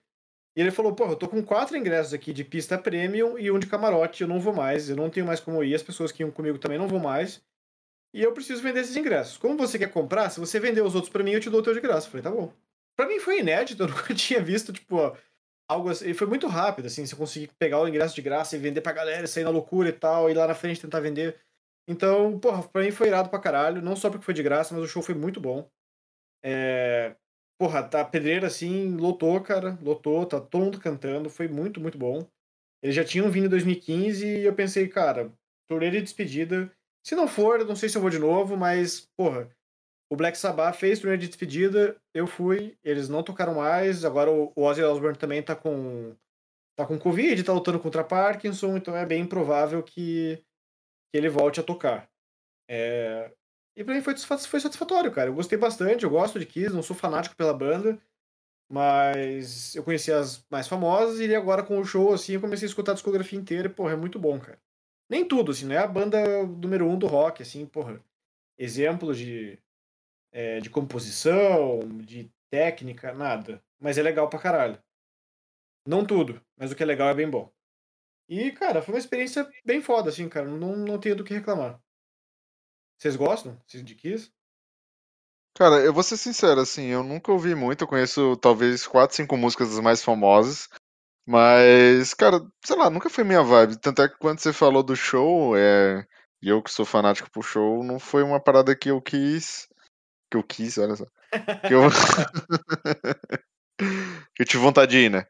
E 0.56 0.60
ele 0.60 0.72
falou, 0.72 0.92
pô, 0.92 1.04
eu 1.04 1.14
tô 1.14 1.28
com 1.28 1.40
quatro 1.40 1.76
ingressos 1.76 2.12
aqui 2.12 2.32
de 2.32 2.42
pista 2.42 2.76
premium 2.76 3.38
e 3.38 3.48
um 3.48 3.60
de 3.60 3.68
camarote, 3.68 4.22
eu 4.22 4.28
não 4.28 4.40
vou 4.40 4.52
mais, 4.52 4.90
eu 4.90 4.96
não 4.96 5.08
tenho 5.08 5.24
mais 5.24 5.38
como 5.38 5.62
ir, 5.62 5.72
as 5.72 5.84
pessoas 5.84 6.10
que 6.10 6.20
iam 6.20 6.32
comigo 6.32 6.58
também 6.58 6.78
não 6.78 6.88
vão 6.88 6.98
mais. 6.98 7.40
E 8.12 8.20
eu 8.20 8.32
preciso 8.32 8.60
vender 8.60 8.80
esses 8.80 8.96
ingressos. 8.96 9.36
Como 9.38 9.56
você 9.56 9.78
quer 9.78 9.92
comprar, 9.92 10.30
se 10.30 10.40
você 10.40 10.58
vender 10.58 10.82
os 10.82 10.96
outros 10.96 11.12
pra 11.12 11.22
mim, 11.22 11.30
eu 11.30 11.40
te 11.40 11.48
dou 11.48 11.60
o 11.60 11.62
teu 11.62 11.74
de 11.74 11.80
graça. 11.80 12.08
Eu 12.08 12.10
falei, 12.10 12.24
tá 12.24 12.30
bom. 12.30 12.52
Pra 12.96 13.06
mim 13.06 13.20
foi 13.20 13.38
inédito, 13.38 13.80
eu 13.84 13.88
nunca 13.88 14.12
tinha 14.12 14.42
visto, 14.42 14.72
tipo, 14.72 15.16
algo 15.70 15.88
assim. 15.90 16.10
E 16.10 16.14
foi 16.14 16.26
muito 16.26 16.48
rápido, 16.48 16.86
assim, 16.86 17.04
eu 17.08 17.16
conseguir 17.16 17.50
pegar 17.56 17.80
o 17.80 17.86
ingresso 17.86 18.16
de 18.16 18.22
graça 18.22 18.56
e 18.56 18.58
vender 18.58 18.80
pra 18.80 18.90
galera, 18.90 19.28
sair 19.28 19.44
na 19.44 19.50
loucura 19.50 19.90
e 19.90 19.92
tal, 19.92 20.28
e 20.28 20.34
lá 20.34 20.48
na 20.48 20.54
frente 20.54 20.80
tentar 20.80 20.98
vender. 20.98 21.38
Então, 21.86 22.36
porra, 22.40 22.64
pra 22.64 22.82
mim 22.82 22.90
foi 22.90 23.06
irado 23.06 23.28
pra 23.28 23.38
caralho. 23.38 23.80
Não 23.80 23.94
só 23.94 24.10
porque 24.10 24.24
foi 24.24 24.34
de 24.34 24.42
graça, 24.42 24.74
mas 24.74 24.82
o 24.82 24.88
show 24.88 25.02
foi 25.02 25.14
muito 25.14 25.40
bom. 25.40 25.70
É... 26.42 27.14
Porra, 27.58 27.82
tá 27.82 28.04
pedreira 28.04 28.46
assim, 28.46 28.96
lotou, 28.96 29.40
cara. 29.40 29.78
Lotou, 29.82 30.26
tá 30.26 30.40
todo 30.40 30.64
mundo 30.64 30.80
cantando. 30.80 31.30
Foi 31.30 31.48
muito, 31.48 31.80
muito 31.80 31.96
bom. 31.98 32.26
Eles 32.82 32.94
já 32.94 33.04
tinham 33.04 33.30
vindo 33.30 33.46
em 33.46 33.50
2015 33.50 34.26
e 34.26 34.44
eu 34.44 34.54
pensei, 34.54 34.88
cara, 34.88 35.32
turnê 35.68 35.90
de 35.90 36.02
despedida. 36.02 36.70
Se 37.04 37.14
não 37.14 37.26
for, 37.26 37.64
não 37.64 37.76
sei 37.76 37.88
se 37.88 37.96
eu 37.96 38.02
vou 38.02 38.10
de 38.10 38.18
novo, 38.18 38.56
mas, 38.56 39.08
porra, 39.16 39.50
o 40.10 40.16
Black 40.16 40.36
Sabbath 40.36 40.76
fez 40.76 41.00
turnê 41.00 41.16
de 41.16 41.28
despedida, 41.28 41.96
eu 42.14 42.26
fui, 42.26 42.76
eles 42.84 43.08
não 43.08 43.22
tocaram 43.22 43.54
mais, 43.54 44.04
agora 44.04 44.30
o 44.30 44.52
o 44.54 44.62
Ozzy 44.62 44.82
Osbourne 44.82 45.18
também 45.18 45.42
tá 45.42 45.56
com 45.56 46.14
tá 46.76 46.86
com 46.86 46.98
Covid, 46.98 47.42
tá 47.42 47.52
lutando 47.52 47.80
contra 47.80 48.04
Parkinson, 48.04 48.76
então 48.76 48.94
é 48.94 49.06
bem 49.06 49.26
provável 49.26 49.82
que, 49.82 50.36
que 51.10 51.16
ele 51.16 51.28
volte 51.28 51.58
a 51.58 51.62
tocar. 51.62 52.08
É, 52.68 53.32
E 53.76 53.84
pra 53.84 53.94
mim 53.94 54.00
foi, 54.00 54.16
foi 54.16 54.60
satisfatório, 54.60 55.12
cara. 55.12 55.28
Eu 55.28 55.34
gostei 55.34 55.58
bastante, 55.58 56.04
eu 56.04 56.10
gosto 56.10 56.38
de 56.38 56.46
Kiss, 56.46 56.74
não 56.74 56.82
sou 56.82 56.96
fanático 56.96 57.36
pela 57.36 57.52
banda, 57.52 58.00
mas 58.70 59.74
eu 59.76 59.84
conheci 59.84 60.12
as 60.12 60.44
mais 60.50 60.68
famosas 60.68 61.20
e 61.20 61.34
agora 61.34 61.62
com 61.64 61.78
o 61.78 61.84
show, 61.84 62.12
assim, 62.14 62.34
eu 62.34 62.40
comecei 62.40 62.66
a 62.66 62.70
escutar 62.70 62.92
a 62.92 62.94
discografia 62.96 63.38
inteira 63.38 63.68
e, 63.68 63.72
porra, 63.72 63.92
é 63.92 63.96
muito 63.96 64.18
bom, 64.18 64.38
cara. 64.40 64.60
Nem 65.10 65.26
tudo, 65.26 65.52
assim, 65.52 65.66
não 65.66 65.74
é 65.76 65.78
a 65.78 65.86
banda 65.86 66.46
número 66.46 66.86
um 66.88 66.98
do 66.98 67.06
rock, 67.06 67.42
assim, 67.42 67.66
porra. 67.66 68.02
Exemplos 68.58 69.18
de, 69.18 69.58
é, 70.32 70.60
de 70.60 70.70
composição, 70.70 71.80
de 72.04 72.30
técnica, 72.50 73.14
nada. 73.14 73.62
Mas 73.80 73.98
é 73.98 74.02
legal 74.02 74.28
pra 74.30 74.38
caralho. 74.40 74.78
Não 75.86 76.04
tudo, 76.04 76.40
mas 76.56 76.70
o 76.70 76.76
que 76.76 76.82
é 76.82 76.86
legal 76.86 77.08
é 77.08 77.14
bem 77.14 77.30
bom. 77.30 77.50
E, 78.28 78.52
cara, 78.52 78.82
foi 78.82 78.94
uma 78.94 79.00
experiência 79.00 79.48
bem 79.64 79.80
foda, 79.82 80.10
assim, 80.10 80.28
cara. 80.28 80.46
Não, 80.48 80.76
não 80.76 80.98
tenho 80.98 81.16
do 81.16 81.24
que 81.24 81.34
reclamar. 81.34 81.80
Vocês 82.98 83.16
gostam 83.16 83.60
de 83.66 83.94
Kiss? 83.94 84.30
Cara, 85.56 85.76
eu 85.76 85.92
vou 85.92 86.02
ser 86.02 86.18
sincero, 86.18 86.60
assim, 86.60 86.86
eu 86.86 87.02
nunca 87.02 87.32
ouvi 87.32 87.54
muito, 87.54 87.82
eu 87.82 87.88
conheço 87.88 88.36
talvez 88.36 88.86
quatro, 88.86 89.16
cinco 89.16 89.38
músicas 89.38 89.70
das 89.70 89.80
mais 89.80 90.02
famosas, 90.02 90.68
mas, 91.26 92.12
cara, 92.12 92.40
sei 92.64 92.76
lá, 92.76 92.90
nunca 92.90 93.08
foi 93.08 93.24
minha 93.24 93.42
vibe. 93.42 93.80
Tanto 93.80 94.02
é 94.02 94.08
que 94.08 94.18
quando 94.18 94.38
você 94.38 94.52
falou 94.52 94.82
do 94.82 94.94
show, 94.94 95.56
é, 95.56 96.06
e 96.42 96.48
eu 96.48 96.62
que 96.62 96.70
sou 96.70 96.84
fanático 96.84 97.30
pro 97.30 97.42
show, 97.42 97.82
não 97.82 97.98
foi 97.98 98.22
uma 98.22 98.38
parada 98.38 98.76
que 98.76 98.90
eu 98.90 99.00
quis, 99.00 99.66
que 100.30 100.36
eu 100.36 100.42
quis, 100.42 100.76
olha 100.78 100.94
só, 100.94 101.06
que 101.66 101.74
eu, 101.74 101.82
eu 104.38 104.44
tive 104.44 104.62
vontade 104.62 104.92
de 104.92 105.06
ir, 105.06 105.10
né? 105.10 105.26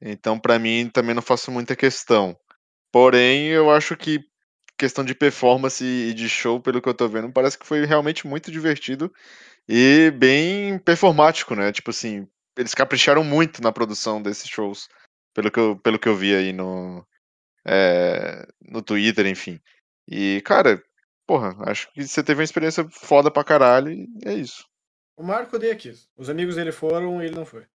Então, 0.00 0.40
pra 0.40 0.58
mim, 0.58 0.88
também 0.88 1.14
não 1.14 1.22
faço 1.22 1.50
muita 1.50 1.76
questão. 1.76 2.34
Porém, 2.90 3.48
eu 3.48 3.70
acho 3.70 3.96
que 3.96 4.20
questão 4.80 5.04
de 5.04 5.14
performance 5.14 5.84
e 5.84 6.14
de 6.14 6.26
show, 6.26 6.58
pelo 6.58 6.80
que 6.80 6.88
eu 6.88 6.94
tô 6.94 7.06
vendo, 7.06 7.30
parece 7.30 7.58
que 7.58 7.66
foi 7.66 7.84
realmente 7.84 8.26
muito 8.26 8.50
divertido 8.50 9.12
e 9.68 10.10
bem 10.12 10.78
performático, 10.78 11.54
né? 11.54 11.70
Tipo 11.70 11.90
assim, 11.90 12.26
eles 12.56 12.74
capricharam 12.74 13.22
muito 13.22 13.62
na 13.62 13.70
produção 13.70 14.22
desses 14.22 14.48
shows, 14.48 14.88
pelo 15.34 15.50
que 15.50 15.60
eu, 15.60 15.76
pelo 15.76 15.98
que 15.98 16.08
eu 16.08 16.16
vi 16.16 16.34
aí 16.34 16.50
no, 16.50 17.06
é, 17.62 18.48
no 18.58 18.80
Twitter, 18.80 19.26
enfim. 19.26 19.60
E, 20.08 20.40
cara, 20.46 20.82
porra, 21.26 21.54
acho 21.70 21.92
que 21.92 22.02
você 22.02 22.22
teve 22.22 22.40
uma 22.40 22.44
experiência 22.44 22.88
foda 22.90 23.30
pra 23.30 23.44
caralho 23.44 23.92
e 23.92 24.08
é 24.24 24.32
isso. 24.32 24.64
O 25.14 25.22
Marco 25.22 25.56
odeia 25.56 25.76
Kiss. 25.76 26.08
Os 26.16 26.30
amigos 26.30 26.56
dele 26.56 26.72
foram 26.72 27.22
e 27.22 27.26
ele 27.26 27.36
não 27.36 27.44
foi. 27.44 27.66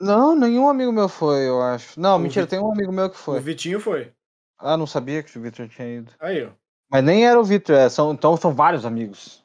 Não, 0.00 0.34
nenhum 0.34 0.70
amigo 0.70 0.90
meu 0.90 1.06
foi, 1.06 1.46
eu 1.46 1.60
acho. 1.60 2.00
Não, 2.00 2.16
O 2.16 2.18
mentira, 2.18 2.46
tem 2.46 2.58
um 2.58 2.72
amigo 2.72 2.90
meu 2.90 3.10
que 3.10 3.16
O 3.16 3.18
foi. 3.18 3.40
Vitinho 3.40 3.78
foi. 3.78 4.10
Ah, 4.62 4.76
não 4.76 4.86
sabia 4.86 5.22
que 5.22 5.36
o 5.36 5.42
Victor 5.42 5.68
tinha 5.68 5.88
ido. 5.88 6.12
Aí, 6.20 6.44
ó. 6.44 6.50
Mas 6.90 7.02
nem 7.04 7.26
era 7.26 7.38
o 7.40 7.44
Victor, 7.44 7.74
é, 7.74 7.88
são, 7.88 8.12
então 8.12 8.36
são 8.36 8.54
vários 8.54 8.84
amigos. 8.84 9.42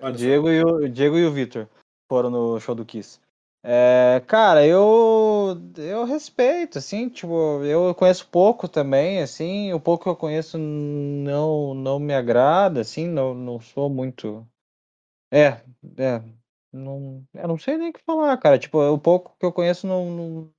O 0.00 0.06
só. 0.06 0.10
Diego 0.10 0.50
e 0.50 0.62
o, 0.62 0.68
o 0.84 0.88
Diego 0.88 1.16
e 1.16 1.24
o 1.24 1.32
Victor 1.32 1.68
foram 2.08 2.28
no 2.28 2.60
show 2.60 2.74
do 2.74 2.84
Kiss. 2.84 3.20
É, 3.64 4.20
cara, 4.26 4.66
eu 4.66 5.56
eu 5.76 6.04
respeito, 6.04 6.78
assim, 6.78 7.08
tipo, 7.08 7.62
eu 7.62 7.94
conheço 7.94 8.26
pouco 8.28 8.68
também, 8.68 9.22
assim, 9.22 9.72
o 9.72 9.78
pouco 9.80 10.02
que 10.04 10.10
eu 10.10 10.16
conheço 10.16 10.58
não 10.58 11.72
não 11.72 12.00
me 12.00 12.12
agrada, 12.12 12.80
assim, 12.80 13.06
não, 13.06 13.32
não 13.34 13.60
sou 13.60 13.88
muito. 13.88 14.44
É, 15.30 15.62
é, 15.96 16.20
não, 16.72 17.24
eu 17.32 17.48
não 17.48 17.56
sei 17.56 17.78
nem 17.78 17.90
o 17.90 17.92
que 17.92 18.02
falar, 18.04 18.36
cara. 18.38 18.58
Tipo, 18.58 18.78
o 18.80 18.98
pouco 18.98 19.36
que 19.38 19.46
eu 19.46 19.52
conheço 19.52 19.86
não, 19.86 20.10
não- 20.10 20.50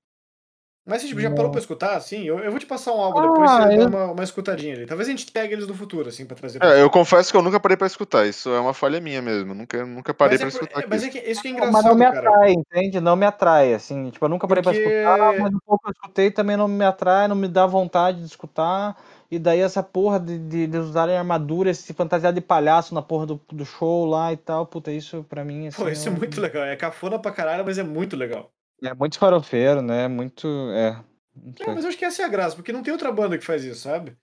Mas 0.86 1.01
você 1.01 1.07
tipo, 1.07 1.21
já 1.21 1.31
parou 1.31 1.49
pra 1.49 1.61
escutar, 1.61 1.95
assim? 1.95 2.23
Eu, 2.25 2.39
eu 2.39 2.51
vou 2.51 2.59
te 2.59 2.65
passar 2.65 2.91
um 2.91 2.99
álbum 2.99 3.19
Ah, 3.19 3.21
depois, 3.27 3.49
você 3.51 3.57
dá 3.77 3.84
eu- 3.84 3.88
uma, 3.88 4.11
uma 4.11 4.23
escutadinha 4.23 4.73
ali. 4.75 4.86
Talvez 4.86 5.07
a 5.07 5.11
gente 5.11 5.31
pegue 5.31 5.53
eles 5.53 5.65
do 5.65 5.73
futuro, 5.73 6.09
assim, 6.09 6.25
pra 6.25 6.36
trazer 6.36 6.59
pra 6.59 6.75
É, 6.75 6.81
eu 6.81 6.89
confesso 6.89 7.31
que 7.31 7.38
eu 7.38 7.41
nunca 7.41 7.57
parei 7.57 7.77
pra 7.77 7.88
escutar, 7.88 8.25
isso 8.27 8.49
é 8.49 8.59
uma 8.59 8.73
falha 8.73 8.99
minha 8.99 9.21
mesmo, 9.21 9.53
nunca, 9.53 9.86
nunca 9.86 10.13
parei 10.13 10.38
mas 10.38 10.41
é, 10.41 10.43
pra 10.49 10.59
por- 10.59 10.65
escutar 10.65 10.84
é, 10.84 10.88
mas 10.89 11.03
é 11.03 11.09
que, 11.09 11.19
isso 11.19 11.41
que 11.41 11.47
é 11.47 11.51
Não, 11.51 11.59
mas 11.59 11.67
engraçado, 11.69 11.89
não 11.89 11.95
me 11.95 12.05
cara. 12.11 12.29
atrai, 12.29 12.51
entende? 12.51 12.99
Não 12.99 13.15
me 13.15 13.25
atrai, 13.25 13.73
assim. 13.73 14.09
Tipo, 14.09 14.25
eu 14.25 14.29
nunca 14.29 14.45
parei 14.45 14.61
pra 14.61 14.73
Porque- 14.73 14.86
escutar, 14.88 15.39
mas 15.39 15.53
o 15.53 15.59
pouco 15.65 15.84
que 15.84 15.89
eu 15.89 15.93
escutei 15.93 16.31
também 16.31 16.57
não 16.57 16.67
me 16.67 16.84
atrai, 16.84 17.29
não 17.29 17.36
me 17.38 17.47
dá 17.47 17.65
vontade 17.65 18.19
de 18.19 18.25
escutar. 18.25 18.97
E 19.31 19.39
daí 19.39 19.61
essa 19.61 19.81
porra 19.81 20.19
de, 20.19 20.38
de, 20.38 20.67
de 20.67 20.77
usarem 20.77 21.17
armadura, 21.17 21.73
se 21.73 21.91
fantasiar 21.93 22.34
de 22.34 22.41
palhaço 22.41 22.93
na 22.93 23.01
porra 23.01 23.25
do, 23.25 23.41
do 23.51 23.65
show 23.65 24.05
lá 24.05 24.31
e 24.34 24.38
tal, 24.38 24.65
puta, 24.65 24.91
isso 24.91 25.25
pra 25.29 25.43
mim, 25.45 25.67
assim, 25.67 25.81
Pô, 25.81 25.89
isso 25.89 26.07
é 26.07 26.11
muito 26.11 26.39
legal. 26.41 26.65
É 26.65 26.75
cafona 26.75 27.17
pra 27.17 27.31
caralho, 27.31 27.63
mas 27.65 27.77
é 27.79 27.84
muito 27.84 28.15
legal. 28.17 28.51
É 28.84 28.93
muito 28.93 29.17
farofeiro, 29.17 29.81
né? 29.81 30.07
Muito, 30.07 30.47
é, 30.71 31.03
É, 31.59 31.67
mas 31.67 31.84
eu 31.84 31.89
acho 31.89 31.97
que 31.97 32.05
essa 32.05 32.21
é 32.21 32.25
a 32.25 32.29
graça, 32.29 32.55
porque 32.55 32.71
não 32.71 32.84
tem 32.84 32.91
outra 32.91 33.11
banda 33.11 33.38
que 33.38 33.45
faz 33.45 33.63
isso, 33.63 33.81
sabe? 33.81 34.15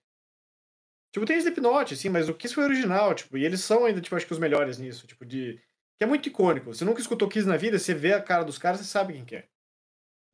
Tipo, 1.12 1.26
tem 1.26 1.38
Slipknot, 1.38 1.94
assim, 1.94 2.08
mas 2.08 2.28
o 2.28 2.34
Kiss 2.34 2.54
foi 2.54 2.64
original, 2.64 3.14
tipo, 3.14 3.36
e 3.36 3.44
eles 3.44 3.60
são 3.62 3.84
ainda, 3.84 4.00
tipo, 4.00 4.14
acho 4.14 4.26
que 4.26 4.32
os 4.32 4.38
melhores 4.38 4.78
nisso, 4.78 5.06
tipo, 5.06 5.24
de... 5.24 5.60
Que 5.98 6.04
é 6.04 6.06
muito 6.06 6.28
icônico. 6.28 6.72
Você 6.72 6.84
nunca 6.84 7.00
escutou 7.00 7.28
Kiss 7.28 7.46
na 7.46 7.56
vida, 7.56 7.78
você 7.78 7.92
vê 7.92 8.12
a 8.12 8.22
cara 8.22 8.44
dos 8.44 8.58
caras, 8.58 8.80
você 8.80 8.86
sabe 8.86 9.14
quem 9.14 9.24
que 9.24 9.36
é. 9.36 9.44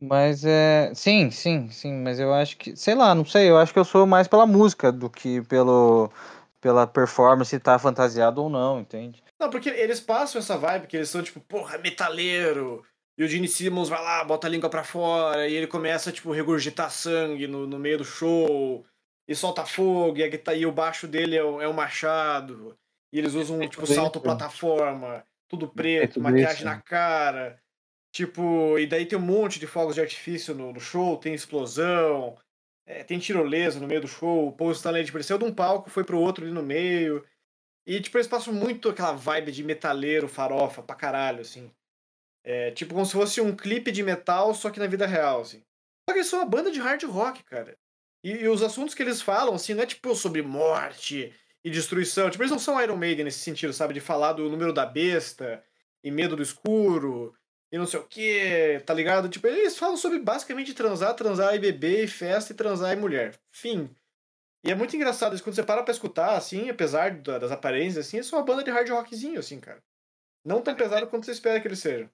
Mas 0.01 0.45
é. 0.45 0.93
Sim, 0.95 1.31
sim, 1.31 1.71
sim, 1.71 1.95
mas 2.03 2.21
eu 2.21 2.33
acho 2.33 2.57
que. 2.59 2.77
Sei 2.77 2.95
lá, 2.95 3.15
não 3.15 3.25
sei, 3.25 3.49
eu 3.49 3.57
acho 3.57 3.73
que 3.73 3.79
eu 3.79 3.85
sou 3.85 4.07
mais 4.07 4.29
pela 4.29 4.47
música 4.47 4.93
do 4.93 5.09
que 5.09 5.41
pelo. 5.43 6.11
pela 6.61 6.87
performance 6.87 7.59
tá 7.59 7.79
fantasiado 7.79 8.43
ou 8.43 8.51
não, 8.51 8.81
entende? 8.81 9.23
Não, 9.41 9.49
porque 9.49 9.71
eles 9.71 10.01
passam 10.01 10.39
essa 10.39 10.57
vibe 10.57 10.87
que 10.87 10.97
eles 10.97 11.09
são, 11.09 11.23
tipo, 11.23 11.41
porra, 11.41 11.79
metaleiro. 11.79 12.85
E 13.19 13.25
o 13.25 13.29
Gene 13.29 13.49
Simmons 13.49 13.89
vai 13.89 14.03
lá, 14.03 14.23
bota 14.25 14.47
a 14.47 14.51
língua 14.51 14.69
pra 14.69 14.85
fora, 14.85 15.49
e 15.49 15.55
ele 15.55 15.67
começa, 15.67 16.13
tipo, 16.13 16.33
regurgitar 16.33 16.91
sangue 16.91 17.47
no, 17.47 17.67
no 17.67 17.79
meio 17.79 17.99
do 17.99 18.05
show. 18.05 18.85
E 19.27 19.35
solta 19.35 19.65
fogo, 19.65 20.19
e, 20.19 20.23
a 20.23 20.29
guitarra, 20.29 20.57
e 20.57 20.67
o 20.67 20.73
baixo 20.73 21.09
dele 21.09 21.37
é 21.37 21.45
um, 21.45 21.61
é 21.61 21.73
machado. 21.73 22.79
E 23.13 23.19
eles 23.19 23.35
usam, 23.35 23.59
tipo, 23.61 23.83
tudo 23.83 23.95
salto 23.95 24.21
plataforma, 24.21 25.25
tudo 25.49 25.67
preto, 25.67 26.15
tudo 26.15 26.25
maquiagem 26.25 26.57
isso. 26.57 26.65
na 26.65 26.81
cara. 26.81 27.61
Tipo, 28.13 28.79
e 28.79 28.87
daí 28.87 29.07
tem 29.07 29.19
um 29.19 29.23
monte 29.23 29.59
de 29.59 29.67
fogos 29.67 29.95
de 29.95 30.01
artifício 30.01 30.55
no, 30.55 30.73
no 30.73 30.81
show, 30.81 31.17
tem 31.17 31.35
explosão, 31.35 32.37
é, 32.87 33.03
tem 33.03 33.19
tirolesa 33.19 33.81
no 33.81 33.87
meio 33.87 34.01
do 34.01 34.09
show. 34.09 34.49
O 34.49 34.53
Paul 34.53 34.73
Stanley 34.73 35.05
tipo, 35.05 35.23
saiu 35.23 35.39
de 35.39 35.45
um 35.45 35.53
palco, 35.53 35.91
foi 35.91 36.05
pro 36.05 36.21
outro 36.21 36.45
ali 36.45 36.53
no 36.53 36.63
meio. 36.63 37.25
E, 37.87 38.01
tipo, 38.01 38.17
eles 38.17 38.27
passam 38.27 38.53
muito 38.53 38.89
aquela 38.89 39.13
vibe 39.13 39.53
de 39.53 39.63
metaleiro, 39.63 40.29
farofa, 40.29 40.83
pra 40.83 40.97
caralho, 40.97 41.41
assim. 41.41 41.71
É, 42.47 42.71
tipo, 42.71 42.95
como 42.95 43.05
se 43.05 43.13
fosse 43.13 43.41
um 43.41 43.57
clipe 43.57 43.91
de 43.91 44.05
metal, 44.05 44.55
só 44.55 44.71
que 44.71 44.79
na 44.79 44.87
vida 44.87 45.05
real, 45.05 45.41
assim. 45.41 45.65
Só 46.09 46.13
que 46.13 46.21
eles 46.21 46.29
são 46.29 46.39
uma 46.39 46.47
banda 46.49 46.71
de 46.71 46.79
hard 46.79 47.03
rock, 47.03 47.43
cara. 47.43 47.77
E, 48.23 48.31
e 48.31 48.49
os 48.49 48.63
assuntos 48.63 48.95
que 48.95 49.03
eles 49.03 49.21
falam, 49.21 49.55
assim, 49.55 49.75
não 49.75 49.83
é 49.83 49.87
tipo 49.87 50.15
sobre 50.15 50.43
morte 50.43 51.35
e 51.65 51.71
destruição. 51.71 52.31
Tipo, 52.31 52.45
eles 52.45 52.53
não 52.53 52.59
são 52.61 52.81
Iron 52.81 52.97
Maiden 52.97 53.25
nesse 53.25 53.41
sentido, 53.41 53.73
sabe? 53.73 53.95
De 53.95 54.01
falar 54.01 54.33
do 54.35 54.49
número 54.49 54.73
da 54.73 54.87
besta 54.87 55.61
e 56.05 56.11
medo 56.13 56.37
do 56.37 56.43
escuro 56.43 57.35
e 57.73 57.77
não 57.77 57.87
sei 57.87 57.99
o 57.99 58.05
que, 58.07 58.81
tá 58.87 58.95
ligado? 58.95 59.29
Tipo, 59.29 59.49
eles 59.49 59.77
falam 59.77 59.97
sobre 59.97 60.21
basicamente 60.21 60.73
transar, 60.73 61.15
transar 61.15 61.53
e 61.57 61.59
beber, 61.59 62.05
e 62.05 62.09
festa 62.09 62.53
e 62.53 62.57
transar 62.57 62.93
e 62.93 62.97
mulher. 62.97 63.35
Fim. 63.51 63.91
E 64.65 64.71
é 64.71 64.75
muito 64.75 64.95
engraçado 64.95 65.35
isso, 65.35 65.43
quando 65.43 65.57
você 65.57 65.65
para 65.65 65.83
pra 65.83 65.93
escutar, 65.93 66.37
assim, 66.37 66.71
apesar 66.71 67.11
da- 67.21 67.39
das 67.39 67.51
aparências, 67.53 68.07
assim, 68.07 68.19
é 68.19 68.23
só 68.23 68.37
uma 68.37 68.45
banda 68.45 68.63
de 68.63 68.71
hard 68.71 68.89
rockzinho, 68.89 69.39
assim, 69.41 69.59
cara. 69.61 69.83
Não 70.45 70.63
tão 70.63 70.75
pesado 70.77 71.09
quanto 71.09 71.27
você 71.27 71.33
espera 71.33 71.61
que 71.61 71.67
eles 71.69 71.81
sejam. 71.81 72.09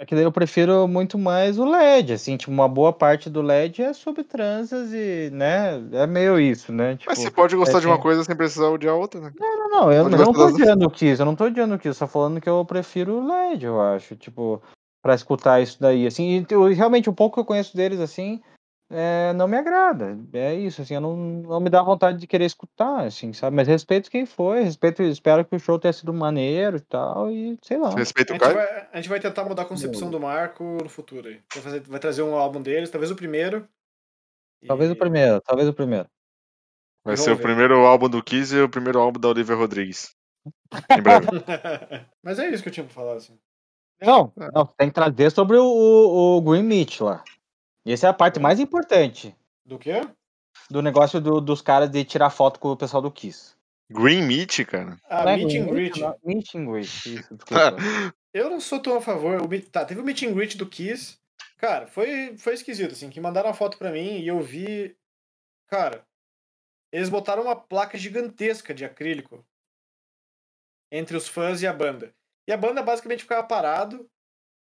É 0.00 0.06
que 0.06 0.14
daí 0.14 0.22
eu 0.22 0.30
prefiro 0.30 0.86
muito 0.86 1.18
mais 1.18 1.58
o 1.58 1.64
LED, 1.66 2.12
assim, 2.12 2.36
tipo, 2.36 2.52
uma 2.52 2.68
boa 2.68 2.92
parte 2.92 3.28
do 3.28 3.42
LED 3.42 3.82
é 3.82 3.92
sobre 3.92 4.22
transas 4.22 4.92
e, 4.92 5.28
né, 5.32 5.82
é 5.90 6.06
meio 6.06 6.38
isso, 6.38 6.72
né? 6.72 6.94
Tipo, 6.94 7.10
Mas 7.10 7.18
você 7.18 7.30
pode 7.32 7.56
gostar 7.56 7.78
é, 7.78 7.80
de 7.80 7.86
uma 7.88 7.98
coisa 7.98 8.22
sem 8.22 8.36
precisar 8.36 8.68
odiar 8.68 8.94
outra, 8.94 9.20
né? 9.20 9.32
Não, 9.36 9.68
não, 9.68 9.92
eu, 9.92 10.04
Pode 10.04 10.14
eu 10.14 10.24
não 10.24 10.32
tô 10.32 10.46
odiando 10.46 10.86
o 10.86 10.90
Kiss, 10.90 11.18
eu 11.20 11.26
não 11.26 11.34
tô 11.34 11.44
odiando 11.46 11.74
o 11.74 11.78
Kiss, 11.80 11.98
só 11.98 12.06
falando 12.06 12.40
que 12.40 12.48
eu 12.48 12.64
prefiro 12.64 13.14
o 13.14 13.26
LED, 13.26 13.66
eu 13.66 13.80
acho, 13.80 14.14
tipo, 14.14 14.62
pra 15.02 15.16
escutar 15.16 15.60
isso 15.60 15.76
daí, 15.80 16.06
assim, 16.06 16.46
e 16.48 16.54
eu- 16.54 16.72
realmente 16.72 17.10
o 17.10 17.12
pouco 17.12 17.34
que 17.34 17.40
eu 17.40 17.44
conheço 17.44 17.76
deles, 17.76 17.98
assim, 17.98 18.40
é, 18.90 19.32
não 19.34 19.46
me 19.46 19.56
agrada, 19.56 20.18
é 20.32 20.54
isso, 20.54 20.80
assim, 20.82 20.94
eu 20.94 21.00
não, 21.00 21.16
não 21.16 21.60
me 21.60 21.68
dá 21.68 21.82
vontade 21.82 22.18
de 22.18 22.26
querer 22.26 22.46
escutar, 22.46 23.04
assim, 23.04 23.32
sabe, 23.32 23.54
mas 23.54 23.68
respeito 23.68 24.10
quem 24.10 24.24
foi, 24.24 24.62
respeito, 24.62 25.02
espero 25.02 25.44
que 25.44 25.54
o 25.54 25.58
show 25.58 25.78
tenha 25.78 25.92
sido 25.92 26.12
maneiro 26.12 26.78
e 26.78 26.80
tal, 26.80 27.30
e 27.30 27.58
sei 27.62 27.76
lá. 27.76 27.88
A 27.88 27.94
o 27.94 27.98
gente, 27.98 28.38
Caio? 28.38 28.54
vai, 28.54 28.88
a 28.92 28.96
gente 28.96 29.08
vai 29.08 29.20
tentar 29.20 29.44
mudar 29.44 29.62
a 29.62 29.66
concepção 29.66 30.10
do 30.10 30.18
Marco 30.18 30.64
no 30.82 30.88
futuro 30.88 31.28
aí. 31.28 31.40
Vai, 31.54 31.62
fazer- 31.62 31.80
vai 31.80 32.00
trazer 32.00 32.22
um 32.22 32.34
álbum 32.34 32.62
deles, 32.62 32.90
talvez 32.90 33.10
o 33.10 33.16
primeiro. 33.16 33.68
Talvez 34.66 34.90
E- 34.90 34.92
o 34.92 34.96
primeiro, 34.96 35.40
talvez 35.42 35.68
o 35.68 35.74
primeiro. 35.74 36.08
Vai 37.04 37.14
Vamos 37.14 37.20
ser 37.20 37.32
o 37.32 37.38
primeiro 37.38 37.74
álbum 37.86 38.08
do 38.08 38.22
Kiss 38.22 38.54
e 38.54 38.60
o 38.60 38.68
primeiro 38.68 38.98
álbum 39.00 39.20
da 39.20 39.28
Olivia 39.28 39.54
Rodrigues. 39.54 40.14
Em 40.90 41.00
breve. 41.02 41.26
Mas 42.22 42.38
é 42.38 42.50
isso 42.50 42.62
que 42.62 42.68
eu 42.68 42.72
tinha 42.72 42.84
pra 42.84 42.94
falar, 42.94 43.14
assim. 43.14 43.38
Não, 44.00 44.32
não, 44.36 44.66
tem 44.66 44.88
que 44.88 44.94
trazer 44.94 45.30
sobre 45.30 45.56
o, 45.56 45.64
o, 45.64 46.36
o 46.36 46.40
Green 46.42 46.62
Meat 46.62 47.02
lá. 47.02 47.22
E 47.88 47.92
essa 47.94 48.06
é 48.06 48.10
a 48.10 48.12
parte 48.12 48.38
mais 48.38 48.60
importante 48.60 49.34
Do 49.64 49.78
quê? 49.78 50.02
do 50.70 50.82
negócio 50.82 51.20
do- 51.22 51.40
dos 51.40 51.62
caras 51.62 51.88
de 51.90 52.04
tirar 52.04 52.28
foto 52.28 52.60
com 52.60 52.68
o 52.68 52.76
pessoal 52.76 53.00
do 53.02 53.10
Kiss. 53.10 53.56
Green 53.90 54.22
Meat, 54.26 54.62
cara. 54.66 54.98
Ah, 55.08 55.24
Não 55.24 55.30
é 55.32 55.36
Meet 55.38 55.48
Green 55.48 55.62
and 55.62 55.66
Greet. 55.72 56.00
não, 56.00 56.18
Meet 56.22 56.54
and 56.54 56.66
Greet, 56.70 57.06
isso. 57.14 57.38
Eu 58.34 58.50
não 58.50 58.60
sou 58.60 58.78
tão 58.82 58.98
a 58.98 59.00
favor. 59.00 59.40
O 59.40 59.48
meet- 59.48 59.70
tá, 59.70 59.86
teve 59.86 60.00
o 60.02 60.04
Meet 60.04 60.22
and 60.24 60.34
Greet 60.34 60.56
do 60.58 60.68
Kiss. 60.68 61.16
Cara, 61.56 61.86
foi, 61.86 62.36
foi 62.36 62.52
esquisito, 62.52 62.92
assim, 62.92 63.08
que 63.08 63.20
mandaram 63.22 63.48
a 63.48 63.54
foto 63.54 63.78
pra 63.78 63.90
mim 63.90 64.18
e 64.18 64.28
eu 64.28 64.38
vi. 64.42 64.94
Cara, 65.68 66.06
eles 66.92 67.08
botaram 67.08 67.42
uma 67.44 67.56
placa 67.56 67.96
gigantesca 67.96 68.74
de 68.74 68.84
acrílico 68.84 69.42
entre 70.92 71.16
os 71.16 71.26
fãs 71.26 71.62
e 71.62 71.66
a 71.66 71.72
banda. 71.72 72.14
E 72.46 72.52
a 72.52 72.56
banda 72.58 72.82
basicamente 72.82 73.22
ficava 73.22 73.46
parado 73.46 74.06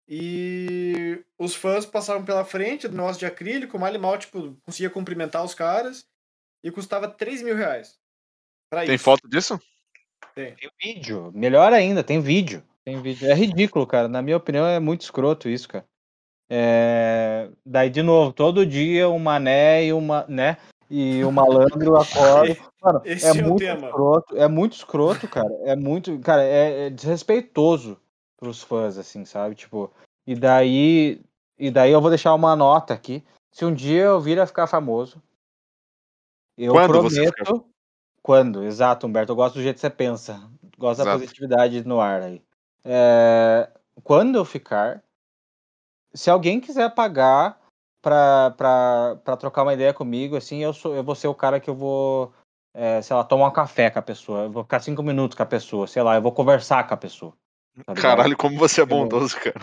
e 0.08 1.24
os 1.38 1.56
fãs 1.56 1.86
passavam 1.86 2.26
pela 2.26 2.44
frente 2.46 2.88
do 2.88 2.96
negócio 2.96 3.20
de 3.20 3.26
acrílico, 3.26 3.80
mal 3.80 3.94
e 3.94 3.98
mal, 3.98 4.18
tipo, 4.18 4.56
conseguia 4.66 4.90
cumprimentar 4.90 5.44
os 5.44 5.54
caras 5.54 6.06
e 6.64 6.72
custava 6.72 7.08
3 7.08 7.42
mil 7.42 7.56
reais. 7.56 7.98
Pra 8.70 8.86
Tem 8.86 8.96
isso. 8.96 9.04
foto 9.04 9.28
disso? 9.30 9.60
Tem 10.36 10.56
vídeo, 10.82 11.32
melhor 11.34 11.74
ainda, 11.74 12.04
tem 12.04 12.20
vídeo. 12.20 12.64
Tem 12.84 13.02
vídeo. 13.02 13.30
É 13.30 13.34
ridículo, 13.34 13.88
cara. 13.88 14.08
Na 14.08 14.22
minha 14.22 14.36
opinião, 14.36 14.66
é 14.66 14.80
muito 14.80 15.02
escroto 15.02 15.48
isso, 15.48 15.70
cara. 15.70 15.86
É, 16.50 17.50
Daí, 17.66 17.90
de 17.90 18.02
novo, 18.02 18.34
todo 18.34 18.66
dia 18.66 19.08
o 19.08 19.18
mané 19.18 19.86
e 19.86 19.94
uma, 19.94 20.26
né? 20.28 20.58
E 20.90 21.24
o 21.24 21.32
malandro 21.32 21.96
acorda. 21.98 22.58
Mano, 22.82 23.02
Esse 23.06 23.26
é, 23.26 23.30
é 23.30 23.32
o 23.32 23.48
muito 23.48 23.60
tema. 23.60 23.88
escroto. 23.88 24.38
É 24.38 24.48
muito 24.48 24.74
escroto, 24.74 25.28
cara. 25.28 25.50
É 25.64 25.76
muito. 25.76 26.20
Cara, 26.20 26.44
é, 26.44 26.88
é 26.88 26.90
desrespeitoso 26.90 27.98
pros 28.44 28.62
fãs, 28.62 28.98
assim, 28.98 29.24
sabe? 29.24 29.56
Tipo, 29.56 29.90
e 30.28 30.36
daí. 30.36 31.22
E 31.58 31.72
daí 31.72 31.92
eu 31.92 32.02
vou 32.02 32.10
deixar 32.10 32.34
uma 32.34 32.56
nota 32.56 32.94
aqui. 32.94 33.24
Se 33.52 33.64
um 33.64 33.74
dia 33.74 34.04
eu 34.04 34.20
vir 34.20 34.40
a 34.40 34.46
ficar 34.46 34.68
famoso, 34.68 35.22
eu 36.58 36.74
Quando 36.74 36.88
prometo. 36.88 37.66
Quando? 38.22 38.64
Exato, 38.64 39.08
Humberto. 39.08 39.32
Eu 39.32 39.36
gosto 39.36 39.56
do 39.56 39.62
jeito 39.62 39.76
que 39.76 39.82
você 39.82 39.90
pensa. 39.90 40.50
Gosto 40.78 41.00
da 41.00 41.04
Exato. 41.04 41.20
positividade 41.20 41.88
no 41.88 42.02
ar 42.02 42.22
aí. 42.22 42.42
É, 42.84 43.70
Quando 44.04 44.38
eu 44.38 44.44
ficar, 44.44 45.04
se 46.14 46.30
alguém 46.30 46.60
quiser 46.60 46.94
pagar 46.94 47.60
pra, 48.02 48.52
pra, 48.52 49.18
pra 49.24 49.38
trocar 49.38 49.64
uma 49.64 49.74
ideia 49.74 49.94
comigo, 49.94 50.36
assim, 50.36 50.64
eu, 50.64 50.74
sou, 50.74 50.96
eu 50.96 51.04
vou 51.04 51.16
ser 51.16 51.28
o 51.28 51.36
cara 51.36 51.60
que 51.60 51.70
eu 51.70 51.76
vou, 51.76 52.34
é, 52.74 53.02
sei 53.02 53.16
lá, 53.16 53.24
tomar 53.24 53.48
um 53.48 53.54
café 53.54 53.90
com 53.90 54.00
a 54.00 54.02
pessoa. 54.02 54.44
Eu 54.44 54.52
vou 54.52 54.64
ficar 54.64 54.80
cinco 54.80 55.04
minutos 55.04 55.38
com 55.38 55.44
a 55.44 55.46
pessoa, 55.46 55.88
sei 55.88 56.02
lá, 56.02 56.16
eu 56.16 56.22
vou 56.22 56.32
conversar 56.32 56.88
com 56.88 56.94
a 56.94 56.98
pessoa. 56.98 57.34
Tá? 57.86 57.94
Caralho, 57.94 58.38
como 58.38 58.58
você 58.58 58.82
é 58.82 58.86
bondoso, 58.86 59.38
cara. 59.40 59.56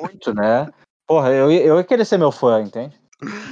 Muito, 0.00 0.34
né? 0.34 0.68
Porra, 1.06 1.30
eu, 1.30 1.50
ia- 1.50 1.62
eu 1.64 1.76
ia 1.76 1.84
querer 1.84 2.04
ser 2.04 2.18
meu 2.18 2.30
fã, 2.32 2.60
entende? 2.62 2.98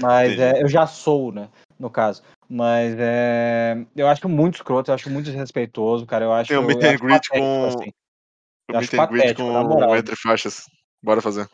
Mas 0.01 0.39
é, 0.39 0.63
eu 0.63 0.69
já 0.69 0.87
sou, 0.87 1.33
né? 1.33 1.49
No 1.79 1.91
caso. 1.91 2.23
Mas 2.49 2.95
é, 2.99 3.77
eu 3.95 4.09
acho 4.09 4.29
muito 4.29 4.57
escroto, 4.57 4.91
eu 4.91 4.95
acho 4.95 5.11
muito 5.11 5.27
desrespeitoso, 5.27 6.07
cara. 6.07 6.25
Eu 6.25 6.33
acho, 6.33 6.49
Tem 6.49 6.59
um 6.59 6.63
meet 6.67 6.83
eu 6.83 6.91
and 6.91 6.97
greet 6.97 7.29
com- 7.29 7.65
assim. 7.67 7.91
O 8.71 8.73
Eu 8.73 8.79
acho 8.79 8.97
meet 8.97 9.03
and 9.03 9.13
greet 9.13 9.35
com 9.37 9.95
Entre 9.97 10.17
Faixas. 10.17 10.65
Bora 11.03 11.21
fazer. 11.21 11.49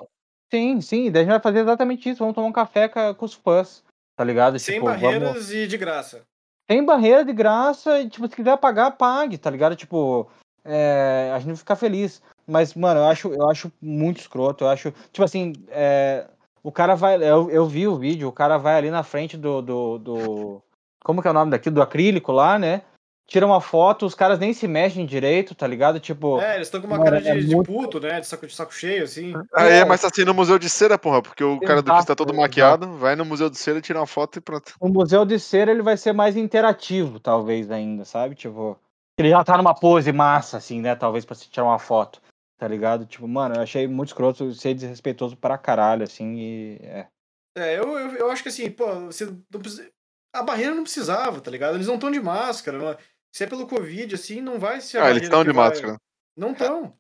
Sim, 0.53 0.81
sim, 0.81 1.11
daí 1.11 1.23
a 1.23 1.25
gente 1.25 1.33
vai 1.33 1.41
fazer 1.43 1.61
exatamente 1.61 2.09
isso. 2.09 2.21
Vamos 2.21 2.35
tomar 2.35 2.47
um 2.47 2.53
café 2.53 2.89
com, 2.89 3.25
os 3.25 3.35
fãs, 3.35 3.83
tá 4.17 4.23
ligado? 4.23 4.59
Sem 4.59 4.75
Tipo, 4.77 4.87
vamos- 4.87 5.03
barreiras 5.03 5.51
e 5.51 5.67
de 5.67 5.77
graça. 5.77 6.23
Tem 6.67 6.85
barreira 6.85 7.25
de 7.25 7.33
graça 7.33 8.01
e, 8.01 8.09
tipo, 8.09 8.27
se 8.29 8.37
quiser 8.37 8.57
pagar, 8.59 8.93
pague, 8.93 9.37
tá 9.37 9.51
ligado? 9.51 9.75
Tipo, 9.77 10.31
é, 10.65 11.31
a 11.35 11.39
gente 11.39 11.49
vai 11.49 11.57
ficar 11.57 11.77
feliz. 11.77 12.23
Mas, 12.47 12.75
mano, 12.75 13.01
eu 13.01 13.05
acho, 13.07 13.29
eu 13.33 13.49
acho 13.51 13.73
muito 13.81 14.21
escroto. 14.21 14.65
Eu 14.65 14.69
acho, 14.69 14.93
tipo 15.13 15.25
assim, 15.25 15.53
é, 15.69 16.27
o 16.63 16.71
cara 16.73 16.95
vai. 16.95 17.17
Eu, 17.17 17.51
eu 17.51 17.67
vi 17.67 17.87
o 17.89 17.97
vídeo, 17.97 18.29
o 18.29 18.33
cara 18.33 18.59
vai 18.59 18.77
ali 18.77 18.91
na 18.91 19.03
frente 19.03 19.37
do, 19.37 19.63
do, 19.63 19.99
do. 19.99 20.63
Como 21.03 21.21
que 21.23 21.29
é 21.29 21.31
o 21.31 21.35
nome 21.35 21.51
daquilo? 21.51 21.75
Do 21.77 21.83
acrílico 21.83 22.33
lá, 22.33 22.59
né? 22.59 22.83
Tira 23.27 23.47
uma 23.47 23.59
foto, 23.59 24.05
os 24.05 24.15
caras 24.15 24.39
nem 24.39 24.53
se 24.53 24.69
mexem 24.69 25.07
direito, 25.07 25.55
tá 25.55 25.67
ligado? 25.67 25.99
Tipo. 25.99 26.39
É, 26.43 26.57
eles 26.57 26.67
estão 26.67 26.79
com 26.79 26.87
uma 26.87 26.99
Mano, 26.99 27.11
cara 27.11 27.23
de, 27.23 27.29
é 27.29 27.37
de 27.39 27.55
muito- 27.55 27.73
puto, 27.73 27.99
né? 27.99 28.21
De 28.21 28.27
saco, 28.27 28.47
de 28.47 28.55
saco 28.55 28.75
cheio, 28.75 29.05
assim. 29.05 29.33
Aí 29.55 29.73
É. 29.73 29.79
é 29.79 29.85
mais 29.87 30.05
assim 30.05 30.25
no 30.25 30.35
Museu 30.35 30.59
de 30.59 30.69
Cera, 30.69 30.99
porra, 30.99 31.23
porque 31.23 31.43
o 31.43 31.59
cara 31.61 31.81
do 31.81 31.91
Kiss 31.95 32.07
tá 32.07 32.15
todo 32.15 32.35
Exato, 32.35 32.43
maquiado, 32.43 32.93
vai 32.99 33.17
no 33.17 33.25
Museu 33.25 33.49
de 33.49 33.57
Cera, 33.57 33.81
tira 33.81 33.99
uma 33.99 34.07
foto 34.07 34.37
e 34.39 34.43
pronto. 34.43 34.75
o 34.79 34.89
Museu 34.91 35.25
de 35.25 35.39
Cera 35.41 35.71
ele 35.71 35.81
vai 35.81 35.97
ser 35.97 36.13
mais 36.13 36.37
interativo, 36.37 37.19
talvez, 37.19 37.71
ainda, 37.71 38.05
sabe? 38.05 38.35
Tipo, 38.35 38.79
ele 39.19 39.31
já 39.31 39.43
tá 39.43 39.57
numa 39.57 39.75
pose 39.75 40.13
massa, 40.13 40.59
assim, 40.59 40.83
né? 40.83 40.95
Talvez 40.95 41.25
pra 41.25 41.35
se 41.35 41.49
tirar 41.49 41.65
uma 41.65 41.79
foto, 41.79 42.21
tá 42.59 42.67
ligado? 42.69 43.07
Tipo, 43.07 43.27
mano, 43.29 43.57
eu 43.57 43.63
achei 43.63 43.87
muito 43.87 44.09
escroto, 44.09 44.53
ser 44.53 44.75
desrespeitoso 44.75 45.37
pra 45.37 45.59
caralho, 45.59 46.03
assim, 46.05 46.35
e. 46.37 46.79
É. 46.83 47.09
É, 47.57 47.79
eu, 47.79 47.85
eu, 47.99 48.11
eu 48.17 48.31
acho 48.31 48.43
que 48.43 48.49
assim, 48.49 48.69
pô, 48.71 48.87
você 49.07 49.27
não 49.27 49.61
precisa... 49.61 49.89
A 50.35 50.43
barreira 50.43 50.75
não 50.75 50.83
precisava, 50.83 51.41
tá 51.41 51.49
ligado? 51.51 51.77
Eles 51.77 51.87
não 51.87 51.95
estão 51.95 52.11
de 52.11 52.21
máscara. 52.21 52.77
Não... 52.79 52.97
Se 53.33 53.45
é 53.45 53.47
pelo 53.47 53.69
Covid, 53.69 54.13
assim, 54.15 54.41
não 54.41 54.59
vai 54.59 54.81
ser. 54.81 54.99
a 54.99 55.05
Ah, 55.07 55.11
eles 55.11 55.23
estão 55.23 55.45
de 55.45 55.53
vai- 55.53 55.69
máscara. 55.69 55.97
Não 56.37 56.51
estão. 56.51 56.97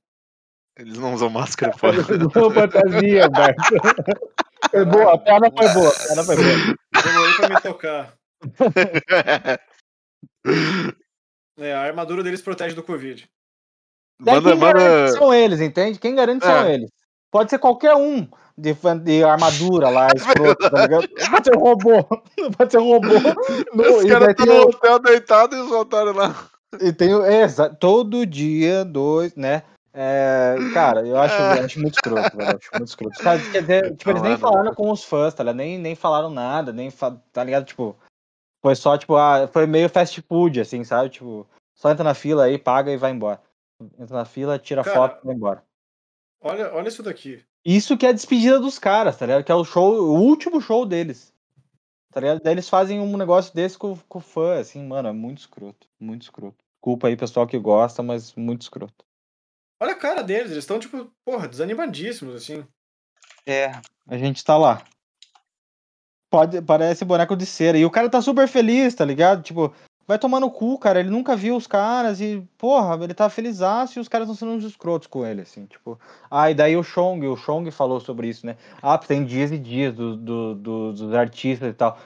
Eles 0.79 0.97
não 0.99 1.13
usam 1.15 1.29
máscara, 1.31 1.73
pô. 1.79 1.89
Não, 1.93 2.51
fantasia, 2.53 3.29
Beto. 3.29 3.63
Foi 4.71 4.85
boa, 4.85 5.15
a 5.15 5.19
piada 5.19 5.51
foi 5.51 5.69
boa, 5.73 5.89
a 5.89 5.95
piada 6.07 6.25
foi 6.25 6.37
boa. 6.37 6.77
Demorei 7.03 7.35
pra 7.37 7.49
me 7.49 7.61
tocar. 7.61 8.15
É, 11.57 11.73
a 11.73 11.83
armadura 11.83 12.23
deles 12.23 12.43
protege 12.43 12.75
do 12.75 12.83
Covid. 12.83 13.31
Daí 14.25 14.35
manda, 14.37 14.51
quem 14.51 14.61
garante 14.61 14.85
manda. 14.85 15.05
que 15.13 15.19
são 15.19 15.35
eles, 15.35 15.61
entende? 15.61 15.99
Quem 15.99 16.15
garante 16.15 16.45
são 16.45 16.57
É. 16.57 16.75
eles. 16.75 16.91
Pode 17.31 17.51
ser 17.51 17.59
qualquer 17.59 17.95
um 17.95 18.27
de, 18.57 18.75
de 19.03 19.25
armadura 19.25 19.89
lá, 19.89 20.07
escroto, 20.15 20.71
tá 20.71 20.83
ligado? 20.83 21.09
Pode 21.31 21.45
ser 21.45 21.57
um 21.57 21.61
robô. 21.61 22.05
Pode 22.57 22.71
ser 22.73 22.79
um 22.79 22.89
robô. 22.93 23.09
No- 23.75 23.97
Os 23.99 24.05
caras 24.05 24.29
estão 24.31 24.47
tem 24.47 24.47
no 24.47 24.63
o- 24.65 24.69
hotel 24.69 24.99
deitado 25.01 25.57
e 25.57 25.61
os 25.61 25.71
otários 25.73 26.15
lá. 26.15 26.35
E 26.81 26.93
tem 26.93 27.11
é, 27.25 27.47
todo 27.79 28.25
dia, 28.27 28.85
dois, 28.85 29.35
né? 29.37 29.63
É, 29.97 30.57
cara, 30.73 31.07
eu 31.07 31.17
acho, 31.17 31.41
eu 31.41 31.65
acho 31.65 31.81
muito 31.81 31.95
escroto, 31.95 32.37
velho. 32.37 32.59
Acho 32.61 32.69
muito 32.75 32.89
escroto. 32.89 33.17
Quer 33.53 33.61
dizer, 33.61 33.97
tipo, 33.97 34.11
eles 34.11 34.23
nem 34.23 34.33
Mano. 34.33 34.41
falaram 34.43 34.75
com 34.75 34.91
os 34.91 35.05
fãs, 35.05 35.33
tá 35.35 35.45
ligado? 35.45 35.57
Nem, 35.57 35.79
nem 35.79 35.95
falaram 35.95 36.31
nada, 36.31 36.73
nem 36.73 36.91
tá 36.91 37.45
ligado? 37.45 37.65
Tipo, 37.65 37.95
foi 38.61 38.75
só, 38.75 38.99
tipo, 38.99 39.15
ah, 39.15 39.49
foi 39.53 39.67
meio 39.67 39.89
fast 39.89 40.21
food, 40.29 40.61
assim, 40.61 40.83
sabe? 40.83 41.11
Tipo, 41.11 41.47
só 41.77 41.91
entra 41.93 42.03
na 42.03 42.13
fila 42.15 42.45
aí, 42.45 42.59
paga 42.59 42.91
e 42.91 42.97
vai 42.97 43.13
embora. 43.13 43.41
Entra 43.99 44.19
na 44.19 44.25
fila, 44.25 44.59
tira 44.59 44.83
Cara, 44.83 44.97
foto 44.97 45.21
e 45.23 45.27
vai 45.27 45.35
embora. 45.35 45.65
Olha, 46.41 46.75
olha 46.75 46.89
isso 46.89 47.03
daqui. 47.03 47.45
Isso 47.65 47.97
que 47.97 48.05
é 48.05 48.11
a 48.11 48.13
despedida 48.13 48.61
dos 48.61 48.79
caras, 48.79 49.17
tá 49.17 49.25
ligado? 49.25 49.45
Que 49.45 49.53
é 49.53 49.55
o 49.55 49.65
show, 49.65 49.95
o 49.95 50.21
último 50.21 50.61
show 50.61 50.85
deles. 50.85 51.33
Tá 52.13 52.21
ligado? 52.21 52.41
Daí 52.43 52.55
eles 52.55 52.69
fazem 52.69 53.01
um 53.01 53.17
negócio 53.17 53.55
desse 53.55 53.79
com, 53.79 53.97
com 54.09 54.19
o 54.19 54.23
fã, 54.23 54.61
assim, 54.61 54.87
mano, 54.87 55.09
é 55.09 55.13
muito 55.13 55.39
escroto. 55.39 55.89
Muito 55.99 56.23
escroto. 56.23 56.63
Culpa 56.81 57.09
aí, 57.09 57.17
pessoal 57.17 57.47
que 57.47 57.59
gosta, 57.59 58.03
mas 58.03 58.35
muito 58.35 58.63
escroto. 58.63 59.05
Olha 59.81 59.93
a 59.93 59.99
cara 59.99 60.23
deles, 60.23 60.53
eles 60.53 60.65
estão, 60.65 60.79
tipo, 60.79 61.11
porra, 61.25 61.49
desanimadíssimos, 61.49 62.35
assim. 62.35 62.65
É, 63.47 63.73
a 64.07 64.17
gente 64.17 64.45
tá 64.45 64.57
lá. 64.57 64.85
Pode, 66.31 66.61
parece 66.63 67.05
boneco 67.05 67.37
de 67.37 67.47
cera. 67.47 67.79
E 67.79 67.85
o 67.85 67.91
cara 67.91 68.09
tá 68.09 68.21
super 68.21 68.47
feliz, 68.47 68.95
tá 68.95 69.05
ligado? 69.05 69.43
Tipo, 69.43 69.75
vai 70.07 70.19
tomar 70.19 70.41
no 70.41 70.51
cu, 70.51 70.79
cara. 70.79 71.01
Ele 71.01 71.11
nunca 71.11 71.35
viu 71.37 71.57
os 71.57 71.67
caras 71.67 72.21
e, 72.21 72.47
porra, 72.59 73.03
ele 73.03 73.15
tá 73.15 73.29
felizaço 73.29 73.99
e 73.99 74.01
os 74.01 74.09
caras 74.09 74.29
estão 74.29 74.37
sendo 74.37 74.57
uns 74.57 74.65
escrotos 74.65 75.07
com 75.09 75.25
ele, 75.27 75.43
assim, 75.43 75.67
tipo. 75.67 75.99
Ah, 76.31 76.51
e 76.51 76.55
daí 76.55 76.77
o 76.77 76.83
Chong, 76.83 77.27
o 77.27 77.37
Chong 77.37 77.71
falou 77.71 78.01
sobre 78.01 78.29
isso, 78.29 78.47
né? 78.47 78.57
Ah, 78.83 78.99
tem 78.99 79.25
dias 79.25 79.51
e 79.51 79.59
dias 79.59 79.95
do, 79.95 80.17
do- 80.17 80.55
do- 80.55 80.93
dos 80.93 81.15
artistas 81.15 81.71
e 81.71 81.75
tal. 81.75 81.99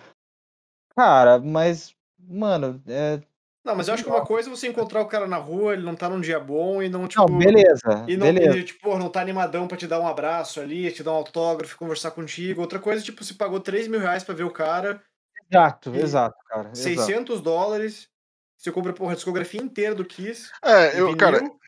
Cara, 0.97 1.39
mas, 1.39 1.95
mano, 2.19 2.83
é. 2.87 3.21
Não, 3.65 3.77
mas 3.77 3.87
eu 3.89 3.95
acho 3.95 4.03
que 4.03 4.09
uma 4.11 4.25
coisa 4.25 4.49
é 4.49 4.51
você 4.57 4.67
encontrar 4.69 5.03
o 5.03 5.07
cara 5.07 5.27
na 5.27 5.37
rua, 5.37 5.75
ele 5.75 5.83
não 5.83 5.95
tá 5.95 6.09
num 6.09 6.21
dia 6.21 6.41
bom 6.41 6.83
e 6.83 6.89
não, 6.89 7.07
tipo. 7.07 7.21
Não, 7.21 7.39
beleza. 7.39 8.05
E 8.09 8.17
não, 8.17 8.27
beleza. 8.27 8.59
e, 8.59 8.65
tipo, 8.65 8.97
não 8.97 9.11
tá 9.11 9.21
animadão 9.21 9.69
pra 9.69 9.77
te 9.77 9.87
dar 9.87 10.01
um 10.01 10.09
abraço 10.09 10.61
ali, 10.61 10.91
te 10.91 11.03
dar 11.03 11.13
um 11.13 11.17
autógrafo, 11.17 11.77
conversar 11.77 12.11
contigo. 12.13 12.63
Outra 12.63 12.79
coisa, 12.79 13.03
tipo, 13.05 13.23
você 13.23 13.35
pagou 13.35 13.61
3 13.61 13.87
mil 13.87 14.01
reais 14.01 14.25
pra 14.25 14.35
ver 14.35 14.45
o 14.45 14.51
cara, 14.51 15.03
Exato, 15.51 15.95
e 15.95 15.99
exato, 16.01 16.37
cara. 16.49 16.71
Exato. 16.71 16.77
600 16.77 17.41
dólares, 17.41 18.09
você 18.57 18.71
compra, 18.73 18.93
porra, 18.93 19.13
a 19.13 19.15
discografia 19.15 19.61
inteira 19.63 19.95
do 19.95 20.05
Kiss. 20.05 20.51
É, 20.63 20.99
eu, 21.01 21.07
vinil, 21.07 21.17
cara, 21.17 21.39
eu 21.39 21.59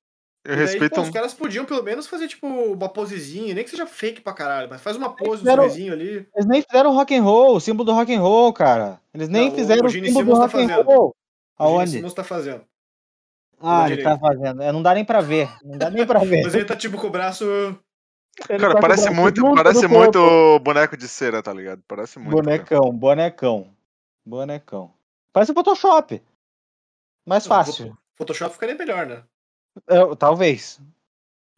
daí, 0.46 0.56
respeito. 0.56 0.94
pô, 0.94 1.00
um- 1.00 1.04
os 1.04 1.10
caras 1.10 1.34
podiam 1.34 1.64
pelo 1.64 1.82
menos 1.82 2.06
fazer, 2.06 2.28
tipo, 2.28 2.46
uma 2.46 2.88
posezinha, 2.88 3.54
nem 3.54 3.64
que 3.64 3.70
seja 3.70 3.86
fake 3.86 4.20
pra 4.20 4.32
caralho, 4.32 4.68
mas 4.68 4.80
faz 4.82 4.96
uma 4.96 5.14
pose 5.14 5.38
fizeram- 5.38 5.64
ali. 5.64 6.26
Eles 6.34 6.46
nem 6.46 6.62
fizeram 6.62 6.92
rock 6.94 7.14
and 7.16 7.22
roll, 7.22 7.56
o 7.56 7.60
símbolo 7.60 7.84
do 7.86 7.92
rock 7.92 8.14
and 8.14 8.20
roll, 8.20 8.52
cara. 8.52 9.00
Eles 9.14 9.28
nem 9.28 9.48
Não, 9.48 9.56
fizeram 9.56 9.82
o 9.84 9.86
o, 9.86 9.90
símbolo 9.90 10.24
do 10.24 10.32
tá 10.32 10.38
rock 10.38 10.56
and 10.58 10.68
fazendo. 10.68 10.86
roll. 10.86 11.08
O 11.58 11.64
Gene 11.66 11.78
Aonde? 11.78 11.90
Simmons 11.90 12.14
tá 12.14 12.24
fazendo. 12.24 12.64
Ah, 13.62 13.90
ele 13.90 14.02
tá 14.02 14.18
fazendo. 14.18 14.62
É, 14.62 14.72
não 14.72 14.82
dá 14.82 14.94
nem 14.94 15.04
pra 15.04 15.20
ver. 15.20 15.50
Não 15.62 15.76
dá 15.76 15.90
nem 15.90 16.06
pra 16.06 16.18
ver. 16.24 16.42
Mas 16.44 16.54
ele 16.54 16.64
tá, 16.64 16.74
tipo, 16.74 16.96
com 16.98 17.06
o 17.08 17.10
braço. 17.10 17.44
Ele 18.48 18.58
Cara, 18.58 18.74
tá 18.74 18.80
parece 18.80 19.10
muito, 19.10 19.54
parece 19.54 19.80
corpo. 19.88 19.94
muito 19.96 20.58
boneco 20.60 20.96
de 20.96 21.06
cera, 21.08 21.42
tá 21.42 21.52
ligado? 21.52 21.82
Parece 21.86 22.18
muito. 22.18 22.30
cara. 22.36 22.42
Bonecão, 22.42 22.92
bonecão. 22.92 23.74
Bonecão. 24.26 24.92
Parece 25.32 25.52
Photoshop. 25.54 26.22
Mais 27.26 27.46
fácil. 27.46 27.96
Photoshop 28.16 28.54
ficaria 28.54 28.74
melhor, 28.74 29.06
né? 29.06 29.22
É, 29.88 30.14
talvez. 30.16 30.80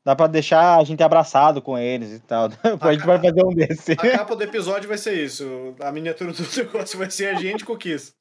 Dá 0.05 0.17
pra 0.17 0.27
deixar 0.27 0.79
a 0.79 0.85
gente 0.85 1.03
abraçado 1.03 1.63
com 1.63 1.79
eles 1.79 2.11
e 2.13 2.21
tal. 2.21 2.49
a 2.81 2.93
gente 2.93 3.07
vai 3.07 3.19
fazer 3.21 3.45
um 3.45 3.55
desse. 3.55 3.93
A 3.93 3.97
capa 3.97 4.35
do 4.37 4.43
episódio 4.43 4.89
vai 4.89 4.99
ser 4.99 5.15
isso. 5.15 5.75
A 5.81 5.93
miniatura 5.93 6.33
do 6.33 6.43
negócio 6.57 6.99
vai 6.99 7.11
ser 7.11 7.29
a 7.29 7.35
gente 7.35 7.65
com 7.65 7.73
o 7.75 7.79
Kiss. 7.79 8.13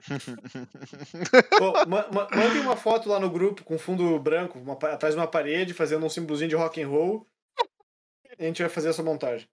Pô, 1.58 1.72
ma- 1.86 2.06
ma- 2.12 2.28
mandem 2.34 2.60
uma 2.62 2.76
foto 2.76 3.08
lá 3.08 3.18
no 3.20 3.30
grupo 3.30 3.62
com 3.64 3.78
fundo 3.78 4.18
branco, 4.18 4.58
uma 4.58 4.72
atrás 4.74 5.14
de 5.14 5.20
uma 5.20 5.26
parede, 5.26 5.74
fazendo 5.74 6.04
um 6.04 6.08
símbolozinho 6.10 6.48
de 6.48 6.56
rock 6.56 6.82
and 6.82 6.88
roll. 6.88 7.26
A 8.40 8.44
gente 8.44 8.62
vai 8.62 8.70
fazer 8.70 8.88
essa 8.88 9.02
montagem. 9.02 9.46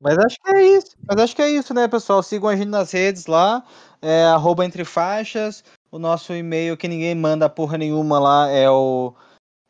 Mas 0.00 0.18
acho 0.18 0.36
que 0.42 0.50
é 0.50 0.62
isso. 0.62 0.96
Mas 1.08 1.20
acho 1.20 1.36
que 1.36 1.42
é 1.42 1.48
isso, 1.48 1.72
né, 1.72 1.86
pessoal? 1.86 2.20
Sigam 2.24 2.48
a 2.48 2.56
gente 2.56 2.68
nas 2.68 2.90
redes 2.90 3.26
lá. 3.26 3.64
É 4.02 4.24
arroba 4.24 4.64
entre 4.64 4.84
faixas. 4.84 5.62
O 5.92 5.98
nosso 5.98 6.34
e-mail 6.34 6.76
que 6.76 6.88
ninguém 6.88 7.14
manda 7.14 7.48
porra 7.48 7.78
nenhuma 7.78 8.18
lá 8.18 8.48
é 8.48 8.68
o 8.68 9.14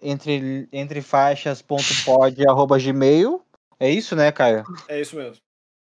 entre, 0.00 0.66
entrefaixas.pod 0.72 1.68
arroba 2.48 2.78
gmail. 2.78 3.44
É 3.78 3.90
isso, 3.90 4.16
né, 4.16 4.32
Caio? 4.32 4.64
É 4.88 4.98
isso 4.98 5.16
mesmo. 5.16 5.36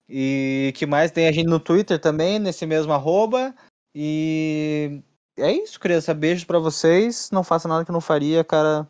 E 0.08 0.72
que 0.78 0.86
mais? 0.86 1.12
Tem 1.12 1.28
a 1.28 1.32
gente 1.34 1.48
no 1.48 1.60
Twitter 1.60 2.00
também, 2.00 2.40
nesse 2.40 2.66
mesmo 2.66 2.94
arroba. 2.94 3.54
E 3.94 5.02
é 5.38 5.52
isso, 5.52 5.78
criança. 5.78 6.14
Beijos 6.14 6.46
pra 6.46 6.60
vocês. 6.60 7.30
Não 7.32 7.44
faça 7.44 7.68
nada 7.68 7.84
que 7.84 7.92
eu 7.92 7.94
não 7.94 8.00
faria, 8.00 8.46
cara. 8.46 8.88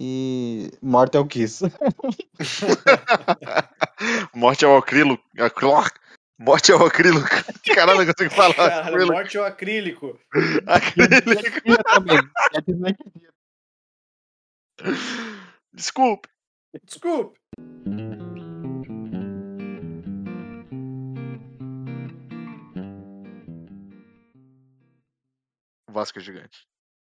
E 0.00 0.70
Mortal 0.80 1.26
Kiss. 1.26 1.64
Morte 4.32 4.64
ao 4.64 4.76
acrilo. 4.76 5.18
acro- 5.40 5.72
Morte 6.38 6.70
ao 6.70 6.86
acrilo. 6.86 7.20
Caralho, 7.74 8.04
não 8.04 8.06
consigo 8.14 8.30
falar. 8.32 8.54
Caralho, 8.54 8.86
Acrílico. 8.94 9.12
morte 9.12 9.38
ao 9.38 9.44
acrílico. 9.44 10.20
Acrílico. 10.68 11.82
também. 12.64 12.96
Desculpe. 15.72 16.28
Desculpe. 16.84 17.36
Vasco 25.90 26.18
é 26.18 26.22
gigante. 26.22 26.66